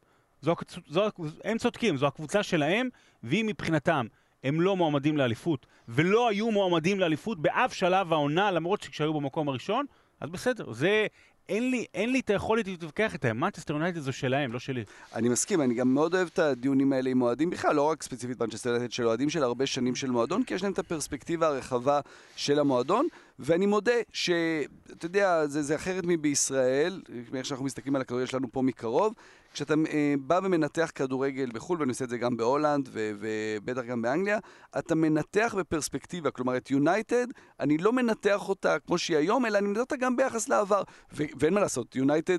הם 1.44 1.58
צודקים, 1.58 1.96
זו 1.96 2.06
הקבוצה 2.06 2.42
שלהם, 2.42 2.88
והיא 3.22 3.44
מבחינתם. 3.44 4.06
הם 4.44 4.60
לא 4.60 4.76
מועמדים 4.76 5.16
לאליפות, 5.16 5.66
ולא 5.88 6.28
היו 6.28 6.50
מועמדים 6.50 7.00
לאליפות 7.00 7.40
באף 7.40 7.72
שלב 7.72 8.12
העונה, 8.12 8.50
למרות 8.50 8.80
שכשהיו 8.80 9.14
במקום 9.14 9.48
הראשון, 9.48 9.86
אז 10.20 10.30
בסדר, 10.30 10.72
זה... 10.72 11.06
אין 11.48 11.70
לי, 11.70 11.84
אין 11.94 12.12
לי 12.12 12.20
את 12.20 12.30
היכולת 12.30 12.66
להתווכח 12.66 13.14
איתם, 13.14 13.36
מנצ'סטר 13.36 13.74
יונייטד 13.74 14.00
זו 14.00 14.12
שלהם, 14.12 14.52
לא 14.52 14.58
שלי. 14.58 14.84
אני 15.14 15.28
מסכים, 15.28 15.60
אני 15.60 15.74
גם 15.74 15.94
מאוד 15.94 16.14
אוהב 16.14 16.28
את 16.32 16.38
הדיונים 16.38 16.92
האלה 16.92 17.10
עם 17.10 17.22
אוהדים 17.22 17.50
בכלל, 17.50 17.74
לא 17.74 17.82
רק 17.82 18.02
ספציפית 18.02 18.42
מנצ'סטר 18.42 18.70
יונייטד, 18.70 18.92
של 18.92 19.06
אוהדים 19.06 19.30
של 19.30 19.42
הרבה 19.42 19.66
שנים 19.66 19.94
של 19.94 20.10
מועדון, 20.10 20.42
כי 20.42 20.54
יש 20.54 20.62
להם 20.62 20.72
את 20.72 20.78
הפרספקטיבה 20.78 21.48
הרחבה 21.48 22.00
של 22.36 22.58
המועדון, 22.58 23.08
ואני 23.38 23.66
מודה 23.66 23.92
שאתה 24.12 25.06
יודע, 25.06 25.46
זה, 25.46 25.62
זה 25.62 25.74
אחרת 25.74 26.04
מבישראל, 26.06 27.02
מאיך 27.32 27.46
שאנחנו 27.46 27.64
מסתכלים 27.64 27.96
על 27.96 28.02
הכדורגל 28.02 28.26
שלנו 28.26 28.52
פה 28.52 28.62
מקרוב, 28.62 29.14
כשאתה 29.52 29.74
אה, 29.90 30.14
בא 30.20 30.40
ומנתח 30.44 30.90
כדורגל 30.94 31.50
בחו"ל, 31.54 31.80
ואני 31.80 31.90
עושה 31.90 32.04
את 32.04 32.10
זה 32.10 32.18
גם 32.18 32.36
בהולנד 32.36 32.88
ובטח 32.92 33.82
גם 33.82 34.02
באנגליה, 34.02 34.38
אתה 34.78 34.94
מנתח 34.94 35.54
בפרספקטיבה. 35.58 36.30
כלומר, 36.30 36.56
את 36.56 36.70
יונייטד, 36.70 37.26
אני 37.60 37.78
לא 37.78 37.92
מנתח 37.92 38.48
אותה 38.48 38.78
כמו 38.78 38.98
שהיא 38.98 39.16
היום, 39.16 39.46
אלא 39.46 39.58
אני 39.58 39.66
מנתח 39.66 39.80
אותה 39.80 39.96
גם 39.96 40.16
ביחס 40.16 40.48
לעבר. 40.48 40.82
ואין 41.12 41.54
מה 41.54 41.60
לעשות, 41.60 41.96
יונייטד... 41.96 42.38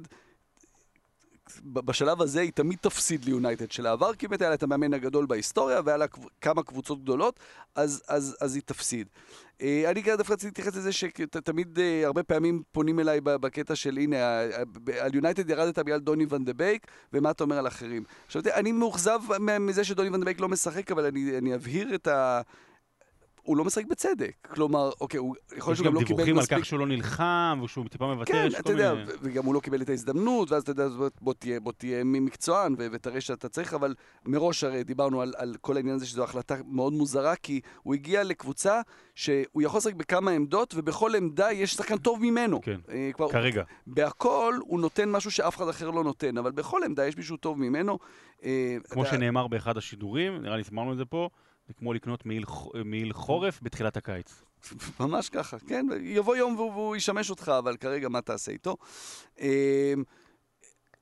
בשלב 1.64 2.22
הזה 2.22 2.42
היא 2.42 2.52
תמיד 2.52 2.78
תפסיד 2.82 3.26
ליונייטד 3.26 3.72
של 3.72 3.86
העבר, 3.86 4.14
כי 4.16 4.28
באמת 4.28 4.42
היה 4.42 4.50
לה 4.50 4.56
את 4.56 4.64
המאמן 4.64 4.94
הגדול 4.94 5.26
בהיסטוריה, 5.26 5.82
והיה 5.86 5.98
לה 5.98 6.06
כמה 6.42 6.64
קבוצות 6.64 7.02
גדולות, 7.02 7.40
אז, 7.76 8.04
אז, 8.08 8.38
אז 8.42 8.56
היא 8.56 8.64
תפסיד. 8.66 9.08
אה, 9.62 9.84
אני 9.92 10.02
דווקא 10.02 10.34
רציתי 10.34 10.48
להתייחס 10.48 10.76
לזה 10.76 10.92
שתמיד 10.92 11.80
אה, 11.80 12.06
הרבה 12.06 12.24
פעמים 12.24 12.62
פונים 12.72 13.00
אליי 13.00 13.22
בקטע 13.24 13.76
של 13.76 13.98
הנה, 13.98 14.40
על 15.00 15.16
יונייטד 15.16 15.50
ירדת 15.50 15.80
בגלל 15.80 16.00
דוני 16.00 16.26
ון 16.30 16.46
דה 16.46 16.54
בייק, 16.54 16.88
ומה 17.14 17.32
אתה 17.32 17.44
אומר 17.44 17.58
על 17.58 17.68
אחרים. 17.68 18.04
עכשיו, 18.26 18.42
אני 18.54 18.72
מאוכזב 18.72 19.20
מזה 19.60 19.84
שדוני 19.84 20.10
ון 20.10 20.20
דה 20.20 20.26
בייק 20.26 20.40
לא 20.40 20.50
משחק, 20.50 20.92
אבל 20.92 21.06
אני, 21.06 21.38
אני 21.38 21.56
אבהיר 21.56 21.96
את 21.96 22.08
ה... 22.08 22.42
הוא 23.50 23.58
לא 23.58 23.66
משחק 23.66 23.86
בצדק. 23.86 24.48
כלומר, 24.54 24.90
אוקיי, 25.02 25.18
הוא 25.18 25.36
יכול 25.58 25.72
להיות 25.72 25.78
שהוא 25.78 25.86
גם 25.88 25.94
לא 25.94 26.00
קיבל 26.00 26.14
מספיק... 26.14 26.30
יש 26.30 26.34
גם 26.34 26.38
דיווחים 26.38 26.56
על 26.58 26.62
כך 26.62 26.66
שהוא 26.66 26.80
לא 26.80 26.88
נלחם, 26.88 27.62
ושהוא 27.64 27.86
טיפה 27.88 28.14
מוותר, 28.14 28.34
כן, 28.34 28.48
אתה 28.60 28.72
יודע, 28.72 28.94
מיני... 28.94 29.12
וגם 29.22 29.46
הוא 29.46 29.54
לא 29.54 29.60
קיבל 29.60 29.82
את 29.82 29.90
ההזדמנות, 29.90 30.52
ואז 30.52 30.64
אתה 30.64 30.72
יודע, 30.72 30.88
בוא 31.22 31.34
תהיה, 31.34 31.60
בוא 31.60 31.72
תהיה 31.78 32.04
מקצוען 32.04 32.76
ותראה 32.78 33.22
שאתה 33.22 33.50
צריך, 33.50 33.74
אבל 33.74 33.96
מראש 34.26 34.64
הרי 34.64 34.84
דיברנו 34.84 35.22
על, 35.22 35.34
על 35.38 35.56
כל 35.62 35.78
העניין 35.78 35.96
הזה 35.96 36.06
שזו 36.06 36.24
החלטה 36.24 36.56
מאוד 36.68 36.94
מוזרה, 36.94 37.36
כי 37.36 37.62
הוא 37.84 37.94
הגיע 37.94 38.24
לקבוצה 38.24 38.82
שהוא 39.16 39.62
יכול 39.62 39.78
לשחק 39.78 39.94
בכמה 39.94 40.32
עמדות, 40.32 40.74
ובכל 40.78 41.16
עמדה 41.16 41.52
יש 41.52 41.74
שחקן 41.74 41.98
טוב 41.98 42.22
ממנו. 42.22 42.62
כן, 42.62 42.80
אה, 42.90 43.10
כבר, 43.14 43.30
כרגע. 43.30 43.64
בהכל 43.88 44.54
הוא 44.60 44.80
נותן 44.80 45.12
משהו 45.12 45.32
שאף 45.32 45.58
אחד 45.58 45.68
אחר 45.70 45.90
לא 45.90 46.04
נותן, 46.04 46.38
אבל 46.38 46.52
בכל 46.52 46.82
עמדה 46.86 47.08
יש 47.08 47.18
מישהו 47.18 47.38
טוב 47.38 47.60
ממנו. 47.60 48.00
אה, 48.44 48.78
כמו 48.90 49.04
אתה... 49.04 49.12
שנאמר 49.12 49.48
באחד 49.48 49.78
השידורים, 49.78 50.42
נראה 50.42 50.58
לי 50.58 50.64
אמרנו 50.74 50.92
את 50.92 50.98
זה 50.98 51.06
פה, 51.06 51.30
זה 51.70 51.74
כמו 51.74 51.94
לקנות 51.94 52.26
מעיל, 52.86 53.14
חורף 53.14 53.60
בתחילת 53.62 53.98
הקיץ. 53.98 54.42
ממש 55.00 55.30
ככה, 55.30 55.58
כן, 55.60 55.86
יבוא 56.02 56.36
יום 56.36 56.56
והוא, 56.56 56.72
והוא 56.72 56.96
ישמש 56.96 57.30
אותך, 57.30 57.52
אבל 57.58 57.78
כרגע 57.78 58.10
מה 58.10 58.22
תעשה 58.22 58.52
איתו? 58.52 58.78
אמ, 59.40 59.48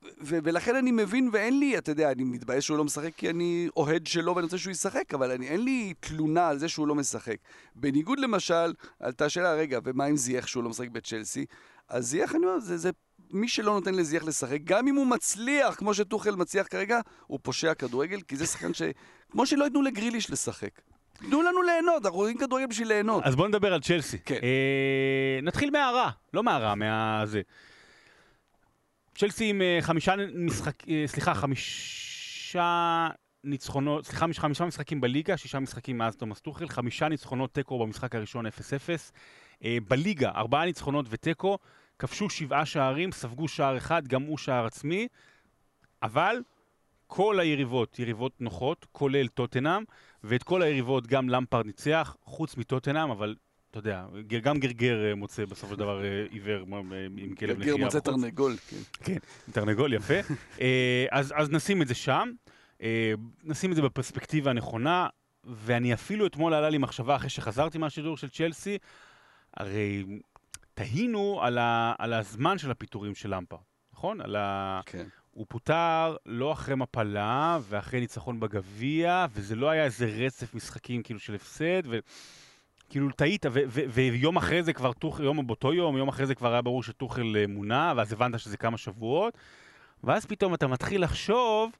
ו- 0.04 0.38
ולכן 0.44 0.76
אני 0.76 0.90
מבין 0.90 1.30
ואין 1.32 1.58
לי, 1.58 1.78
אתה 1.78 1.90
יודע, 1.90 2.12
אני 2.12 2.24
מתבאס 2.24 2.64
שהוא 2.64 2.78
לא 2.78 2.84
משחק 2.84 3.14
כי 3.16 3.30
אני 3.30 3.68
אוהד 3.76 4.06
שלו 4.06 4.34
ואני 4.34 4.44
רוצה 4.44 4.58
שהוא 4.58 4.70
ישחק, 4.70 5.14
אבל 5.14 5.30
אני, 5.30 5.48
אין 5.48 5.64
לי 5.64 5.94
תלונה 6.00 6.48
על 6.48 6.58
זה 6.58 6.68
שהוא 6.68 6.88
לא 6.88 6.94
משחק. 6.94 7.36
בניגוד 7.74 8.18
למשל, 8.18 8.74
עלתה 9.00 9.28
שאלה, 9.28 9.54
רגע, 9.54 9.78
ומה 9.84 10.04
עם 10.04 10.16
זייח 10.16 10.46
שהוא 10.46 10.64
לא 10.64 10.70
משחק 10.70 10.88
בצ'לסי? 10.88 11.46
אז 11.88 12.06
זייח, 12.06 12.34
אני 12.34 12.46
אומר, 12.46 12.58
זה, 12.58 12.76
זה 12.76 12.90
מי 13.30 13.48
שלא 13.48 13.72
נותן 13.72 13.94
לזייח 13.94 14.24
לשחק, 14.24 14.58
גם 14.64 14.88
אם 14.88 14.94
הוא 14.94 15.06
מצליח, 15.06 15.74
כמו 15.74 15.94
שטוחל 15.94 16.36
מצליח 16.36 16.66
כרגע, 16.66 17.00
הוא 17.26 17.38
פושע 17.42 17.74
כדורגל, 17.74 18.20
כי 18.20 18.36
זה 18.36 18.46
שחקן 18.46 18.74
ש... 18.74 18.82
כמו 19.30 19.46
שלא 19.46 19.64
ייתנו 19.64 19.82
לגריליש 19.82 20.30
לשחק. 20.30 20.80
תנו 21.18 21.42
לנו 21.42 21.62
ליהנות, 21.62 22.04
אנחנו 22.04 22.18
רואים 22.18 22.38
כדורגל 22.38 22.66
בשביל 22.66 22.88
ליהנות. 22.88 23.24
אז 23.24 23.36
בואו 23.36 23.48
נדבר 23.48 23.74
על 23.74 23.80
צ'לסי. 23.80 24.18
כן. 24.18 24.38
אה, 24.42 25.40
נתחיל 25.42 25.70
מהרע, 25.70 26.10
לא 26.34 26.42
מהרע, 26.42 26.74
מהזה. 26.74 27.42
צ'לסי 29.14 29.44
עם 29.44 29.62
אה, 29.62 29.78
חמישה 29.80 30.14
משחק... 30.34 30.88
אה, 30.88 31.04
סליחה, 31.06 31.34
חמישה 31.34 33.08
ניצחונות, 33.44 34.06
סליחה, 34.06 34.26
חמישה 34.34 34.64
משחקים 34.64 35.00
בליגה, 35.00 35.36
שישה 35.36 35.60
משחקים 35.60 35.98
מאז 35.98 36.16
תומאס 36.16 36.40
טוחל, 36.40 36.68
חמישה 36.68 37.08
ניצחונות 37.08 37.54
תיקו 37.54 37.78
במשחק 37.78 38.14
הראשון 38.14 38.46
0-0. 38.46 38.50
אה, 39.64 39.78
בליגה, 39.88 40.30
ארבעה 40.30 40.64
ניצחונות 40.64 41.06
ותיקו. 41.08 41.58
כבשו 41.98 42.30
שבעה 42.30 42.66
שערים, 42.66 43.12
ספגו 43.12 43.48
שער 43.48 43.76
אחד, 43.76 44.08
גם 44.08 44.22
הוא 44.22 44.38
שער 44.38 44.66
עצמי, 44.66 45.08
אבל 46.02 46.42
כל 47.06 47.40
היריבות 47.40 47.98
יריבות 47.98 48.40
נוחות, 48.40 48.86
כולל 48.92 49.28
טוטנאם, 49.28 49.84
ואת 50.24 50.42
כל 50.42 50.62
היריבות 50.62 51.06
גם 51.06 51.28
למפרד 51.28 51.66
ניצח, 51.66 52.16
חוץ 52.24 52.56
מטוטנאם, 52.56 53.10
אבל 53.10 53.34
אתה 53.70 53.78
יודע, 53.78 54.04
גם 54.42 54.58
גרגר 54.58 55.04
אה, 55.04 55.14
מוצא 55.14 55.44
בסופו 55.44 55.72
של 55.72 55.78
דבר 55.78 56.04
אה, 56.04 56.24
עיוור 56.30 56.56
אה, 56.72 56.80
עם 57.16 57.34
כלב 57.34 57.58
נחייה. 57.58 57.72
גרגר 57.72 57.84
מוצא 57.84 58.00
תרנגול, 58.00 58.56
כן. 58.68 58.76
כן, 59.04 59.18
תרנגול, 59.52 59.92
יפה. 59.92 60.14
אז, 61.10 61.34
אז 61.36 61.50
נשים 61.50 61.82
את 61.82 61.88
זה 61.88 61.94
שם, 61.94 62.30
נשים 63.44 63.70
את 63.70 63.76
זה 63.76 63.82
בפרספקטיבה 63.82 64.50
הנכונה, 64.50 65.08
ואני 65.44 65.94
אפילו 65.94 66.26
אתמול 66.26 66.54
עלה 66.54 66.70
לי 66.70 66.78
מחשבה 66.78 67.16
אחרי 67.16 67.28
שחזרתי 67.28 67.78
מהשידור 67.78 68.16
של 68.16 68.28
צ'לסי, 68.28 68.78
הרי 69.56 70.04
תהינו 70.78 71.38
על, 71.42 71.58
ה, 71.58 71.94
על 71.98 72.12
הזמן 72.12 72.58
של 72.58 72.70
הפיטורים 72.70 73.14
של 73.14 73.34
למפרד, 73.34 73.58
נכון? 73.92 74.20
על 74.20 74.36
ה... 74.36 74.80
כן. 74.86 75.06
הוא 75.30 75.46
פוטר 75.48 76.16
לא 76.26 76.52
אחרי 76.52 76.74
מפלה 76.74 77.58
ואחרי 77.68 78.00
ניצחון 78.00 78.40
בגביע, 78.40 79.26
וזה 79.30 79.56
לא 79.56 79.70
היה 79.70 79.84
איזה 79.84 80.06
רצף 80.06 80.54
משחקים 80.54 81.02
כאילו 81.02 81.20
של 81.20 81.34
הפסד, 81.34 81.82
וכאילו 81.86 83.10
טעית, 83.10 83.46
ויום 83.92 84.36
אחרי 84.36 84.62
זה 84.62 84.72
כבר 84.72 84.92
טוחל, 84.92 85.24
יום 85.24 85.46
באותו 85.46 85.74
יום, 85.74 85.96
יום 85.96 86.08
אחרי 86.08 86.26
זה 86.26 86.34
כבר 86.34 86.52
היה 86.52 86.62
ברור 86.62 86.82
שטוחל 86.82 87.36
אה, 87.36 87.46
מונה, 87.46 87.92
ואז 87.96 88.12
הבנת 88.12 88.40
שזה 88.40 88.56
כמה 88.56 88.78
שבועות, 88.78 89.38
ואז 90.04 90.26
פתאום 90.26 90.54
אתה 90.54 90.66
מתחיל 90.66 91.02
לחשוב 91.02 91.70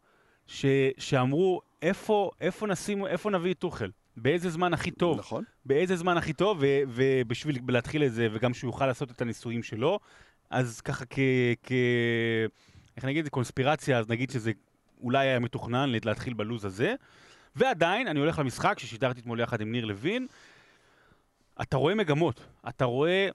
ש, 0.47 0.67
שאמרו, 0.99 1.61
איפה, 1.83 2.31
איפה 2.41 2.67
נשים, 2.67 3.07
איפה 3.07 3.31
נביא 3.31 3.53
את 3.53 3.59
טוחל? 3.59 3.91
באיזה 4.23 4.51
זמן 4.51 4.75
הכי 4.75 4.91
טוב? 4.91 5.19
נכון. 5.19 5.45
באיזה 5.65 5.97
זמן 5.97 6.17
הכי 6.17 6.33
טוב, 6.33 6.59
ו- 6.61 6.83
ובשביל 6.89 7.59
להתחיל 7.69 8.05
את 8.05 8.13
זה, 8.13 8.29
וגם 8.33 8.55
שהוא 8.55 8.69
יוכל 8.69 8.87
לעשות 8.87 9.11
את 9.11 9.23
הניסויים 9.23 9.63
שלו, 9.63 9.99
אז 10.51 10.81
ככה 10.81 11.05
כ... 11.11 11.19
כ... 11.63 11.73
איך 12.97 13.05
נגיד 13.05 13.19
את 13.19 13.25
זה? 13.25 13.31
קונספירציה, 13.31 13.99
אז 13.99 14.09
נגיד 14.09 14.31
שזה 14.31 14.53
אולי 15.01 15.27
היה 15.27 15.39
מתוכנן 15.39 15.91
להתחיל 16.05 16.35
בלוז 16.35 16.65
הזה. 16.65 16.95
ועדיין, 17.57 18.09
אני 18.09 18.21
הולך 18.21 18.39
למשחק 18.39 18.79
ששידרתי 18.79 19.21
אתמול 19.21 19.41
יחד 19.41 19.61
עם 19.61 19.73
ניר 19.73 19.85
לוין, 19.85 20.27
אתה 21.63 21.77
רואה 21.77 21.95
מגמות, 21.95 22.47
אתה 22.69 22.85
רואה, 22.85 23.29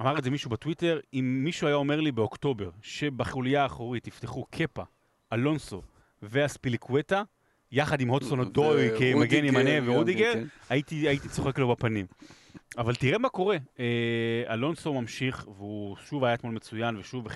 אמר 0.00 0.18
את 0.18 0.24
זה 0.24 0.30
מישהו 0.30 0.50
בטוויטר, 0.50 1.00
אם 1.14 1.40
מישהו 1.44 1.66
היה 1.66 1.76
אומר 1.76 2.00
לי 2.00 2.12
באוקטובר 2.12 2.70
שבחוליה 2.82 3.62
האחורית 3.62 4.06
יפתחו 4.06 4.44
קפה, 4.50 4.82
אלונסו 5.32 5.82
ואספיליקווטה, 6.22 7.22
יחד 7.72 8.00
עם 8.00 8.08
הודסון 8.08 8.38
אודוי 8.38 8.90
כמגן 8.98 9.44
ימנה 9.44 9.70
ורודיגר, 9.84 10.32
כן. 10.34 10.44
הייתי, 10.68 11.08
הייתי 11.08 11.28
צוחק 11.28 11.58
לו 11.58 11.68
בפנים. 11.68 12.06
אבל 12.78 12.94
תראה 12.94 13.18
מה 13.18 13.28
קורה, 13.28 13.56
אה, 13.80 14.54
אלונסו 14.54 14.94
ממשיך, 14.94 15.48
והוא 15.56 15.96
שוב 15.96 16.24
היה 16.24 16.34
אתמול 16.34 16.54
מצוין 16.54 16.96
ושוב 16.96 17.28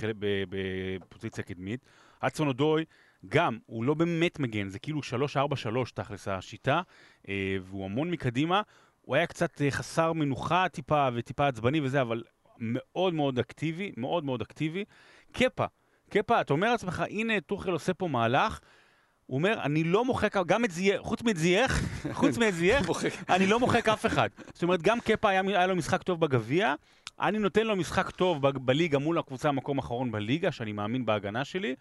בפוזיציה 0.48 1.44
קדמית. 1.44 1.86
הודסון 2.22 2.48
אודוי, 2.48 2.84
גם, 3.28 3.58
הוא 3.66 3.84
לא 3.84 3.94
באמת 3.94 4.38
מגן, 4.38 4.68
זה 4.68 4.78
כאילו 4.78 5.00
3-4-3 5.00 5.92
תכלס 5.94 6.28
השיטה, 6.28 6.82
אה, 7.28 7.56
והוא 7.62 7.84
המון 7.84 8.10
מקדימה. 8.10 8.62
הוא 9.00 9.16
היה 9.16 9.26
קצת 9.26 9.62
אה, 9.62 9.70
חסר 9.70 10.12
מנוחה 10.12 10.66
טיפה 10.72 11.08
וטיפה 11.14 11.48
עצבני 11.48 11.80
וזה, 11.80 12.00
אבל 12.00 12.22
מאוד 12.58 13.14
מאוד 13.14 13.38
אקטיבי, 13.38 13.92
מאוד 13.96 14.24
מאוד 14.24 14.40
אקטיבי. 14.40 14.84
קפה, 15.32 15.66
קפה, 16.10 16.40
אתה 16.40 16.52
אומר 16.52 16.70
לעצמך, 16.70 17.04
הנה 17.10 17.40
טוחל 17.40 17.70
עושה 17.70 17.94
פה 17.94 18.08
מהלך. 18.08 18.60
הוא 19.26 19.38
אומר, 19.38 19.60
אני 19.62 19.84
לא 19.84 20.04
מוחק, 20.04 20.36
גם 20.46 20.64
את 20.64 20.70
זייח, 20.70 21.00
חוץ 21.00 21.22
מאת 21.22 21.36
זייח, 21.36 21.80
חוץ 22.12 22.38
מאת 22.38 22.54
זייח, 22.54 22.86
אני 23.28 23.46
לא 23.46 23.60
מוחק 23.60 23.88
אף 23.88 24.06
אחד. 24.06 24.28
זאת 24.52 24.62
אומרת, 24.62 24.82
גם 24.82 25.00
קפה 25.00 25.28
היה, 25.28 25.42
היה 25.46 25.66
לו 25.66 25.76
משחק 25.76 26.02
טוב 26.02 26.20
בגביע, 26.20 26.74
אני 27.20 27.38
נותן 27.38 27.66
לו 27.66 27.76
משחק 27.76 28.10
טוב 28.10 28.48
ב- 28.48 28.58
בליגה 28.58 28.98
מול 28.98 29.18
הקבוצה 29.18 29.48
המקום 29.48 29.78
האחרון 29.78 30.12
בליגה, 30.12 30.52
שאני 30.52 30.72
מאמין 30.72 31.06
בהגנה 31.06 31.44
שלי, 31.44 31.74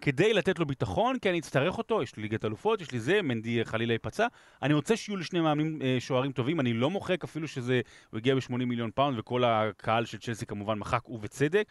כדי 0.00 0.32
לתת 0.32 0.58
לו 0.58 0.66
ביטחון, 0.66 1.18
כי 1.18 1.30
אני 1.30 1.38
אצטרך 1.38 1.78
אותו, 1.78 2.02
יש 2.02 2.16
לי 2.16 2.22
ליגת 2.22 2.44
אלופות, 2.44 2.80
יש 2.80 2.92
לי 2.92 3.00
זה, 3.00 3.22
מנדי 3.22 3.64
חלילה 3.64 3.92
ייפצע. 3.92 4.26
אני 4.62 4.74
רוצה 4.74 4.96
שיהיו 4.96 5.16
לי 5.16 5.24
שני 5.24 5.40
מאמנים 5.40 5.78
אה, 5.82 5.96
שוערים 6.00 6.32
טובים, 6.32 6.60
אני 6.60 6.72
לא 6.72 6.90
מוחק 6.90 7.24
אפילו 7.24 7.48
שזה, 7.48 7.80
הוא 8.10 8.18
הגיע 8.18 8.34
ב-80 8.34 8.56
מיליון 8.56 8.90
פאונד, 8.94 9.18
וכל 9.18 9.44
הקהל 9.44 10.04
של 10.04 10.18
צ'לסי 10.18 10.46
כמובן 10.46 10.78
מחק, 10.78 11.08
ובצדק. 11.08 11.66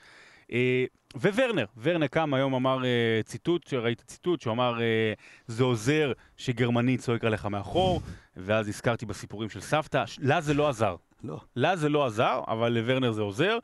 אה, 0.53 0.85
וורנר, 1.15 1.65
ורנר 1.81 2.07
קם 2.07 2.33
היום 2.33 2.53
אמר 2.53 2.85
אה, 2.85 3.23
ציטוט, 3.23 3.73
ראיתי 3.73 4.03
ציטוט, 4.03 4.41
שהוא 4.41 4.53
אמר, 4.53 4.81
אה, 4.81 5.13
זה 5.47 5.63
עוזר 5.63 6.11
שגרמני 6.37 6.97
צועק 6.97 7.23
עליך 7.23 7.45
מאחור, 7.45 8.01
ואז 8.37 8.67
הזכרתי 8.67 9.05
בסיפורים 9.05 9.49
של 9.49 9.59
סבתא, 9.59 10.03
לה 10.19 10.41
זה 10.41 10.53
לא 10.53 10.69
עזר. 10.69 10.95
לא. 11.23 11.39
לה 11.55 11.75
זה 11.75 11.89
לא 11.89 12.05
עזר, 12.05 12.41
אבל 12.47 12.71
לוורנר 12.71 13.11
זה 13.11 13.21
עוזר. 13.21 13.57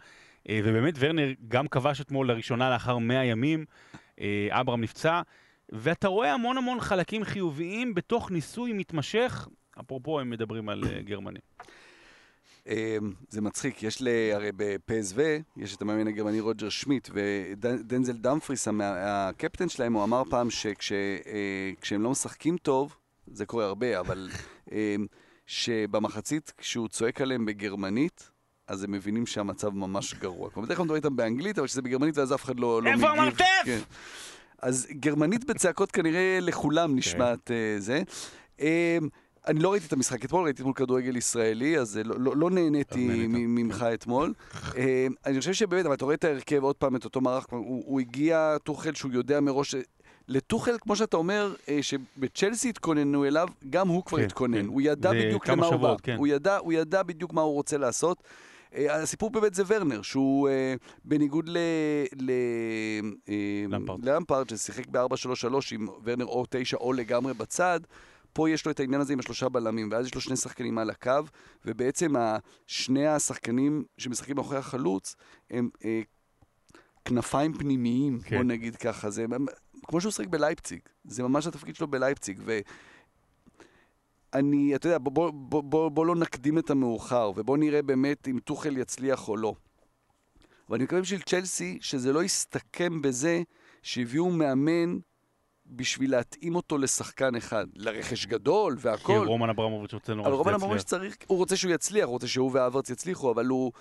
ובאמת 0.52 0.94
ורנר 1.00 1.32
גם 1.48 1.68
כבש 1.68 2.02
אתמול 2.02 2.28
לראשונה 2.28 2.70
לאחר 2.70 2.98
100 2.98 3.26
ימים, 3.26 3.66
אברהם 4.50 4.82
נפצע, 4.82 5.22
ואתה 5.70 6.08
רואה 6.08 6.34
המון 6.34 6.58
המון 6.58 6.80
חלקים 6.80 7.24
חיוביים 7.24 7.94
בתוך 7.94 8.32
ניסוי 8.32 8.74
מתמשך, 8.74 9.48
אפרופו 9.80 10.20
הם 10.20 10.30
מדברים 10.30 10.70
על 10.70 10.84
גרמני. 11.04 11.40
אמ, 12.70 13.14
זה 13.30 13.42
מצחיק, 13.42 13.84
יש 13.84 14.02
ל... 14.02 14.08
הרי 14.34 14.50
בפסו, 14.56 15.22
יש 15.58 15.76
את 15.76 15.82
המאמן 15.82 16.08
הגרמני 16.08 16.40
רוג'ר 16.40 16.70
שמיט, 16.70 17.10
ודנזל 17.14 18.14
דמפריס, 18.14 18.68
הקפטן 18.82 19.70
שלהם, 19.70 19.94
הוא 19.94 20.04
אמר 20.04 20.24
פעם 20.30 20.50
שכשהם 20.50 21.22
אה, 21.92 21.98
לא 21.98 22.10
משחקים 22.10 22.58
טוב, 22.58 22.96
זה 23.28 23.46
קורה 23.46 23.66
הרבה, 23.66 24.00
אבל 24.00 24.30
אמ, 24.72 25.06
שבמחצית, 25.46 26.54
כשהוא 26.58 26.88
צועק 26.88 27.22
עליהם 27.22 27.46
בגרמנית, 27.46 28.32
אז 28.68 28.84
הם 28.84 28.92
מבינים 28.92 29.26
שהמצב 29.26 29.70
ממש 29.70 30.14
גרוע. 30.14 30.50
כלומר, 30.50 30.66
בדרך 30.66 30.78
כלל 30.78 30.84
מדברים 30.84 31.04
איתם 31.04 31.16
באנגלית, 31.16 31.60
אבל 31.60 31.68
שזה 31.68 31.82
בגרמנית 31.82 32.18
ואז 32.18 32.34
אף 32.34 32.44
אחד 32.44 32.60
לא, 32.60 32.82
לא. 32.84 32.90
איפה 32.90 33.10
המרתף? 33.10 33.44
כן. 33.66 33.80
אז 34.62 34.88
גרמנית 34.92 35.46
בצעקות 35.46 35.92
כנראה 35.92 36.40
לכולם 36.42 36.96
נשמעת. 36.96 37.40
כן. 37.46 37.54
uh, 37.78 37.82
זה. 37.82 38.02
אני 39.48 39.60
לא 39.60 39.72
ראיתי 39.72 39.88
את 39.88 39.94
המשחק 39.94 40.26
אתמול, 40.26 40.44
ראיתי 40.44 40.62
אתמול 40.62 40.74
כדורגל 40.74 41.16
ישראלי, 41.16 41.80
אז 41.80 42.00
לא, 42.06 42.16
לא, 42.20 42.38
לא 42.38 42.50
נהניתי 42.50 43.08
ממך 43.28 43.86
אתמול. 43.94 44.34
אה, 44.78 45.08
אני 45.26 45.40
חושב 45.40 45.54
שבאמת, 45.54 45.86
אבל 45.86 45.96
אתה 45.96 46.06
רואה 46.06 46.16
את 46.16 46.24
ההרכב, 46.24 46.64
עוד 46.64 46.76
פעם, 46.76 46.96
את 46.96 47.06
אותו 47.06 47.22
מערך, 47.22 47.46
הוא, 47.50 47.84
הוא 47.86 48.00
הגיע, 48.00 48.58
טוחל, 48.64 48.94
שהוא 48.94 49.12
יודע 49.12 49.40
מראש... 49.40 49.76
לטוחל, 50.28 50.78
כמו 50.82 50.96
שאתה 50.96 51.18
אומר, 51.18 51.54
אה, 51.70 51.80
שבצ'לסי 51.82 52.70
התכוננו 52.70 53.26
אליו, 53.26 53.48
גם 53.70 53.88
הוא 53.88 54.04
כבר 54.06 54.18
כן, 54.18 54.24
התכונן. 54.24 54.62
כן. 54.62 54.66
הוא 54.66 54.82
ידע 54.82 55.12
בדיוק 55.12 55.48
למה 55.48 55.66
הוא 55.66 55.76
בא. 55.76 55.96
כן. 56.04 56.16
הוא, 56.18 56.28
ידע, 56.28 56.58
הוא 56.58 56.74
ידע 56.74 57.04
בדיוק 57.04 57.34
מה 57.34 57.42
הוא 57.42 57.54
רוצה 57.54 57.78
לעשות. 57.78 58.24
הסיפור 58.74 59.30
באמת 59.30 59.54
זה 59.54 59.64
ורנר, 59.68 60.02
שהוא 60.02 60.50
בניגוד 61.06 61.50
ל... 61.50 61.58
ל... 62.22 62.32
למפארד, 64.04 64.50
ששיחק 64.50 64.88
ב-4-3-3 64.88 65.54
עם 65.72 65.88
ורנר 66.04 66.26
או 66.26 66.46
9 66.50 66.78
או 66.78 66.94
לגמרי 66.94 67.34
בצד, 67.34 67.80
פה 68.34 68.50
יש 68.50 68.66
לו 68.66 68.72
את 68.72 68.80
העניין 68.80 69.02
הזה 69.02 69.14
עם 69.14 69.20
השלושה 69.20 69.50
בלמים, 69.50 69.90
ואז 69.92 70.06
יש 70.06 70.16
לו 70.16 70.22
שני 70.22 70.36
שחקנים 70.36 70.78
על 70.78 70.90
הקו, 70.90 71.12
ובעצם 71.66 72.14
שני 72.68 73.08
השחקנים 73.08 73.84
שמשחקים 73.98 74.36
מאחורי 74.36 74.58
החלוץ 74.58 75.16
הם 75.50 75.70
אה, 75.86 76.02
כנפיים 77.06 77.54
פנימיים, 77.54 78.20
כן. 78.20 78.36
בוא 78.36 78.44
נגיד 78.44 78.76
ככה. 78.76 79.10
זה 79.10 79.26
כמו 79.88 80.02
שהוא 80.02 80.10
משחק 80.10 80.28
בלייפציג, 80.28 80.80
זה 81.06 81.24
ממש 81.24 81.48
התפקיד 81.48 81.76
שלו 81.76 81.88
בלייפציג. 81.88 82.40
ו... 82.46 82.60
אני, 84.34 84.76
אתה 84.76 84.88
יודע, 84.88 84.98
בוא, 84.98 85.12
בוא, 85.12 85.32
בוא, 85.32 85.64
בוא, 85.64 85.90
בוא 85.90 86.06
לא 86.06 86.16
נקדים 86.16 86.58
את 86.58 86.70
המאוחר, 86.70 87.32
ובוא 87.36 87.58
נראה 87.58 87.82
באמת 87.82 88.28
אם 88.28 88.40
טוחל 88.40 88.78
יצליח 88.78 89.28
או 89.28 89.38
לא. 89.38 89.54
ואני 90.70 90.84
מקווה 90.84 91.02
בשביל 91.02 91.22
צ'לסי 91.22 91.78
שזה 91.82 92.14
לא 92.14 92.24
יסתכם 92.24 93.02
בזה 93.02 93.42
שהביאו 93.84 94.30
מאמן 94.30 94.98
בשביל 95.70 96.12
להתאים 96.12 96.56
אותו 96.56 96.78
לשחקן 96.78 97.36
אחד. 97.36 97.66
לרכש 97.76 98.26
גדול 98.26 98.76
והכל. 98.80 99.14
כי 99.22 99.28
רומן 99.28 99.50
אברמוביץ' 99.50 99.94
רוצה 99.94 100.14
נורא 100.14 100.28
שזה 100.28 100.34
יצליח. 100.34 100.46
אבל 100.46 100.50
רומן 100.50 100.54
אברמוביץ' 100.54 100.84
צריך, 100.84 101.18
הוא 101.28 101.38
רוצה 101.38 101.56
שהוא 101.56 101.72
יצליח, 101.72 102.06
הוא 102.06 102.12
רוצה 102.12 102.28
שהוא 102.28 102.52
והאברץ 102.54 102.90
יצליחו, 102.90 103.32
אבל 103.32 103.46
הוא... 103.46 103.72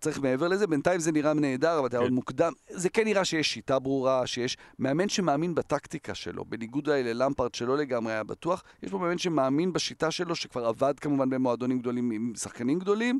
צריך 0.00 0.20
מעבר 0.20 0.48
לזה, 0.48 0.66
בינתיים 0.66 1.00
זה 1.00 1.12
נראה 1.12 1.34
נהדר, 1.34 1.78
אבל 1.78 1.86
אתה 1.86 1.96
כן. 1.96 2.02
עוד 2.02 2.12
מוקדם. 2.12 2.52
זה 2.68 2.88
כן 2.88 3.04
נראה 3.04 3.24
שיש 3.24 3.52
שיטה 3.52 3.78
ברורה, 3.78 4.26
שיש 4.26 4.56
מאמן 4.78 5.08
שמאמין 5.08 5.54
בטקטיקה 5.54 6.14
שלו, 6.14 6.44
בניגוד 6.44 6.88
ללמפרד 6.88 7.54
שלא 7.54 7.78
לגמרי 7.78 8.12
היה 8.12 8.24
בטוח, 8.24 8.62
יש 8.82 8.90
פה 8.90 8.98
מאמן 8.98 9.18
שמאמין 9.18 9.72
בשיטה 9.72 10.10
שלו, 10.10 10.36
שכבר 10.36 10.66
עבד 10.66 11.00
כמובן 11.00 11.30
במועדונים 11.30 11.78
גדולים 11.78 12.10
עם 12.10 12.32
שחקנים 12.36 12.78
גדולים, 12.78 13.18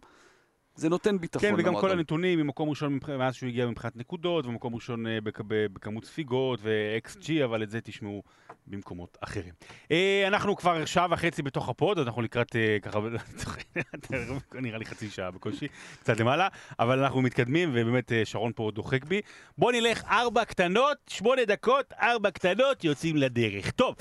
זה 0.75 0.89
נותן 0.89 1.19
ביטחון 1.19 1.49
כן, 1.49 1.55
וגם 1.59 1.75
כל 1.75 1.91
הנתונים 1.91 2.39
ממקום 2.39 2.69
ראשון 2.69 2.99
מאז 3.19 3.35
שהוא 3.35 3.49
הגיע 3.49 3.67
מבחינת 3.67 3.97
נקודות, 3.97 4.47
ומקום 4.47 4.75
ראשון 4.75 5.07
אה, 5.07 5.19
בכמות 5.73 6.05
ספיגות 6.05 6.61
ו-XG, 6.63 7.45
אבל 7.45 7.63
את 7.63 7.71
זה 7.71 7.81
תשמעו 7.81 8.23
במקומות 8.67 9.19
אחרים. 9.21 9.55
אה, 9.91 10.25
אנחנו 10.27 10.57
כבר 10.57 10.85
שעה 10.85 11.07
וחצי 11.11 11.43
בתוך 11.43 11.69
ה 11.69 11.75
pod, 11.75 11.99
אז 11.99 12.07
אנחנו 12.07 12.23
לקראת 12.23 12.57
אה, 12.57 12.77
ככה, 12.83 12.99
נראה 14.63 14.79
לי 14.79 14.85
חצי 14.85 15.11
שעה 15.11 15.31
בקושי, 15.31 15.69
קצת 16.01 16.21
למעלה, 16.21 16.49
אבל 16.79 17.03
אנחנו 17.03 17.23
מתקדמים, 17.23 17.71
ובאמת 17.73 18.13
שרון 18.25 18.53
פה 18.55 18.71
דוחק 18.75 19.05
בי. 19.05 19.21
בוא 19.59 19.73
נלך 19.73 20.05
ארבע 20.05 20.45
קטנות, 20.45 20.97
שמונה 21.09 21.45
דקות, 21.45 21.93
ארבע 21.93 22.31
קטנות, 22.31 22.85
יוצאים 22.85 23.17
לדרך. 23.17 23.71
טוב, 23.71 23.95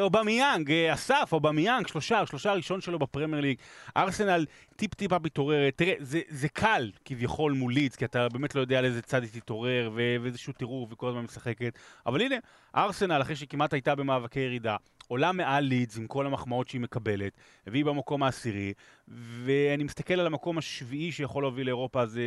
אובמיאנג, 0.00 0.72
אסף, 0.72 1.28
אובמיאנג, 1.32 1.86
שלושער, 1.86 2.26
שלושער 2.26 2.50
הראשון 2.50 2.80
שלו 2.80 2.98
בפרמייר 2.98 3.42
ליג. 3.42 3.56
ארסנל 3.96 4.46
טיפ-טיפה 4.76 5.16
מתעוררת. 5.24 5.72
תראה, 5.76 5.93
זה, 5.98 6.20
זה 6.28 6.48
קל 6.48 6.90
כביכול 7.04 7.52
מול 7.52 7.72
לידס, 7.72 7.96
כי 7.96 8.04
אתה 8.04 8.28
באמת 8.28 8.54
לא 8.54 8.60
יודע 8.60 8.78
על 8.78 8.84
איזה 8.84 9.02
צד 9.02 9.22
היא 9.22 9.30
תתעורר, 9.32 9.90
ואיזשהו 9.94 10.52
טירוף, 10.52 10.92
וכל 10.92 11.08
הזמן 11.08 11.22
משחקת. 11.22 11.78
אבל 12.06 12.20
הנה, 12.20 12.36
ארסנל, 12.76 13.22
אחרי 13.22 13.36
שכמעט 13.36 13.72
הייתה 13.72 13.94
במאבקי 13.94 14.40
ירידה, 14.40 14.76
עולה 15.08 15.32
מעל 15.32 15.64
לידס 15.64 15.98
עם 15.98 16.06
כל 16.06 16.26
המחמאות 16.26 16.68
שהיא 16.68 16.80
מקבלת, 16.80 17.32
והיא 17.66 17.84
במקום 17.84 18.22
העשירי, 18.22 18.72
ואני 19.08 19.84
מסתכל 19.84 20.14
על 20.14 20.26
המקום 20.26 20.58
השביעי 20.58 21.12
שיכול 21.12 21.42
להוביל 21.42 21.66
לאירופה, 21.66 22.02
אז, 22.02 22.20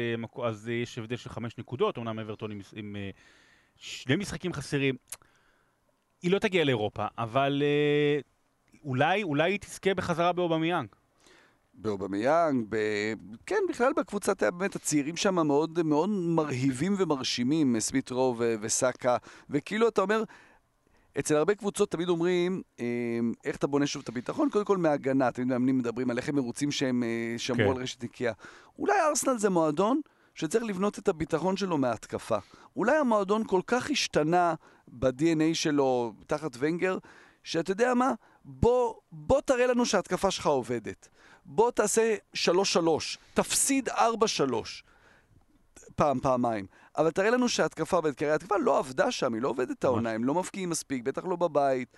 אז 0.44 0.70
יש 0.70 0.98
הבדל 0.98 1.16
של 1.16 1.30
חמש 1.30 1.58
נקודות, 1.58 1.98
אמנם 1.98 2.20
אברטון 2.20 2.52
עם, 2.52 2.62
עם 2.76 2.96
אה, 2.96 3.10
שני 3.76 4.16
משחקים 4.16 4.54
חסרים. 4.54 4.96
היא 6.22 6.32
לא 6.32 6.40
תגיע 6.40 6.64
לאירופה, 6.64 7.06
אבל 7.18 7.64
אה, 7.66 8.20
אולי, 8.84 9.24
אולי 9.24 9.52
היא 9.52 9.60
תזכה 9.60 9.94
בחזרה 9.94 10.34
באובמיאנג. 10.34 10.88
באובמיאנג, 11.78 12.66
ב... 12.70 12.78
כן, 13.46 13.60
בכלל 13.70 13.94
בקבוצת, 13.94 14.44
באמת, 14.44 14.76
הצעירים 14.76 15.16
שם 15.16 15.48
מאוד, 15.48 15.84
מאוד 15.84 16.10
מרהיבים 16.10 16.96
ומרשימים, 16.98 17.80
סמית 17.80 18.12
רו 18.12 18.36
ו- 18.38 18.56
וסאקה, 18.62 19.18
וכאילו 19.50 19.88
אתה 19.88 20.02
אומר, 20.02 20.24
אצל 21.20 21.36
הרבה 21.36 21.56
קבוצות 21.56 21.92
תמיד 21.92 22.10
אומרים, 22.10 22.62
אה, 22.80 22.86
איך 23.46 23.56
אתה 23.56 23.68
בונה 23.68 23.88
שוב 23.88 24.02
את 24.04 24.10
הביטחון? 24.10 24.50
קודם 24.50 24.66
כל 24.66 24.78
מהגנה, 24.78 25.32
תמיד 25.32 25.48
מאמנים 25.48 25.78
מדברים 25.78 26.10
על 26.10 26.18
איך 26.18 26.30
הם 26.30 26.36
מרוצים 26.36 26.72
שהם 26.72 27.04
אה, 27.04 27.34
שמרו 27.38 27.60
כן. 27.60 27.76
על 27.76 27.82
רשת 27.84 28.04
נקייה. 28.04 28.34
אולי 28.80 28.94
ארסנל 29.10 29.38
זה 29.38 29.50
מועדון 29.50 30.02
שצריך 30.36 30.64
לבנות 30.64 31.00
את 31.00 31.08
הביטחון 31.08 31.58
שלו 31.58 31.78
מההתקפה. 31.78 32.38
אולי 32.76 32.98
המועדון 32.98 33.44
כל 33.48 33.62
כך 33.68 33.90
השתנה 33.90 34.54
ב-DNA 34.88 35.54
שלו 35.54 36.14
תחת 36.28 36.52
ונגר, 36.60 36.98
שאתה 37.44 37.72
יודע 37.72 37.94
מה? 37.94 38.14
בוא, 38.46 38.94
בוא 39.12 39.42
תראה 39.42 39.68
לנו 39.68 39.86
שההתקפה 39.86 40.32
שלך 40.32 40.46
עובדת. 40.46 41.10
בוא 41.48 41.72
תעשה 41.72 42.16
3-3, 42.36 42.38
תפסיד 43.34 43.90
4-3. 43.90 43.94
פעם, 45.96 46.20
פעמיים. 46.20 46.66
אבל 46.98 47.12
תראה 47.12 47.30
לנו 47.30 47.50
שההתקפה 47.50 47.98
עובדת, 47.98 48.16
כי 48.16 48.26
הרי 48.26 48.32
ההתקפה 48.32 48.56
לא 48.58 48.80
עבדה 48.80 49.12
שם, 49.12 49.34
היא 49.34 49.42
לא 49.42 49.50
עובדת 49.50 49.84
העונה, 49.84 50.12
הם 50.12 50.24
לא 50.24 50.34
מבקיעים 50.34 50.70
מספיק, 50.70 51.04
בטח 51.04 51.26
לא 51.26 51.36
בבית. 51.36 51.98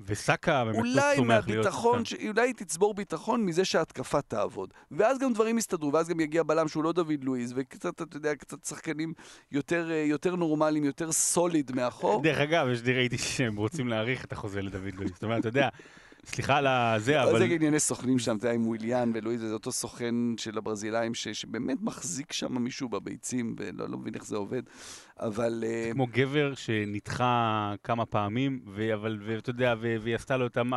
וסאקה 0.00 0.64
באמת 0.64 0.82
לא 0.84 1.02
צומח 1.16 1.48
להיות... 1.48 1.66
ש... 2.04 2.14
אולי 2.14 2.46
היא 2.48 2.54
תצבור 2.54 2.94
ביטחון 2.94 3.44
מזה 3.44 3.64
שההתקפה 3.64 4.22
תעבוד. 4.22 4.74
ואז 4.90 5.18
גם 5.18 5.32
דברים 5.32 5.58
יסתדרו, 5.58 5.92
ואז 5.92 6.08
גם 6.08 6.20
יגיע 6.20 6.42
בלם 6.42 6.68
שהוא 6.68 6.84
לא 6.84 6.92
דוד 6.92 7.24
לואיז, 7.24 7.52
וקצת, 7.56 8.02
אתה 8.02 8.16
יודע, 8.16 8.34
קצת 8.34 8.64
שחקנים 8.64 9.12
יותר, 9.52 9.90
אה, 9.90 9.96
יותר 9.96 10.36
נורמליים, 10.36 10.84
יותר 10.84 11.12
סוליד 11.12 11.72
מאחור. 11.74 12.22
דרך 12.22 12.38
אגב, 12.38 12.66
יש 12.72 12.82
לי 12.82 12.92
ראיתי 12.92 13.18
שהם 13.18 13.56
רוצים 13.56 13.88
להאריך 13.88 14.24
את 14.24 14.32
החוזה 14.32 14.62
לדוד 14.62 14.94
לואיס. 14.94 15.10
זאת 15.12 15.24
אומרת, 15.24 15.40
אתה 15.40 15.48
יודע, 15.48 15.68
סליחה 16.24 16.56
על 16.56 16.66
הזה, 16.66 17.22
אבל... 17.22 17.38
זה 17.38 17.44
ענייני 17.44 17.80
סוכנים 17.80 18.18
שם, 18.18 18.36
אתה 18.36 18.46
יודע, 18.46 18.54
עם 18.54 18.66
וויליאן 18.66 19.12
ולואיז, 19.14 19.40
זה 19.40 19.52
אותו 19.52 19.72
סוכן 19.72 20.14
של 20.36 20.58
הברזילאים, 20.58 21.14
ש... 21.14 21.28
שבאמת 21.28 21.78
מחזיק 21.82 22.32
שם 22.32 22.58
מישהו 22.58 22.88
בביצים, 22.88 23.54
ולא 23.58 23.88
לא 23.88 23.98
מבין 23.98 24.14
איך 24.14 24.24
זה 24.24 24.36
עובד. 24.36 24.62
אבל... 25.20 25.64
אה, 25.66 25.90
כמו 25.92 26.06
גבר 26.06 26.54
שנדחה 26.54 27.74
כמה 27.84 28.06
פעמים, 28.06 28.60
ו- 28.66 28.94
אבל, 28.94 29.18
ואתה 29.26 29.50
יודע, 29.50 29.74
והיא 29.80 30.14
עשתה 30.14 30.36
לו 30.36 30.46
את 30.46 30.56
המ... 30.56 30.72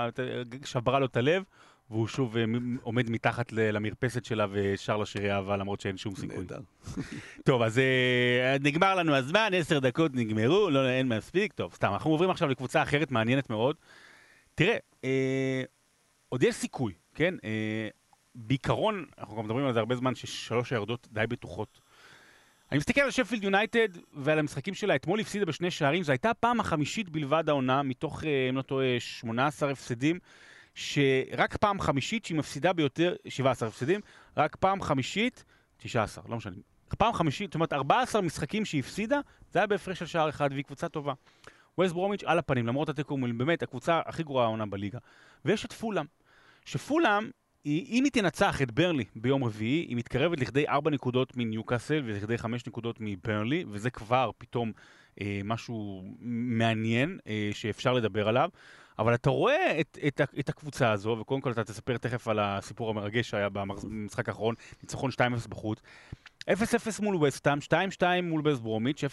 שברה 0.65 0.99
לו 0.99 1.05
את 1.05 1.17
הלב, 1.17 1.43
והוא 1.89 2.07
שוב 2.07 2.37
אה, 2.37 2.43
עומד 2.81 3.09
מתחת 3.09 3.51
למרפסת 3.51 4.25
שלה 4.25 4.45
ושר 4.51 4.97
לה 4.97 5.05
שירי 5.05 5.31
אהבה, 5.31 5.57
למרות 5.57 5.81
שאין 5.81 5.97
שום 5.97 6.15
סיכוי. 6.15 6.37
נהדר. 6.37 6.59
טוב, 7.45 7.61
אז 7.61 7.79
אה, 7.79 8.57
נגמר 8.61 8.95
לנו 8.95 9.15
הזמן, 9.15 9.51
עשר 9.53 9.79
דקות 9.79 10.11
נגמרו, 10.13 10.69
לא, 10.69 10.89
אין 10.89 11.07
מספיק. 11.07 11.53
טוב, 11.53 11.73
סתם, 11.73 11.93
אנחנו 11.93 12.11
עוברים 12.11 12.29
עכשיו 12.29 12.49
לקבוצה 12.49 12.83
אחרת 12.83 13.11
מעניינת 13.11 13.49
מאוד. 13.49 13.75
תראה, 14.55 14.73
אה, 14.73 14.77
עוד 16.29 16.43
יש 16.43 16.55
סיכוי, 16.55 16.93
כן? 17.15 17.33
אה, 17.43 17.87
בעיקרון, 18.35 19.05
אנחנו 19.17 19.35
גם 19.35 19.45
מדברים 19.45 19.65
על 19.65 19.73
זה 19.73 19.79
הרבה 19.79 19.95
זמן, 19.95 20.15
ששלוש 20.15 20.71
הירדות 20.71 21.07
די 21.11 21.27
בטוחות. 21.27 21.79
אני 22.71 22.77
מסתכל 22.77 23.01
על 23.01 23.11
שפילד 23.11 23.43
יונייטד 23.43 23.87
ועל 24.13 24.39
המשחקים 24.39 24.73
שלה, 24.73 24.95
אתמול 24.95 25.19
הפסידה 25.19 25.45
בשני 25.45 25.71
שערים, 25.71 26.03
זו 26.03 26.11
הייתה 26.11 26.29
הפעם 26.29 26.59
החמישית 26.59 27.09
בלבד 27.09 27.49
העונה, 27.49 27.83
מתוך, 27.83 28.23
אה, 28.23 28.49
אם 28.49 28.57
לא 28.57 28.61
טועה, 28.61 28.99
18 28.99 29.71
הפסדים, 29.71 30.19
שרק 30.75 31.57
פעם 31.57 31.79
חמישית 31.79 32.25
שהיא 32.25 32.37
מפסידה 32.37 32.73
ביותר, 32.73 33.15
17 33.27 33.69
הפסדים, 33.69 34.01
רק 34.37 34.55
פעם 34.55 34.81
חמישית, 34.81 35.45
19, 35.77 36.23
לא 36.29 36.37
משנה. 36.37 36.55
פעם 36.97 37.13
חמישית, 37.13 37.49
זאת 37.49 37.55
אומרת 37.55 37.73
14 37.73 38.21
משחקים 38.21 38.65
שהיא 38.65 38.79
הפסידה, 38.79 39.19
זה 39.51 39.59
היה 39.59 39.67
בהפרש 39.67 39.99
של 39.99 40.05
שער 40.05 40.29
אחד, 40.29 40.49
והיא 40.51 40.63
קבוצה 40.63 40.89
טובה. 40.89 41.13
ווסט 41.77 41.93
ברומיץ' 41.93 42.23
על 42.25 42.39
הפנים, 42.39 42.67
למרות 42.67 42.89
התיקו, 42.89 43.17
באמת, 43.37 43.63
הקבוצה 43.63 44.01
הכי 44.05 44.23
גרועה 44.23 44.45
העונה 44.45 44.65
בליגה. 44.65 44.99
ויש 45.45 45.65
את 45.65 45.73
פולאם, 45.73 46.05
שפולאם, 46.65 47.29
אם 47.65 48.03
היא 48.03 48.11
תנצח 48.11 48.61
את 48.61 48.71
ברלי 48.71 49.05
ביום 49.15 49.43
רביעי, 49.43 49.85
היא 49.89 49.97
מתקרבת 49.97 50.39
לכדי 50.39 50.67
4 50.67 50.91
נקודות 50.91 51.37
מניוקאסל 51.37 52.01
ולכדי 52.05 52.37
5 52.37 52.67
נקודות 52.67 52.97
מברלי, 52.99 53.65
וזה 53.67 53.89
כבר 53.89 54.31
פתאום 54.37 54.71
אה, 55.21 55.41
משהו 55.43 56.03
מעניין 56.19 57.19
אה, 57.27 57.49
שאפשר 57.53 57.93
לדבר 57.93 58.27
עליו. 58.27 58.49
אבל 58.99 59.13
אתה 59.13 59.29
רואה 59.29 59.79
את, 59.79 59.97
את, 60.07 60.21
את 60.39 60.49
הקבוצה 60.49 60.91
הזו, 60.91 61.17
וקודם 61.21 61.41
כל 61.41 61.51
אתה 61.51 61.63
תספר 61.63 61.97
תכף 61.97 62.27
על 62.27 62.39
הסיפור 62.39 62.89
המרגש 62.89 63.29
שהיה 63.29 63.49
במשחק 63.49 64.29
האחרון, 64.29 64.55
ניצחון 64.83 65.11
2-0 65.11 65.49
בחוץ. 65.49 65.81
0-0 66.49 67.01
מול 67.01 67.15
וסטאם, 67.15 67.57
2-2 67.99 68.03
מול 68.23 68.41
בס 68.41 68.59
ברומיץ', 68.59 69.03
0-0 69.03 69.07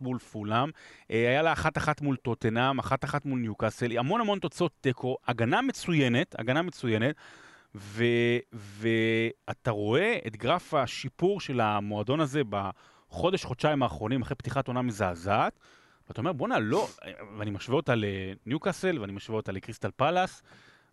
מול 0.00 0.18
פולאם, 0.18 0.70
אה, 1.10 1.28
היה 1.28 1.42
לה 1.42 1.52
1-1 1.52 2.02
מול 2.02 2.16
טוטנאם, 2.16 2.80
1-1 2.80 2.84
מול 3.24 3.40
ניוקאסל, 3.40 3.98
המון 3.98 4.20
המון 4.20 4.38
תוצאות 4.38 4.72
תיקו, 4.80 5.16
הגנה 5.26 5.62
מצוינת, 5.62 6.34
הגנה 6.38 6.62
מצוינת, 6.62 7.14
ו, 7.74 8.04
ואתה 8.52 9.70
רואה 9.70 10.18
את 10.26 10.36
גרף 10.36 10.74
השיפור 10.74 11.40
של 11.40 11.60
המועדון 11.60 12.20
הזה 12.20 12.42
בחודש, 12.48 13.44
חודשיים 13.44 13.82
האחרונים, 13.82 14.22
אחרי 14.22 14.34
פתיחת 14.34 14.68
עונה 14.68 14.82
מזעזעת, 14.82 15.58
ואתה 16.08 16.20
אומר, 16.20 16.32
בואנה, 16.32 16.58
לא, 16.58 16.88
ואני 17.38 17.50
משווה 17.50 17.76
אותה 17.76 17.94
לניוקאסל, 17.96 18.98
ואני 18.98 19.12
משווה 19.12 19.36
אותה 19.36 19.52
לקריסטל 19.52 19.90
פלאס, 19.96 20.42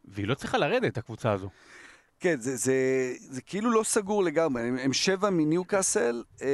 והיא 0.06 0.28
לא 0.28 0.34
צריכה 0.34 0.58
לרדת, 0.58 0.98
הקבוצה 0.98 1.32
הזו. 1.32 1.50
כן, 2.24 2.40
זה, 2.40 2.56
זה, 2.56 2.76
זה 3.30 3.42
כאילו 3.42 3.72
לא 3.72 3.84
סגור 3.84 4.24
לגמרי. 4.24 4.62
הם, 4.62 4.78
הם 4.78 4.94
שבע 4.94 5.30
מניוקאסל 5.30 6.24
אה, 6.42 6.48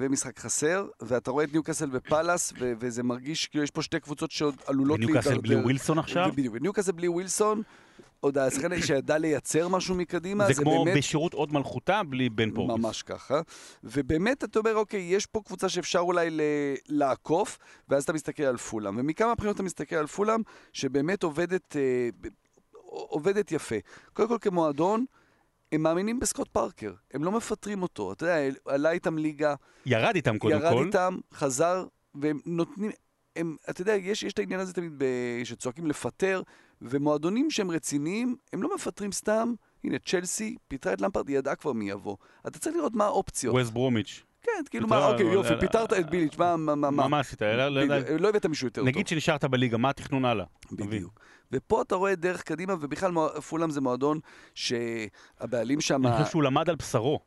ומשחק 0.00 0.38
חסר, 0.38 0.86
ואתה 1.00 1.30
רואה 1.30 1.44
את 1.44 1.52
ניוקאסל 1.52 1.88
ופאלאס, 1.92 2.52
ו, 2.60 2.72
וזה 2.78 3.02
מרגיש 3.02 3.46
כאילו 3.46 3.64
יש 3.64 3.70
פה 3.70 3.82
שתי 3.82 4.00
קבוצות 4.00 4.30
שעוד 4.30 4.54
עלולות 4.66 5.00
וניוקאסל 5.02 5.38
בלי 5.38 5.56
ווילסון 5.56 5.98
עכשיו? 5.98 6.30
בדיוק, 6.36 6.54
וניוקאסל 6.54 6.92
בלי 6.92 7.08
ווילסון, 7.08 7.62
עוד 8.20 8.38
השחקן 8.38 8.82
שידע 8.82 9.18
לייצר 9.18 9.68
משהו 9.68 9.94
מקדימה, 9.94 10.46
זה 10.46 10.52
זה 10.52 10.62
כמו 10.62 10.84
באמת... 10.84 10.96
בשירות 10.98 11.34
עוד 11.34 11.52
מלכותה 11.52 12.02
בלי 12.02 12.28
בן 12.28 12.50
פורטיס. 12.50 12.84
ממש 12.84 13.02
ככה. 13.02 13.40
ובאמת, 13.84 14.44
אתה 14.44 14.58
אומר, 14.58 14.76
אוקיי, 14.76 15.00
יש 15.00 15.26
פה 15.26 15.40
קבוצה 15.46 15.68
שאפשר 15.68 15.98
אולי 15.98 16.30
ל- 16.30 16.40
לעקוף, 16.88 17.58
ואז 17.88 18.04
אתה 18.04 18.12
מסתכל 18.12 18.42
על 18.42 18.56
פולאם. 18.56 18.98
ומכמה 18.98 19.34
בחינות 19.34 19.54
אתה 19.54 19.62
מסתכל 19.62 19.96
על 19.96 20.06
פולאם, 20.06 20.40
שבאמת 20.72 21.22
עובדת, 21.22 21.76
אה, 21.76 22.08
עובדת 22.94 23.52
יפה. 23.52 23.76
קודם 24.12 24.28
כל, 24.28 24.38
כמועדון, 24.40 25.04
הם 25.72 25.82
מאמינים 25.82 26.20
בסקוט 26.20 26.48
פארקר, 26.48 26.92
הם 27.14 27.24
לא 27.24 27.32
מפטרים 27.32 27.82
אותו. 27.82 28.12
אתה 28.12 28.24
יודע, 28.24 28.56
עלה 28.64 28.90
איתם 28.90 29.18
ליגה, 29.18 29.54
ירד 29.86 30.14
איתם 30.14 30.38
קודם 30.38 30.56
ירד 30.56 30.72
כל. 30.72 30.86
איתם, 30.86 31.18
חזר, 31.34 31.86
והם 32.14 32.40
נותנים... 32.46 32.90
הם, 33.36 33.56
אתה 33.70 33.82
יודע, 33.82 33.94
יש, 33.94 34.22
יש 34.22 34.32
את 34.32 34.38
העניין 34.38 34.60
הזה 34.60 34.72
תמיד 34.72 34.92
ב, 34.98 35.04
שצועקים 35.44 35.86
לפטר, 35.86 36.42
ומועדונים 36.82 37.50
שהם 37.50 37.70
רציניים, 37.70 38.36
הם 38.52 38.62
לא 38.62 38.74
מפטרים 38.74 39.12
סתם. 39.12 39.54
הנה, 39.84 39.98
צ'לסי 39.98 40.56
פיטרה 40.68 40.92
את 40.92 41.00
למפרד, 41.00 41.28
היא 41.28 41.38
ידעה 41.38 41.54
כבר 41.54 41.72
מי 41.72 41.90
יבוא. 41.90 42.16
אתה 42.46 42.58
צריך 42.58 42.76
לראות 42.76 42.94
מה 42.94 43.04
האופציות. 43.04 43.54
ווסט 43.54 43.72
ברומיץ'. 43.72 44.22
כן, 44.44 44.50
כאילו 44.70 44.88
מה, 44.88 45.06
אוקיי, 45.06 45.26
יופי, 45.26 45.54
פיטרת 45.60 45.92
את 45.92 46.10
ביליץ', 46.10 46.36
מה, 46.38 46.56
מה, 46.56 46.74
מה, 46.74 47.08
מה 47.08 47.20
עשית? 47.20 47.42
לא- 47.42 47.68
לא 47.68 47.82
לא 48.20 48.28
הבאת 48.28 48.46
מישהו 48.46 48.66
יותר 48.66 48.82
נגיד 48.82 49.06
טוב. 49.06 49.10
שנשארת 49.10 49.44
בליגה, 49.44 49.76
מה 49.76 49.90
התכנון 49.90 50.24
הלאה? 50.24 50.44
בדיוק. 50.72 51.20
ופה 51.52 51.82
אתה 51.82 51.94
רואה 51.94 52.14
דרך 52.14 52.42
קדימה, 52.42 52.74
ובכלל 52.80 53.12
פולאם 53.48 53.70
זה 53.70 53.80
מועדון 53.80 54.18
שהבעלים 54.54 55.80
שם... 55.80 56.06
אני 56.06 56.16
חושב 56.16 56.30
שהוא 56.30 56.42
למד 56.42 56.70
על 56.70 56.76
בשרו. 56.76 57.20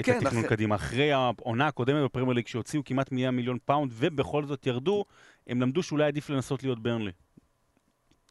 את 0.00 0.04
כן, 0.06 0.12
התכנון 0.16 0.32
אחרי- 0.44 0.48
קדימה. 0.48 0.74
אחרי 0.74 1.12
העונה 1.12 1.66
הקודמת 1.66 2.04
בפרמייר 2.04 2.32
ליג 2.34 2.46
שהוציאו 2.46 2.84
כמעט 2.84 3.12
100 3.12 3.30
מיליון 3.30 3.58
פאונד 3.64 3.92
ובכל 3.94 4.44
זאת 4.44 4.66
ירדו, 4.66 5.04
הם 5.46 5.60
למדו 5.60 5.82
שאולי 5.82 6.04
עדיף 6.04 6.30
לנסות 6.30 6.62
להיות 6.62 6.82
ברנלי. 6.82 7.10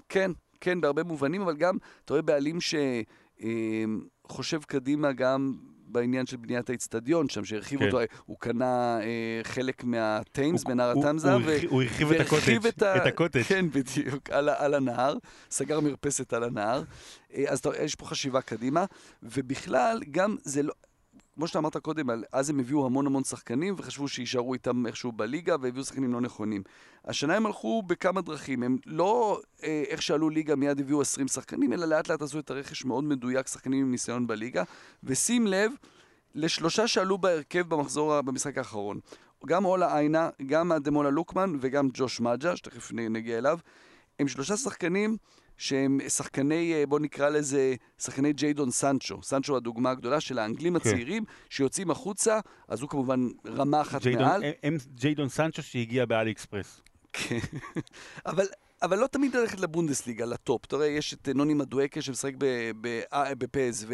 כן, 0.09 0.31
כן, 0.61 0.81
בהרבה 0.81 1.03
מובנים, 1.03 1.41
אבל 1.41 1.55
גם, 1.57 1.77
אתה 2.05 2.13
רואה 2.13 2.21
בעלים 2.21 2.57
שחושב 4.27 4.63
קדימה 4.63 5.11
גם 5.11 5.53
בעניין 5.87 6.25
של 6.25 6.37
בניית 6.37 6.69
האיצטדיון 6.69 7.29
שם, 7.29 7.45
שהרחיב 7.45 7.79
כן. 7.79 7.85
אותו, 7.85 7.97
הוא 8.25 8.37
קנה 8.39 8.99
אה, 9.01 9.05
חלק 9.43 9.83
מהטיימס 9.83 10.63
בנהר 10.63 10.91
הוא- 10.91 11.03
התמזה, 11.05 11.33
הוא 11.33 11.41
ו- 11.45 11.51
הרחיב- 11.51 11.69
הוא 11.71 11.81
הרחיב 11.83 12.11
את 12.11 12.19
הקוטג'. 12.21 12.85
ה- 12.85 12.97
את 12.97 13.05
הקוטג'. 13.05 13.41
כן, 13.43 13.65
בדיוק, 13.69 14.29
על, 14.29 14.49
על 14.49 14.73
הנהר, 14.73 15.15
סגר 15.51 15.79
מרפסת 15.79 16.33
על 16.33 16.43
הנהר. 16.43 16.83
אה, 17.33 17.43
אז 17.47 17.61
יש 17.83 17.95
פה 17.95 18.05
חשיבה 18.05 18.41
קדימה, 18.41 18.85
ובכלל, 19.23 19.99
גם 20.11 20.35
זה 20.43 20.63
לא... 20.63 20.73
כמו 21.37 21.47
שאתה 21.47 21.59
אמרת 21.59 21.77
קודם, 21.77 22.07
אז 22.31 22.49
הם 22.49 22.59
הביאו 22.59 22.85
המון 22.85 23.05
המון 23.07 23.23
שחקנים 23.23 23.75
וחשבו 23.77 24.07
שיישארו 24.07 24.53
איתם 24.53 24.85
איכשהו 24.87 25.11
בליגה 25.11 25.55
והביאו 25.61 25.83
שחקנים 25.83 26.13
לא 26.13 26.21
נכונים. 26.21 26.63
השנה 27.05 27.35
הם 27.35 27.45
הלכו 27.45 27.81
בכמה 27.87 28.21
דרכים, 28.21 28.63
הם 28.63 28.77
לא 28.85 29.41
אה, 29.63 29.83
איך 29.87 30.01
שעלו 30.01 30.29
ליגה 30.29 30.55
מיד 30.55 30.79
הביאו 30.79 31.01
20 31.01 31.27
שחקנים, 31.27 31.73
אלא 31.73 31.85
לאט 31.85 32.09
לאט 32.09 32.21
עשו 32.21 32.39
את 32.39 32.51
הרכש 32.51 32.85
מאוד 32.85 33.03
מדויק, 33.03 33.47
שחקנים 33.47 33.79
עם 33.79 33.91
ניסיון 33.91 34.27
בליגה, 34.27 34.63
ושים 35.03 35.47
לב 35.47 35.71
לשלושה 36.35 36.87
שעלו 36.87 37.17
בהרכב 37.17 37.69
במחזור, 37.69 38.21
במשחק 38.21 38.57
האחרון. 38.57 38.99
גם 39.45 39.65
אולה 39.65 39.95
איינה, 39.95 40.29
גם 40.45 40.71
אדמולה 40.71 41.09
לוקמן 41.09 41.53
וגם 41.61 41.89
ג'וש 41.93 42.21
מג'ה, 42.21 42.55
שתכף 42.55 42.91
נגיע 42.93 43.37
אליו. 43.37 43.59
הם 44.19 44.27
שלושה 44.27 44.57
שחקנים 44.57 45.17
שהם 45.57 45.99
שחקני, 46.09 46.73
אה, 46.73 46.85
בוא 46.85 46.99
נקרא 46.99 47.29
לזה, 47.29 47.75
שחקני 48.01 48.33
ג'יידון 48.33 48.71
סנצ'ו. 48.71 49.23
סנצ'ו 49.23 49.55
הדוגמה 49.57 49.91
הגדולה 49.91 50.19
של 50.21 50.39
האנגלים 50.39 50.79
כן. 50.79 50.89
הצעירים 50.89 51.23
שיוצאים 51.49 51.91
החוצה, 51.91 52.39
אז 52.67 52.81
הוא 52.81 52.89
כמובן 52.89 53.27
רמה 53.45 53.81
אחת 53.81 54.01
ג'יידון- 54.01 54.23
מעל. 54.25 54.43
הם- 54.63 54.77
ג'יידון 54.95 55.29
סנצ'ו 55.29 55.63
שהגיע 55.63 56.05
באלי 56.05 56.31
אקספרס. 56.31 56.81
כן. 57.13 57.37
אבל, 58.25 58.45
אבל 58.81 58.99
לא 58.99 59.07
תמיד 59.07 59.35
ללכת 59.35 59.59
לבונדסליגה, 59.59 60.25
לטופ. 60.25 60.65
אתה 60.65 60.75
רואה, 60.75 60.87
יש 60.87 61.13
את 61.13 61.29
נוני 61.35 61.53
מדואקה 61.53 62.01
שמשחק 62.01 62.33
ב- 62.37 62.71
ב- 62.81 63.01
אה, 63.13 63.35
בפסו. 63.35 63.87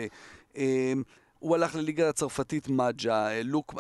אמ, 0.56 1.04
הוא 1.40 1.56
הלך 1.56 1.76
לליגה 1.76 2.10
הצרפתית 2.10 2.68
מג'ה, 2.70 3.42
לוק, 3.44 3.74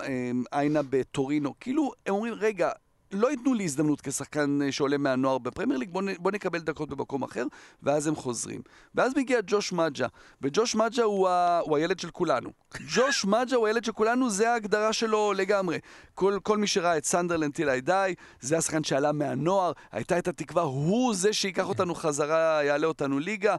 איינה 0.53 0.81
בטורינו. 0.89 1.53
כאילו, 1.59 1.91
הם 2.05 2.13
אומרים, 2.13 2.33
רגע, 2.33 2.71
לא 3.13 3.31
ייתנו 3.31 3.53
לי 3.53 3.63
הזדמנות 3.63 4.01
כשחקן 4.01 4.59
אה, 4.61 4.71
שעולה 4.71 4.97
מהנוער 4.97 5.37
בפרמייר 5.37 5.79
ליג, 5.79 5.89
בוא, 5.91 6.01
בוא 6.19 6.31
נקבל 6.31 6.59
דקות 6.59 6.89
במקום 6.89 7.23
אחר, 7.23 7.45
ואז 7.83 8.07
הם 8.07 8.15
חוזרים. 8.15 8.61
ואז 8.95 9.11
מגיע 9.17 9.39
ג'וש 9.47 9.73
מג'ה, 9.73 10.07
וג'וש 10.41 10.75
מג'ה 10.75 11.03
הוא, 11.03 11.29
ה, 11.29 11.59
הוא 11.59 11.77
הילד 11.77 11.99
של 11.99 12.09
כולנו. 12.09 12.49
ג'וש 12.95 13.25
מג'ה 13.25 13.55
הוא 13.55 13.67
הילד 13.67 13.85
של 13.85 13.91
כולנו, 13.91 14.29
זה 14.29 14.51
ההגדרה 14.51 14.93
שלו 14.93 15.33
לגמרי. 15.33 15.79
כל, 16.15 16.37
כל 16.43 16.57
מי 16.57 16.67
שראה 16.67 16.97
את 16.97 17.05
סנדרלנד 17.05 17.53
טיל 17.53 17.79
די, 17.79 18.13
זה 18.41 18.57
השחקן 18.57 18.83
שעלה 18.83 19.11
מהנוער, 19.11 19.71
הייתה 19.91 20.17
את 20.17 20.27
התקווה, 20.27 20.63
הוא 20.63 21.15
זה 21.15 21.33
שייקח 21.33 21.69
אותנו 21.69 21.95
חזרה, 21.95 22.63
יעלה 22.63 22.87
אותנו 22.87 23.19
ליגה. 23.19 23.55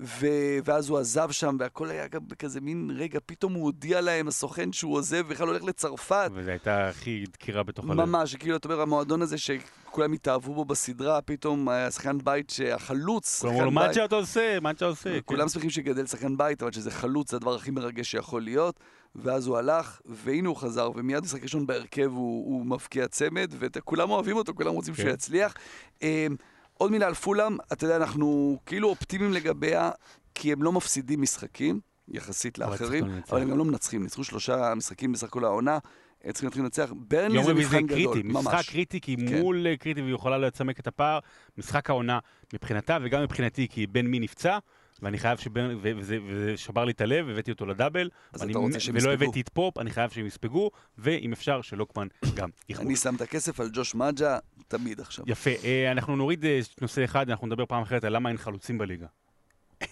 ו... 0.00 0.26
ואז 0.64 0.88
הוא 0.88 0.98
עזב 0.98 1.30
שם, 1.30 1.56
והכל 1.60 1.90
היה 1.90 2.08
גם 2.08 2.20
בכזה 2.28 2.60
מין 2.60 2.90
רגע, 2.94 3.18
פתאום 3.26 3.52
הוא 3.52 3.64
הודיע 3.64 4.00
להם, 4.00 4.28
הסוכן, 4.28 4.72
שהוא 4.72 4.96
עוזב, 4.96 5.22
ובכלל 5.26 5.48
הולך 5.48 5.64
לצרפת. 5.64 6.30
וזו 6.34 6.50
הייתה 6.50 6.88
הכי 6.88 7.24
דקירה 7.32 7.62
בתוך 7.62 7.84
הלב. 7.84 7.94
ממש, 7.94 8.36
כאילו, 8.36 8.56
אתה 8.56 8.68
אומר, 8.68 8.80
המועדון 8.80 9.22
הזה 9.22 9.36
שכולם 9.38 10.12
התאהבו 10.12 10.54
בו 10.54 10.64
בסדרה, 10.64 11.20
פתאום 11.20 11.68
היה 11.68 11.90
שחקן 11.90 12.18
בית 12.24 12.50
שהחלוץ, 12.50 13.40
כולם 13.40 13.52
אמרו 13.52 13.64
לו, 13.64 13.70
מה 13.70 13.90
אתה 13.90 14.16
עושה? 14.16 14.60
מה 14.60 14.70
אתה 14.70 14.84
עושה? 14.84 15.10
כן. 15.10 15.20
כולם 15.24 15.48
שמחים 15.48 15.70
שגדל 15.70 16.06
שחקן 16.06 16.36
בית, 16.36 16.62
אבל 16.62 16.72
שזה 16.72 16.90
חלוץ, 16.90 17.30
זה 17.30 17.36
הדבר 17.36 17.54
הכי 17.54 17.70
מרגש 17.70 18.10
שיכול 18.10 18.42
להיות. 18.42 18.80
ואז 19.14 19.46
הוא 19.46 19.56
הלך, 19.56 20.00
והנה 20.04 20.48
הוא 20.48 20.56
חזר, 20.56 20.90
ומיד 20.94 21.24
משחק 21.24 21.42
ראשון 21.42 21.66
בהרכב 21.66 22.10
הוא, 22.14 22.54
הוא 22.54 22.66
מבקיע 22.66 23.08
צמד, 23.08 23.52
וכולם 23.58 24.10
אוהבים 24.10 24.36
אותו, 24.36 24.54
כולם 24.54 24.74
רוצים 24.74 24.94
כן. 24.94 25.02
שהוא 25.02 25.12
יצליח. 25.14 25.54
עוד 26.78 26.90
מילה 26.90 27.06
על 27.06 27.14
פולאם, 27.14 27.56
אתה 27.72 27.84
יודע, 27.84 27.96
אנחנו 27.96 28.58
כאילו 28.66 28.88
אופטימיים 28.88 29.32
לגביה, 29.32 29.90
כי 30.34 30.52
הם 30.52 30.62
לא 30.62 30.72
מפסידים 30.72 31.22
משחקים, 31.22 31.80
יחסית 32.08 32.58
לאחרים, 32.58 33.04
אבל 33.30 33.42
הם 33.42 33.50
גם 33.50 33.58
לא 33.58 33.64
מנצחים. 33.64 34.02
ניצחו 34.02 34.24
שלושה 34.24 34.74
משחקים 34.74 35.12
בסך 35.12 35.26
הכל 35.26 35.44
העונה. 35.44 35.78
צריכים 36.32 36.46
להתחיל 36.46 36.62
לנצח. 36.62 36.92
ברנלי 36.96 37.44
זה 37.44 37.54
מבחן 37.54 37.86
גדול, 37.86 38.14
קריטי, 38.14 38.28
ממש. 38.28 38.46
משחק 38.46 38.70
קריטי, 38.70 39.00
כי 39.00 39.16
כן. 39.16 39.40
מול 39.40 39.66
אה, 39.66 39.76
קריטי 39.76 40.02
והיא 40.02 40.14
יכולה 40.14 40.38
לצמק 40.38 40.80
את 40.80 40.86
הפער. 40.86 41.18
משחק 41.58 41.90
העונה 41.90 42.18
מבחינתה, 42.54 42.98
וגם 43.02 43.22
מבחינתי, 43.22 43.68
כי 43.68 43.86
בן 43.86 44.06
מי 44.06 44.20
נפצע, 44.20 44.58
ואני 45.02 45.18
חייב 45.18 45.38
שברנלי, 45.38 45.94
וזה, 45.96 46.18
וזה 46.26 46.56
שבר 46.56 46.84
לי 46.84 46.92
את 46.92 47.00
הלב, 47.00 47.28
הבאתי 47.28 47.50
אותו 47.50 47.66
לדאבל. 47.66 48.10
ואני, 48.34 48.52
שהם 48.52 48.96
יספגו. 48.96 49.02
ולא 49.02 49.12
הבאתי 49.12 49.40
את 49.40 49.48
פופ, 49.48 49.78
אני 49.78 49.90
חייב 49.90 50.10
שהם 50.10 50.26
יספגו, 50.26 50.70
ואם 50.98 51.32
אפשר, 51.32 51.62
שלוקמן 51.62 52.06
גם 52.34 52.48
יכבוש. 52.68 52.86
אני 52.86 52.96
שם 52.96 53.14
את 53.14 53.20
הכסף 53.20 53.60
על 53.60 53.70
ג'וש 53.72 53.94
מג'ה, 53.94 54.38
תמיד 54.68 55.00
עכשיו. 55.00 55.24
יפה. 55.28 55.50
אה, 55.64 55.92
אנחנו 55.92 56.16
נוריד 56.16 56.44
אה, 56.44 56.60
נושא 56.80 57.04
אחד, 57.04 57.30
אנחנו 57.30 57.46
נדבר 57.46 57.66
פעם 57.66 57.82
אחרת 57.82 58.04
על 58.04 58.16
למה 58.16 58.28
אין 58.28 58.38
חלוצים 58.38 58.78
בליגה. 58.78 59.06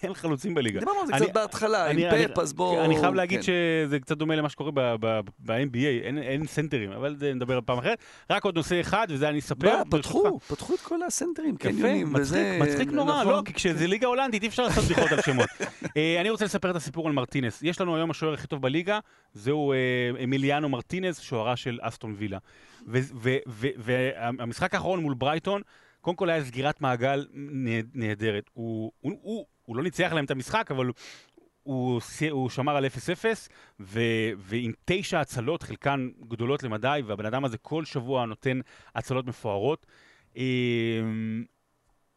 אין 0.03 0.13
חלוצים 0.13 0.53
בליגה. 0.53 0.79
דיברנו 0.79 0.99
על 0.99 1.07
זה 1.07 1.13
קצת 1.13 1.33
בהתחלה, 1.33 1.87
עם 1.87 1.99
פאפ, 2.09 2.39
אז 2.39 2.53
בואו... 2.53 2.85
אני 2.85 2.99
חייב 2.99 3.13
להגיד 3.13 3.39
כן. 3.39 3.43
שזה 3.43 3.99
קצת 3.99 4.17
דומה 4.17 4.35
למה 4.35 4.49
שקורה 4.49 4.71
ב-NBA, 4.71 6.05
אין 6.21 6.47
סנטרים, 6.47 6.91
אבל 6.91 7.15
זה 7.15 7.33
נדבר 7.33 7.59
פעם 7.65 7.77
אחרת. 7.77 7.97
רק 8.29 8.45
עוד 8.45 8.55
נושא 8.55 8.81
אחד, 8.81 9.07
וזה 9.09 9.29
אני 9.29 9.39
אספר. 9.39 9.81
פתחו, 9.89 10.39
פתחו 10.47 10.75
את 10.75 10.79
כל 10.79 11.03
הסנטרים, 11.03 11.57
קניונים, 11.57 12.15
וזה... 12.15 12.59
מצחיק 12.61 12.89
נורא, 12.91 13.21
נכון. 13.21 13.33
לא, 13.33 13.41
כי 13.45 13.53
כשזה 13.53 13.87
ליגה 13.87 14.07
הולנדית 14.07 14.43
אי 14.43 14.47
אפשר 14.47 14.63
לעשות 14.63 14.83
בדיחות 14.83 15.11
על 15.11 15.21
שמות. 15.21 15.49
אה, 15.97 16.21
אני 16.21 16.29
רוצה 16.29 16.45
לספר 16.45 16.71
את 16.71 16.75
הסיפור 16.75 17.07
על 17.07 17.13
מרטינס. 17.13 17.63
יש 17.63 17.81
לנו 17.81 17.95
היום 17.95 18.11
השוער 18.11 18.33
הכי 18.33 18.47
טוב 18.47 18.61
בליגה, 18.61 18.99
זהו 19.33 19.71
אה, 19.71 19.77
אמיליאנו 20.23 20.69
מרטינס, 20.69 21.19
שוערה 21.19 21.55
של 21.55 21.79
אסטון 21.81 22.15
וילה. 22.17 22.37
והמשחק 23.77 24.73
האחרון 24.73 24.99
מול 24.99 25.13
ברייטון, 25.13 25.61
קודם 26.01 26.15
כל 26.15 26.29
היה 26.29 26.45
סגירת 26.45 26.81
מעגל 26.81 27.25
נהדרת. 27.93 28.49
הוא, 28.53 28.91
הוא, 28.99 29.11
הוא, 29.21 29.45
הוא 29.67 29.77
לא 29.77 29.83
ניצח 29.83 30.11
להם 30.13 30.25
את 30.25 30.31
המשחק, 30.31 30.71
אבל 30.71 30.91
הוא, 31.63 32.01
הוא 32.31 32.49
שמר 32.49 32.75
על 32.75 32.85
0-0, 32.85 32.89
ו, 33.79 33.99
ועם 34.37 34.71
תשע 34.85 35.19
הצלות, 35.19 35.63
חלקן 35.63 36.09
גדולות 36.27 36.63
למדי, 36.63 37.01
והבן 37.05 37.25
אדם 37.25 37.45
הזה 37.45 37.57
כל 37.57 37.85
שבוע 37.85 38.25
נותן 38.25 38.59
הצלות 38.95 39.25
מפוארות. 39.27 39.85
אמ, 40.35 41.43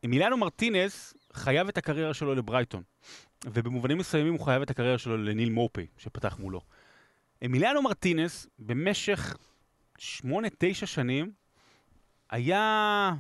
אמיליאנו 0.05 0.37
מרטינס 0.37 1.15
חייב 1.33 1.69
את 1.69 1.79
הקריירה 1.79 2.15
שלו 2.15 2.35
לברייטון, 2.35 2.83
ובמובנים 3.47 3.99
מסוימים 3.99 4.33
הוא 4.33 4.45
חייב 4.45 4.63
את 4.63 4.71
הקריירה 4.71 4.99
שלו 4.99 5.17
לניל 5.17 5.51
מופי, 5.51 5.87
שפתח 5.99 6.39
מולו. 6.39 6.61
אמיליאנו 7.45 7.83
מרטינס, 7.83 8.47
במשך 8.59 9.37
שמונה, 9.99 10.49
תשע 10.59 10.87
שנים, 10.87 11.33
היה... 12.31 13.13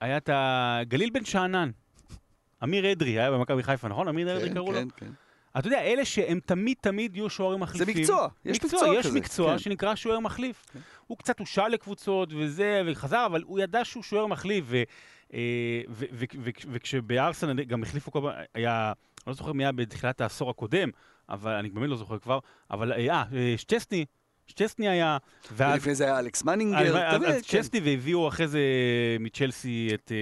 היה 0.00 0.16
את 0.16 0.30
הגליל 0.32 1.10
בן 1.10 1.24
שאנן. 1.24 1.70
אמיר 2.64 2.92
אדרי 2.92 3.10
היה 3.10 3.30
במכבי 3.30 3.62
חיפה, 3.62 3.88
נכון? 3.88 4.08
אמיר 4.08 4.36
אדרי 4.36 4.48
כן, 4.48 4.54
קראו 4.54 4.72
לו? 4.72 4.78
כן, 4.78 4.88
כן. 4.96 5.10
אתה 5.58 5.66
יודע, 5.66 5.82
אלה 5.82 6.04
שהם 6.04 6.40
תמיד 6.46 6.76
תמיד 6.80 7.16
יהיו 7.16 7.30
שוערים 7.30 7.60
מחליפים. 7.60 7.94
זה 7.94 8.00
מקצוע, 8.00 8.28
יש 8.44 8.56
מקצוע, 8.56 8.80
מקצוע 8.80 8.98
יש 8.98 9.06
כזה. 9.06 9.18
מקצוע 9.18 9.52
כן. 9.52 9.58
שנקרא 9.58 9.94
שוער 9.94 10.20
מחליף. 10.20 10.66
כן. 10.72 10.78
הוא 11.06 11.18
קצת 11.18 11.38
הושל 11.38 11.68
לקבוצות 11.68 12.32
וזה, 12.36 12.82
וחזר, 12.86 13.26
אבל 13.26 13.42
הוא 13.42 13.60
ידע 13.60 13.84
שהוא 13.84 14.02
שוער 14.02 14.26
מחליף. 14.26 14.64
אה, 15.34 15.80
וכשבארסנל 16.70 17.64
גם 17.64 17.82
החליפו 17.82 18.10
כל 18.10 18.20
פעם, 18.22 18.44
היה, 18.54 18.92
אני 18.92 19.26
לא 19.26 19.32
זוכר 19.32 19.52
מי 19.52 19.64
היה 19.64 19.72
בתחילת 19.72 20.20
העשור 20.20 20.50
הקודם, 20.50 20.88
אבל 21.28 21.52
אני 21.52 21.70
באמת 21.70 21.88
לא 21.88 21.96
זוכר 21.96 22.18
כבר, 22.18 22.38
אבל 22.70 22.92
אה, 22.92 23.22
אה 23.32 23.54
שטסני, 23.56 24.04
שטסני 24.46 24.88
היה... 24.88 25.18
ואז... 25.52 25.74
ולפני 25.74 25.94
זה 25.94 26.04
היה 26.04 26.18
אלכס 26.18 26.44
מנינגר, 26.44 27.06
אז, 27.06 27.22
אז 27.26 27.42
צ'סני 27.42 27.80
והביאו 27.80 28.28
אחרי 28.28 28.48
זה 28.48 28.60
מצ'לסי 29.20 29.90
את... 29.94 30.12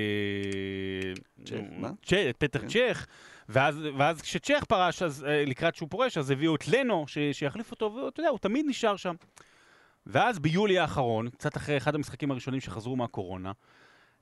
צ'ך, 1.45 1.57
מה? 1.79 1.91
את 2.31 2.37
פטר 2.39 2.59
כן. 2.59 2.69
צ'ך. 2.69 3.07
ואז, 3.49 3.79
ואז 3.99 4.21
כשצ'ך 4.21 4.65
פרש, 4.65 5.03
אז 5.03 5.27
לקראת 5.47 5.75
שהוא 5.75 5.89
פורש, 5.89 6.19
אז 6.19 6.31
הביאו 6.31 6.55
את 6.55 6.69
לנו 6.69 7.05
ש, 7.09 7.19
שיחליף 7.33 7.71
אותו, 7.71 7.95
ואתה 7.95 8.21
יודע, 8.21 8.31
הוא 8.31 8.39
תמיד 8.39 8.67
נשאר 8.69 8.97
שם. 8.97 9.15
ואז 10.07 10.39
ביולי 10.39 10.79
האחרון, 10.79 11.29
קצת 11.31 11.57
אחרי 11.57 11.77
אחד 11.77 11.95
המשחקים 11.95 12.31
הראשונים 12.31 12.61
שחזרו 12.61 12.97
מהקורונה, 12.97 13.53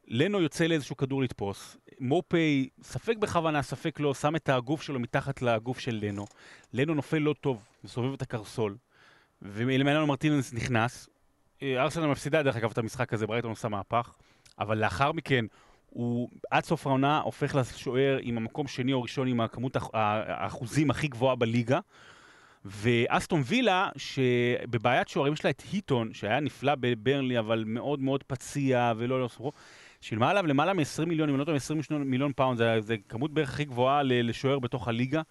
לנו 0.08 0.40
יוצא 0.40 0.66
לאיזשהו 0.66 0.96
כדור 0.96 1.22
לתפוס, 1.22 1.76
מופי, 2.00 2.68
ספק 2.82 3.16
בכוונה, 3.16 3.62
ספק 3.62 4.00
לא, 4.00 4.14
שם 4.14 4.36
את 4.36 4.48
הגוף 4.48 4.82
שלו 4.82 5.00
מתחת 5.00 5.42
לגוף 5.42 5.78
של 5.78 5.98
לנו. 6.02 6.26
לנו 6.72 6.94
נופל 6.94 7.18
לא 7.18 7.34
טוב, 7.40 7.64
מסובב 7.84 8.12
את 8.12 8.22
הקרסול, 8.22 8.76
ואלמננו 9.42 10.06
מרטינס 10.06 10.52
נכנס. 10.52 11.08
אה, 11.62 11.82
ארסנל 11.82 12.06
מפסידה 12.06 12.42
דרך 12.42 12.56
אגב 12.56 12.70
את 12.70 12.78
המשחק 12.78 13.12
הזה, 13.12 13.26
ברייטון 13.26 13.50
עושה 13.50 13.68
מהפך, 13.68 14.12
אבל 14.58 14.78
לאחר 14.78 15.12
מכן 15.12 15.44
הוא 15.90 16.28
עד 16.50 16.64
סוף 16.64 16.86
העונה 16.86 17.20
הופך 17.20 17.54
לשוער 17.54 18.18
עם 18.22 18.36
המקום 18.36 18.66
שני 18.66 18.92
או 18.92 19.02
ראשון 19.02 19.28
עם 19.28 19.40
הכמות 19.40 19.76
האחוזים 19.92 20.90
הכי 20.90 21.08
גבוהה 21.08 21.36
בליגה. 21.36 21.78
ואסטון 22.64 23.42
וילה, 23.46 23.88
שבבעיית 23.96 25.08
שוערים 25.08 25.32
יש 25.32 25.44
לה 25.44 25.50
את 25.50 25.62
היטון, 25.72 26.14
שהיה 26.14 26.40
נפלא 26.40 26.72
בברנלי, 26.80 27.38
אבל 27.38 27.64
מאוד 27.66 28.00
מאוד 28.00 28.22
פציע 28.22 28.92
ולא 28.96 29.20
לא 29.20 29.28
ספרו, 29.28 29.52
שילמה 30.00 30.30
עליו 30.30 30.46
למעלה 30.46 30.72
מ-20 30.74 31.04
מיליון, 31.06 31.28
אם 31.28 31.34
אני 31.34 31.40
לא 31.40 31.44
טועה, 31.44 31.56
22 31.56 32.10
מיליון 32.10 32.32
פאונד, 32.36 32.58
זה, 32.58 32.80
זה 32.80 32.96
כמות 33.08 33.34
בערך 33.34 33.48
הכי 33.52 33.64
גבוהה 33.64 34.02
לשוער 34.02 34.58
בתוך 34.58 34.88
הליגה. 34.88 35.22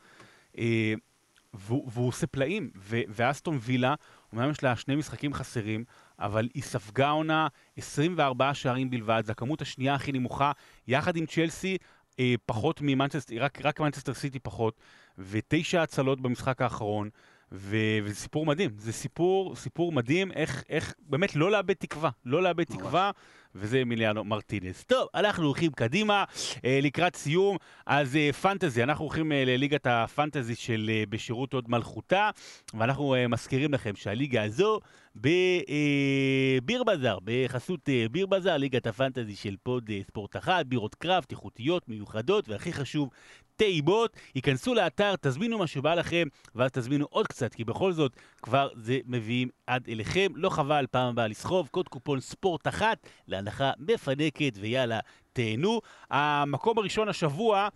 והוא, 1.54 1.90
והוא 1.94 2.08
עושה 2.08 2.28
פלאים, 2.28 2.70
ו, 2.76 3.00
ואסטון 3.10 3.60
וילה, 3.62 3.96
אומנם 4.32 4.52
יש 4.52 4.64
לה 4.64 4.76
שני 4.76 4.96
משחקים 4.96 5.34
חסרים, 5.34 5.84
אבל 6.20 6.50
היא 6.54 6.64
ספגה 6.64 7.10
עונה 7.10 7.48
24 7.78 8.54
שערים 8.54 8.90
בלבד, 8.90 9.24
זו 9.26 9.32
הכמות 9.32 9.62
השנייה 9.62 9.96
הכי 9.96 10.12
נמוכה, 10.12 10.52
יחד 10.88 11.16
עם 11.16 11.26
צ'לסי, 11.26 11.78
אה, 12.20 12.34
פחות 12.46 12.82
ממנצ'סטר, 12.82 13.36
רק, 13.40 13.66
רק 13.66 13.80
מנצ'סטר 13.80 14.14
סיטי 14.14 14.40
פחות, 14.40 14.80
ותשע 15.18 15.82
הצלות 15.82 16.22
במשחק 16.22 16.62
האחרון. 16.62 17.10
ו- 17.52 18.00
וזה 18.04 18.16
סיפור 18.16 18.46
מדהים, 18.46 18.72
זה 18.78 18.94
סיפור, 18.94 19.56
סיפור 19.56 19.92
מדהים, 19.92 20.32
איך, 20.32 20.64
איך 20.70 20.94
באמת 21.00 21.36
לא 21.36 21.52
לאבד 21.52 21.74
תקווה, 21.74 22.10
לא 22.26 22.44
לאבד 22.44 22.64
תקווה, 22.64 23.12
וזה 23.56 23.86
מיליאנו 23.86 24.24
מרטינס. 24.24 24.84
טוב, 24.84 25.08
אנחנו 25.16 25.46
הולכים 25.46 25.72
קדימה, 25.72 26.24
אה, 26.66 26.80
לקראת 26.82 27.16
סיום, 27.16 27.58
אז 27.86 28.16
אה, 28.16 28.34
פנטזי, 28.34 28.84
אנחנו 28.84 29.06
הולכים 29.06 29.32
אה, 29.32 29.46
לליגת 29.46 29.88
הפנטזי 29.88 30.56
של 30.56 30.92
בשירות 31.10 31.54
עוד 31.54 31.70
מלכותה, 31.70 32.30
ואנחנו 32.74 33.16
מזכירים 33.30 33.74
לכם 33.74 33.96
שהליגה 33.96 34.44
הזו 34.44 34.80
בביר 35.16 36.80
אה, 36.80 36.84
בזאר, 36.84 37.18
בחסות 37.24 37.90
אה, 37.90 38.06
ביר 38.12 38.26
בזאר, 38.26 38.58
ליגת 38.58 38.88
הפנטזי 38.88 39.36
של 39.36 39.56
פוד 39.64 39.90
אה, 39.90 40.00
ספורט 40.08 40.36
אחת, 40.36 40.66
בירות 40.66 40.96
קרב, 40.96 41.24
איכותיות, 41.32 41.90
מיוחדות, 41.90 42.50
והכי 42.50 42.74
חשוב, 42.74 43.10
טעימות, 43.56 44.18
היכנסו 44.36 44.74
לאתר, 44.74 45.16
תזמינו 45.22 45.58
מה 45.58 45.68
שבא 45.68 45.96
לכם, 45.96 46.28
ואז 46.56 46.72
תזמינו 46.72 47.06
עוד 47.10 47.28
קצת, 47.28 47.54
כי 47.54 47.64
בכל 47.64 47.92
זאת 47.92 48.16
כבר 48.42 48.70
זה 48.76 49.00
מביאים 49.06 49.50
עד 49.68 49.90
אליכם. 49.90 50.32
לא 50.36 50.50
חבל 50.50 50.86
פעם 50.92 51.10
הבאה 51.10 51.28
לסחוב, 51.28 51.68
קוד 51.72 51.88
קופון 51.88 52.20
ספורט 52.20 52.68
אחת 52.68 53.08
להנחה 53.28 53.72
מפנקת, 53.80 54.54
ויאללה, 54.60 55.00
תהנו. 55.34 55.82
המקום 56.10 56.78
הראשון 56.78 57.10
השבוע 57.10 57.68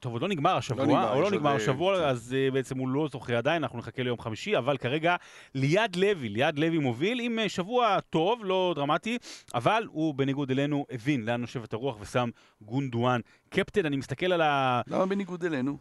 טוב, 0.00 0.12
עוד 0.12 0.22
לא 0.22 0.28
נגמר 0.28 0.56
השבוע, 0.56 0.86
לא 0.86 1.12
או 1.14 1.20
לא 1.20 1.30
נגמר 1.30 1.54
השבוע, 1.56 1.96
כן. 1.98 2.04
אז 2.04 2.36
אה, 2.38 2.50
בעצם 2.50 2.78
הוא 2.78 2.88
לא 2.88 3.08
זוכה 3.12 3.38
עדיין, 3.38 3.62
אנחנו 3.62 3.78
נחכה 3.78 4.02
ליום 4.02 4.18
חמישי, 4.18 4.58
אבל 4.58 4.76
כרגע 4.76 5.16
ליד 5.54 5.96
לוי, 5.96 6.28
ליד 6.28 6.58
לוי 6.58 6.78
מוביל 6.78 7.20
עם 7.20 7.38
אה, 7.38 7.48
שבוע 7.48 8.00
טוב, 8.00 8.44
לא 8.44 8.72
דרמטי, 8.76 9.18
אבל 9.54 9.86
הוא 9.90 10.14
בניגוד 10.14 10.50
אלינו 10.50 10.86
הבין 10.90 11.24
לאן 11.24 11.40
נושבת 11.40 11.72
הרוח 11.72 11.96
ושם 12.00 12.30
גונדואן 12.62 13.20
קפטן. 13.48 13.86
אני 13.86 13.96
מסתכל 13.96 14.32
על 14.32 14.40
ה... 14.40 14.80
למה 14.86 15.06
בניגוד 15.06 15.44
אלינו? 15.44 15.78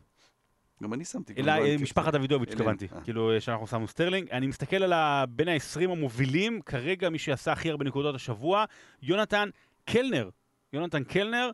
גם 0.83 0.93
אני 0.93 1.05
שמתי. 1.05 1.33
אלא 1.37 1.51
אה, 1.51 1.75
משפחת 1.79 2.13
דוידוביץ' 2.13 2.49
התכוונתי, 2.51 2.87
אה. 2.95 3.01
כאילו 3.01 3.31
אה, 3.31 3.39
שאנחנו 3.41 3.67
שמנו 3.67 3.87
סטרלינג. 3.87 4.29
אני 4.31 4.47
מסתכל 4.47 4.83
על 4.83 4.93
ה- 4.93 5.25
בין 5.29 5.47
ה-20 5.47 5.83
המובילים, 5.83 6.61
כרגע 6.61 7.09
מי 7.09 7.19
שעשה 7.19 7.51
הכי 7.51 7.69
הרבה 7.69 7.85
נקודות 7.85 8.15
השבוע, 8.15 8.65
יונתן 9.01 9.49
קלנר. 9.85 10.29
יונתן 10.73 11.03
קלנר, 11.03 11.45
אה, 11.45 11.51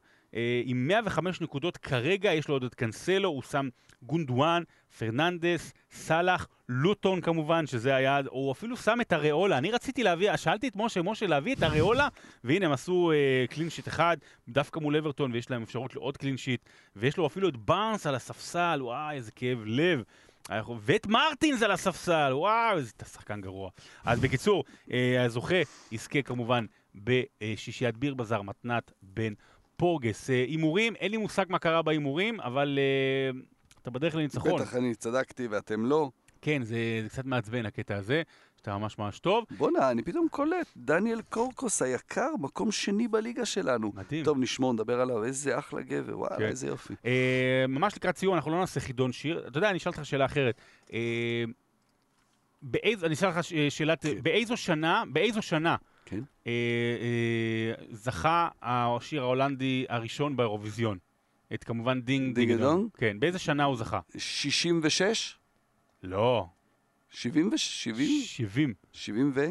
עם 0.66 0.88
105 0.88 1.42
נקודות 1.42 1.78
כרגע, 1.78 2.34
יש 2.34 2.48
לו 2.48 2.56
עוד 2.56 2.64
את 2.64 2.76
קנסלו, 2.76 3.30
הוא 3.30 3.42
שם 3.42 3.70
גונדואן, 4.02 4.64
פרננדס, 5.00 5.74
סאלח, 5.92 6.48
לוטון 6.70 7.22
כמובן, 7.22 7.66
שזה 7.66 7.96
היה, 7.96 8.20
הוא 8.30 8.52
אפילו 8.52 8.78
שם 8.78 9.02
את 9.02 9.14
אריאולה. 9.14 9.58
אני 9.58 9.72
רציתי 9.72 10.04
להביא, 10.04 10.36
שאלתי 10.36 10.68
את 10.68 10.76
משה, 10.76 11.02
משה, 11.02 11.28
להביא 11.28 11.56
את 11.56 11.64
אריאולה, 11.64 12.08
והנה 12.44 12.66
הם 12.66 12.72
עשו 12.72 13.12
אה, 13.12 13.46
clean 13.50 13.70
sheet 13.70 13.88
אחד, 13.88 14.18
דווקא 14.50 14.80
מול 14.80 14.96
אברטון, 14.96 15.32
ויש 15.32 15.52
להם 15.52 15.64
אפשרות 15.64 15.96
לעוד 15.96 16.18
clean 16.18 16.38
sheet, 16.38 16.62
ויש 16.96 17.18
לו 17.18 17.28
אפילו 17.28 17.50
את 17.50 17.58
בארנס 17.58 18.08
על 18.08 18.16
הספסל, 18.16 18.80
וואי, 18.82 19.16
איזה 19.16 19.32
כאב 19.32 19.60
לב. 19.66 20.04
ואת 20.82 21.08
מרטינס 21.08 21.64
על 21.64 21.72
הספסל, 21.72 22.30
וואו, 22.34 22.78
איזה 22.78 22.92
שחקן 23.14 23.42
גרוע. 23.42 23.70
אז 24.06 24.20
בקיצור, 24.20 24.64
אה, 24.92 25.24
הזוכה 25.24 25.56
יזכה 25.92 26.22
כמובן 26.22 26.66
בשישיית 26.96 27.98
ביר 27.98 28.14
בזאר, 28.14 28.42
מתנת 28.42 28.92
בן 29.02 29.34
פורגס. 29.78 30.30
אה, 30.30 30.36
הימורים, 30.36 30.96
אין 30.96 31.12
לי 31.12 31.18
מושג 31.18 31.46
מה 31.50 31.60
קרה 31.60 31.82
בהימורים, 31.82 32.42
אבל 32.42 32.80
אה, 32.82 33.40
אתה 33.82 33.92
בדרך 33.92 34.16
לניצחון. 34.16 34.62
בטח 34.62 34.76
אני 34.76 34.96
צדקתי 34.96 35.48
ואתם 35.48 35.86
לא. 35.86 36.12
כן, 36.42 36.64
זה, 36.64 36.78
זה 37.04 37.10
קצת 37.10 37.26
מעצבן 37.26 37.66
הקטע 37.66 37.96
הזה, 37.96 38.22
שאתה 38.58 38.78
ממש 38.78 38.98
ממש 39.00 39.20
טוב. 39.20 39.46
בואנה, 39.58 39.92
אני 39.92 40.04
פתאום 40.04 40.28
קולט, 40.32 40.68
דניאל 40.78 41.22
קורקוס 41.30 41.82
היקר, 41.82 42.30
מקום 42.40 42.72
שני 42.72 43.08
בליגה 43.08 43.46
שלנו. 43.46 43.92
מדהים. 43.96 44.26
טוב, 44.26 44.38
נשמור, 44.40 44.74
נדבר 44.74 45.02
עליו, 45.02 45.24
איזה 45.24 45.60
אחלה 45.60 45.82
גבר, 45.82 46.18
וואלה, 46.20 46.38
כן. 46.38 46.46
איזה 46.46 46.68
יופי. 46.68 46.94
אה, 47.06 47.66
ממש 47.68 47.96
לקראת 47.96 48.18
סיום, 48.18 48.36
אנחנו 48.36 48.52
לא 48.52 48.60
נעשה 48.60 48.80
חידון 48.80 49.12
שיר. 49.12 49.48
אתה 49.48 49.58
יודע, 49.58 49.70
אני 49.70 49.78
אשאל 49.78 49.92
אותך 49.92 50.06
שאלה 50.06 50.26
אחרת. 50.26 50.62
אה, 50.94 51.44
באיז, 52.62 53.04
אני 53.04 53.14
אשאל 53.14 53.30
אותך 53.30 53.40
שאלת, 53.70 54.06
כן. 54.06 54.24
באיזו 54.24 54.58
שנה, 54.58 55.04
באיזו 55.12 55.42
שנה 55.42 55.76
כן. 56.10 56.20
אה, 56.48 56.52
אה, 57.02 57.86
זכה 57.92 58.48
השיר 58.62 59.22
ההולנדי 59.22 59.86
הראשון 59.90 60.36
באירוויזיון? 60.36 60.98
את 61.54 61.64
כמובן 61.64 62.02
דינג 62.02 62.36
דינג 62.36 62.54
דונג? 62.54 62.90
כן, 62.98 63.20
באיזה 63.20 63.40
שנה 63.40 63.64
הוא 63.64 63.78
זכה? 63.78 64.00
66? 64.18 65.38
לא, 66.04 66.48
70 67.10 67.50
ו... 67.54 67.58
70? 67.58 68.22
70, 68.24 68.74
70 68.92 69.32
ו... 69.36 69.46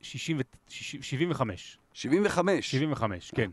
60 0.00 0.38
ו- 0.38 0.40
60 0.68 1.02
75. 1.02 1.78
75. 1.92 2.70
75, 2.70 3.30
כן. 3.30 3.50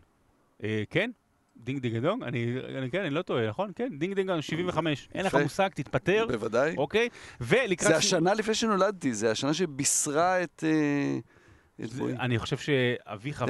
אה, 0.62 0.82
כן? 0.90 1.10
דינג 1.56 1.80
דינג 1.80 1.98
דונג? 1.98 2.22
אני, 2.22 2.56
אני, 2.78 2.90
כן, 2.90 3.00
אני 3.00 3.10
לא 3.10 3.22
טועה, 3.22 3.48
נכון? 3.48 3.70
כן, 3.76 3.98
דינג 3.98 4.14
דינג 4.14 4.26
דונג, 4.26 4.40
75. 4.40 5.08
אין 5.14 5.26
לך. 5.26 5.34
מושג, 5.34 5.68
תתפטר, 5.68 6.26
בוודאי. 6.28 6.74
אוקיי? 6.76 7.08
ולקראת... 7.40 7.88
זה 7.88 7.96
השנה 7.96 8.34
לפני 8.34 8.54
שנולדתי, 8.54 9.14
זה 9.14 9.30
השנה 9.30 9.54
שבישרה 9.54 10.42
את... 10.42 10.64
אה. 10.66 11.18
אני 12.20 12.38
חושב 12.38 12.56
שאביך 12.56 13.44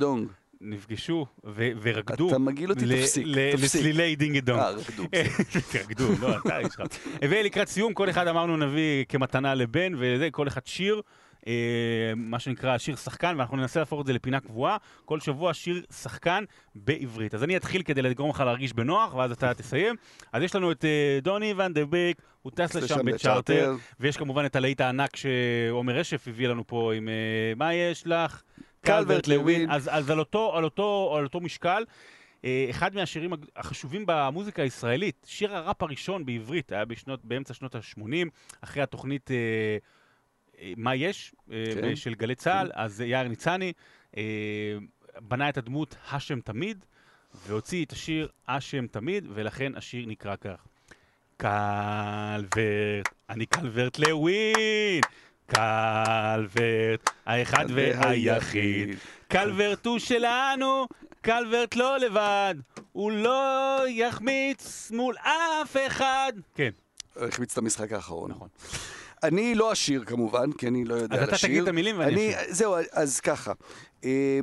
דונג. 0.00 0.28
נפגשו 0.60 1.26
ו- 1.44 1.68
ורקדו 1.82 2.28
אתה 2.28 2.38
מגעיל 2.38 2.70
אותי, 2.70 2.86
ל- 2.86 3.00
תפסיק, 3.02 3.24
ל- 3.26 3.52
תפסיק. 3.52 3.80
לצלילי 3.80 4.16
דינג 4.16 4.38
דונג. 4.38 4.58
אה, 4.60 4.70
רקדו. 4.70 5.04
תרקדו, 5.72 6.04
לא, 6.20 6.38
אתה 6.38 6.54
יש 6.60 6.74
לך. 6.74 6.82
ולקראת 7.22 7.68
סיום, 7.68 7.94
כל 7.94 8.10
אחד 8.10 8.26
אמרנו 8.26 8.56
נביא 8.56 9.04
כמתנה 9.08 9.54
לבן, 9.54 9.92
וזה, 9.98 10.28
כל 10.30 10.48
אחד 10.48 10.66
שיר, 10.66 11.00
מה 12.16 12.38
שנקרא 12.38 12.78
שיר 12.78 12.96
שחקן, 12.96 13.34
ואנחנו 13.38 13.56
ננסה 13.56 13.80
להפוך 13.80 14.00
את 14.00 14.06
זה 14.06 14.12
לפינה 14.12 14.40
קבועה. 14.40 14.76
כל 15.04 15.20
שבוע 15.20 15.54
שיר 15.54 15.82
שחקן 15.92 16.44
בעברית. 16.74 17.34
אז 17.34 17.44
אני 17.44 17.56
אתחיל 17.56 17.82
כדי 17.82 18.02
לגרום 18.02 18.30
לך 18.30 18.40
להרגיש 18.40 18.72
בנוח, 18.72 19.14
ואז 19.14 19.32
אתה 19.32 19.54
תסיים. 19.54 19.96
אז 20.32 20.42
יש 20.42 20.54
לנו 20.54 20.72
את 20.72 20.84
אה, 20.84 21.18
דוני 21.22 21.54
ון 21.56 21.72
דה 21.72 21.84
ביק, 21.84 22.22
הוא 22.42 22.52
טס 22.54 22.74
לשם 22.74 23.04
בצ'ארטר, 23.04 23.74
ויש 24.00 24.16
כמובן 24.16 24.44
את 24.44 24.56
הלהיט 24.56 24.80
הענק 24.80 25.16
שעומר 25.16 25.94
רשף 25.94 26.28
הביא 26.28 26.48
לנו 26.48 26.66
פה 26.66 26.94
עם 26.94 27.08
אה, 27.08 27.14
מה 27.56 27.74
יש 27.74 28.06
לך? 28.06 28.42
קלברט 28.80 29.28
לוין. 29.28 29.70
אז, 29.70 29.90
אז 29.92 30.10
על, 30.10 30.18
אותו, 30.18 30.56
על, 30.56 30.64
אותו, 30.64 31.14
על 31.18 31.24
אותו 31.24 31.40
משקל, 31.40 31.84
אה, 32.44 32.66
אחד 32.70 32.94
מהשירים 32.94 33.32
החשובים 33.56 34.04
במוזיקה 34.06 34.62
הישראלית, 34.62 35.26
שיר 35.28 35.56
הראפ 35.56 35.82
הראשון 35.82 36.26
בעברית, 36.26 36.72
היה 36.72 36.84
בשנות, 36.84 37.24
באמצע 37.24 37.54
שנות 37.54 37.74
ה-80, 37.74 38.28
אחרי 38.60 38.82
התוכנית 38.82 39.30
אה, 39.30 39.36
אה, 39.36 39.78
מה 40.76 40.94
יש, 40.94 41.34
אה, 41.52 41.64
כן. 41.74 41.96
של 41.96 42.14
גלי 42.14 42.34
צה"ל, 42.34 42.70
אז 42.74 43.00
יאיר 43.00 43.28
ניצני 43.28 43.72
אה, 44.16 44.22
בנה 45.20 45.48
את 45.48 45.58
הדמות 45.58 45.96
השם 46.10 46.40
תמיד, 46.40 46.84
והוציא 47.46 47.84
את 47.84 47.92
השיר 47.92 48.28
השם 48.48 48.86
תמיד, 48.86 49.26
ולכן 49.34 49.72
השיר 49.76 50.06
נקרא 50.06 50.36
כך. 50.36 50.66
קלברט, 51.36 53.08
אני 53.30 53.46
קלברט 53.46 53.98
לווין, 53.98 55.00
קלברט, 55.46 57.10
האחד 57.26 57.64
והיחיד. 57.74 58.98
קלברט 59.28 59.86
הוא 59.86 59.98
שלנו, 59.98 60.86
קלברט 61.20 61.76
לא 61.76 61.98
לבד, 61.98 62.54
הוא 62.92 63.12
לא 63.12 63.78
יחמיץ 63.88 64.90
מול 64.90 65.16
אף 65.18 65.76
אחד. 65.86 66.32
כן, 66.54 66.70
החמיץ 67.16 67.52
את 67.52 67.58
המשחק 67.58 67.92
האחרון. 67.92 68.30
נכון. 68.30 68.48
אני 69.22 69.54
לא 69.54 69.72
אשיר 69.72 70.04
כמובן, 70.04 70.52
כי 70.52 70.68
אני 70.68 70.84
לא 70.84 70.94
יודע 70.94 71.16
אז 71.16 71.22
לשיר. 71.22 71.36
אתה 71.38 71.46
תגיד 71.46 71.62
את 71.62 71.68
המילים 71.68 71.98
ואני 71.98 72.12
אני, 72.12 72.30
אשיר. 72.36 72.54
זהו, 72.54 72.74
אז 72.92 73.20
ככה. 73.20 73.52
אה, 74.04 74.40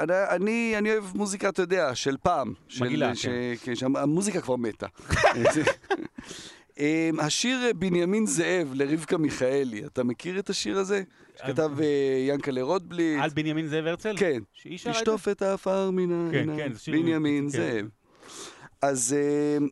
אני, 0.00 0.12
אני, 0.30 0.74
אני 0.78 0.90
אוהב 0.92 1.04
מוזיקה, 1.16 1.48
אתה 1.48 1.62
יודע, 1.62 1.94
של 1.94 2.16
פעם. 2.22 2.52
מגעילה, 2.80 3.14
ש- 3.14 3.26
כן. 3.26 3.54
כן, 3.62 3.74
שהמוזיקה 3.74 4.40
כבר 4.40 4.56
מתה. 4.56 4.86
אה, 6.78 7.10
השיר 7.18 7.58
בנימין 7.78 8.26
זאב 8.26 8.70
לרבקה 8.74 9.16
מיכאלי, 9.18 9.84
אתה 9.86 10.04
מכיר 10.04 10.38
את 10.38 10.50
השיר 10.50 10.78
הזה? 10.78 11.02
שכתב 11.38 11.70
אה, 11.80 11.86
ינקלה 12.28 12.62
רוטבליט. 12.62 13.18
על 13.22 13.30
בנימין 13.30 13.68
זאב 13.68 13.86
הרצל? 13.86 14.14
כן. 14.18 14.38
שהיא 14.52 14.78
שרה 14.78 14.90
את 14.90 14.96
זה? 14.96 15.00
לשטוף 15.00 15.28
את 15.28 15.42
העפר 15.42 15.90
מן 15.90 16.28
כן, 16.30 16.36
העיניים. 16.36 16.58
כן, 16.68 16.72
זה 16.72 16.78
שיר- 16.80 16.94
בנימין 16.94 17.44
כן. 17.44 17.48
זאב. 17.58 17.86
אז 18.82 19.16
אה, 19.18 19.66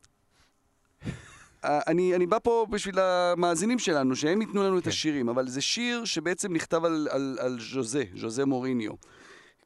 אני, 1.65 2.15
אני 2.15 2.27
בא 2.27 2.39
פה 2.43 2.67
בשביל 2.71 2.99
המאזינים 2.99 3.79
שלנו, 3.79 4.17
שהם 4.17 4.41
ייתנו 4.41 4.63
לנו 4.63 4.79
את 4.79 4.85
כן. 4.85 4.91
השירים, 4.91 5.29
אבל 5.29 5.49
זה 5.49 5.61
שיר 5.61 6.05
שבעצם 6.05 6.53
נכתב 6.53 6.85
על, 6.85 7.09
על, 7.11 7.39
על 7.41 7.59
ז'וזה, 7.61 8.05
ז'וזה 8.17 8.47
מוריניו. 8.47 8.93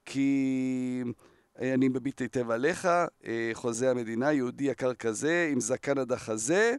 כי 0.04 1.02
אה, 1.60 1.74
אני 1.74 1.88
מביט 1.88 2.20
היטב 2.20 2.50
עליך, 2.50 2.88
אה, 3.26 3.50
חוזה 3.52 3.90
המדינה, 3.90 4.32
יהודי 4.32 4.64
יקר 4.64 4.94
כזה, 4.94 5.48
עם 5.52 5.60
זקן 5.60 5.98
עד 5.98 6.12
החזה. 6.12 6.74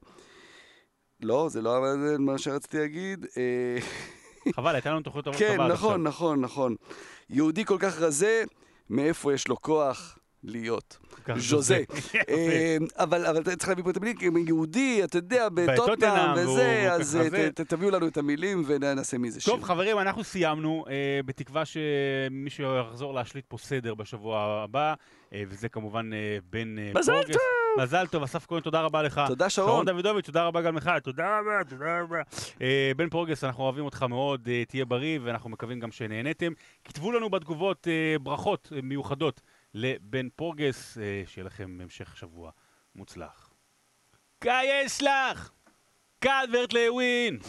לא, 1.21 1.47
זה 1.49 1.61
לא 1.61 1.83
מה 2.19 2.37
שרציתי 2.37 2.77
להגיד. 2.77 3.25
אה, 3.37 3.77
חבל, 4.55 4.75
הייתה 4.75 4.89
לנו 4.89 5.01
תוכנית 5.01 5.25
טובה 5.25 5.37
כן, 5.37 5.59
עד 5.61 5.71
נכון, 5.71 5.71
עכשיו. 5.71 5.97
נכון, 5.97 6.41
נכון. 6.41 6.75
יהודי 7.29 7.65
כל 7.65 7.77
כך 7.79 7.99
רזה, 7.99 8.43
מאיפה 8.89 9.33
יש 9.33 9.47
לו 9.47 9.61
כוח 9.61 10.18
להיות? 10.43 10.97
ז'וזה. 11.37 11.83
אה, 12.29 12.77
אבל 12.95 13.25
אבל 13.25 13.41
אתה 13.41 13.55
צריך 13.55 13.69
להביא 13.69 13.83
פה 13.83 13.89
את 13.89 13.97
המילים, 13.97 14.17
יהודי, 14.47 15.03
אתה 15.03 15.17
יודע, 15.17 15.47
בטוטנאם 15.53 16.33
וזה, 16.37 16.93
אז 16.93 17.15
אה. 17.15 17.49
ת- 17.51 17.61
תביאו 17.61 17.91
לנו 17.91 18.07
את 18.07 18.17
המילים 18.17 18.63
ונעשה 18.67 19.17
מזה 19.17 19.41
שיר. 19.41 19.53
טוב, 19.53 19.63
חברים, 19.63 19.99
אנחנו 19.99 20.23
סיימנו, 20.23 20.85
אה, 20.89 20.93
בתקווה 21.25 21.63
שמישהו 21.65 22.75
יחזור 22.79 23.13
להשליט 23.13 23.45
פה 23.47 23.57
סדר 23.57 23.93
בשבוע 23.95 24.39
הבא, 24.63 24.93
אה, 25.33 25.43
וזה 25.49 25.69
כמובן 25.69 26.09
אה, 26.13 26.37
בן 26.49 26.79
אה, 26.79 26.91
מזל 26.95 27.11
פורגס. 27.13 27.35
מזל 27.81 28.07
טוב, 28.07 28.23
אסף 28.23 28.45
כהן, 28.47 28.61
תודה 28.61 28.81
רבה 28.81 29.01
לך. 29.03 29.21
תודה, 29.27 29.49
שרון. 29.49 29.69
שרון 29.69 29.85
דוידוביץ', 29.85 30.25
תודה 30.25 30.43
רבה 30.45 30.61
גם 30.61 30.77
לך, 30.77 30.89
תודה 31.03 31.39
רבה, 31.39 31.69
תודה 31.69 32.01
רבה. 32.01 32.17
אה, 32.61 32.91
בן 32.97 33.09
פורגס, 33.09 33.43
אנחנו 33.43 33.63
אוהבים 33.63 33.85
אותך 33.85 34.03
מאוד, 34.09 34.47
אה, 34.51 34.63
תהיה 34.67 34.85
בריא, 34.85 35.19
ואנחנו 35.23 35.49
מקווים 35.49 35.79
גם 35.79 35.91
שנהניתם. 35.91 36.51
כתבו 36.85 37.11
לנו 37.11 37.29
בתגובות 37.29 37.87
אה, 37.87 38.19
ברכות 38.19 38.71
מיוחדות 38.83 39.41
לבן 39.73 40.29
פורגס, 40.29 40.97
אה, 40.97 41.23
שיהיה 41.25 41.45
לכם 41.45 41.77
המשך 41.81 42.17
שבוע 42.17 42.51
מוצלח. 42.95 43.53
קייס 44.39 45.01
לך! 45.01 45.51
קלברט 46.19 46.73
לווין! 46.73 47.39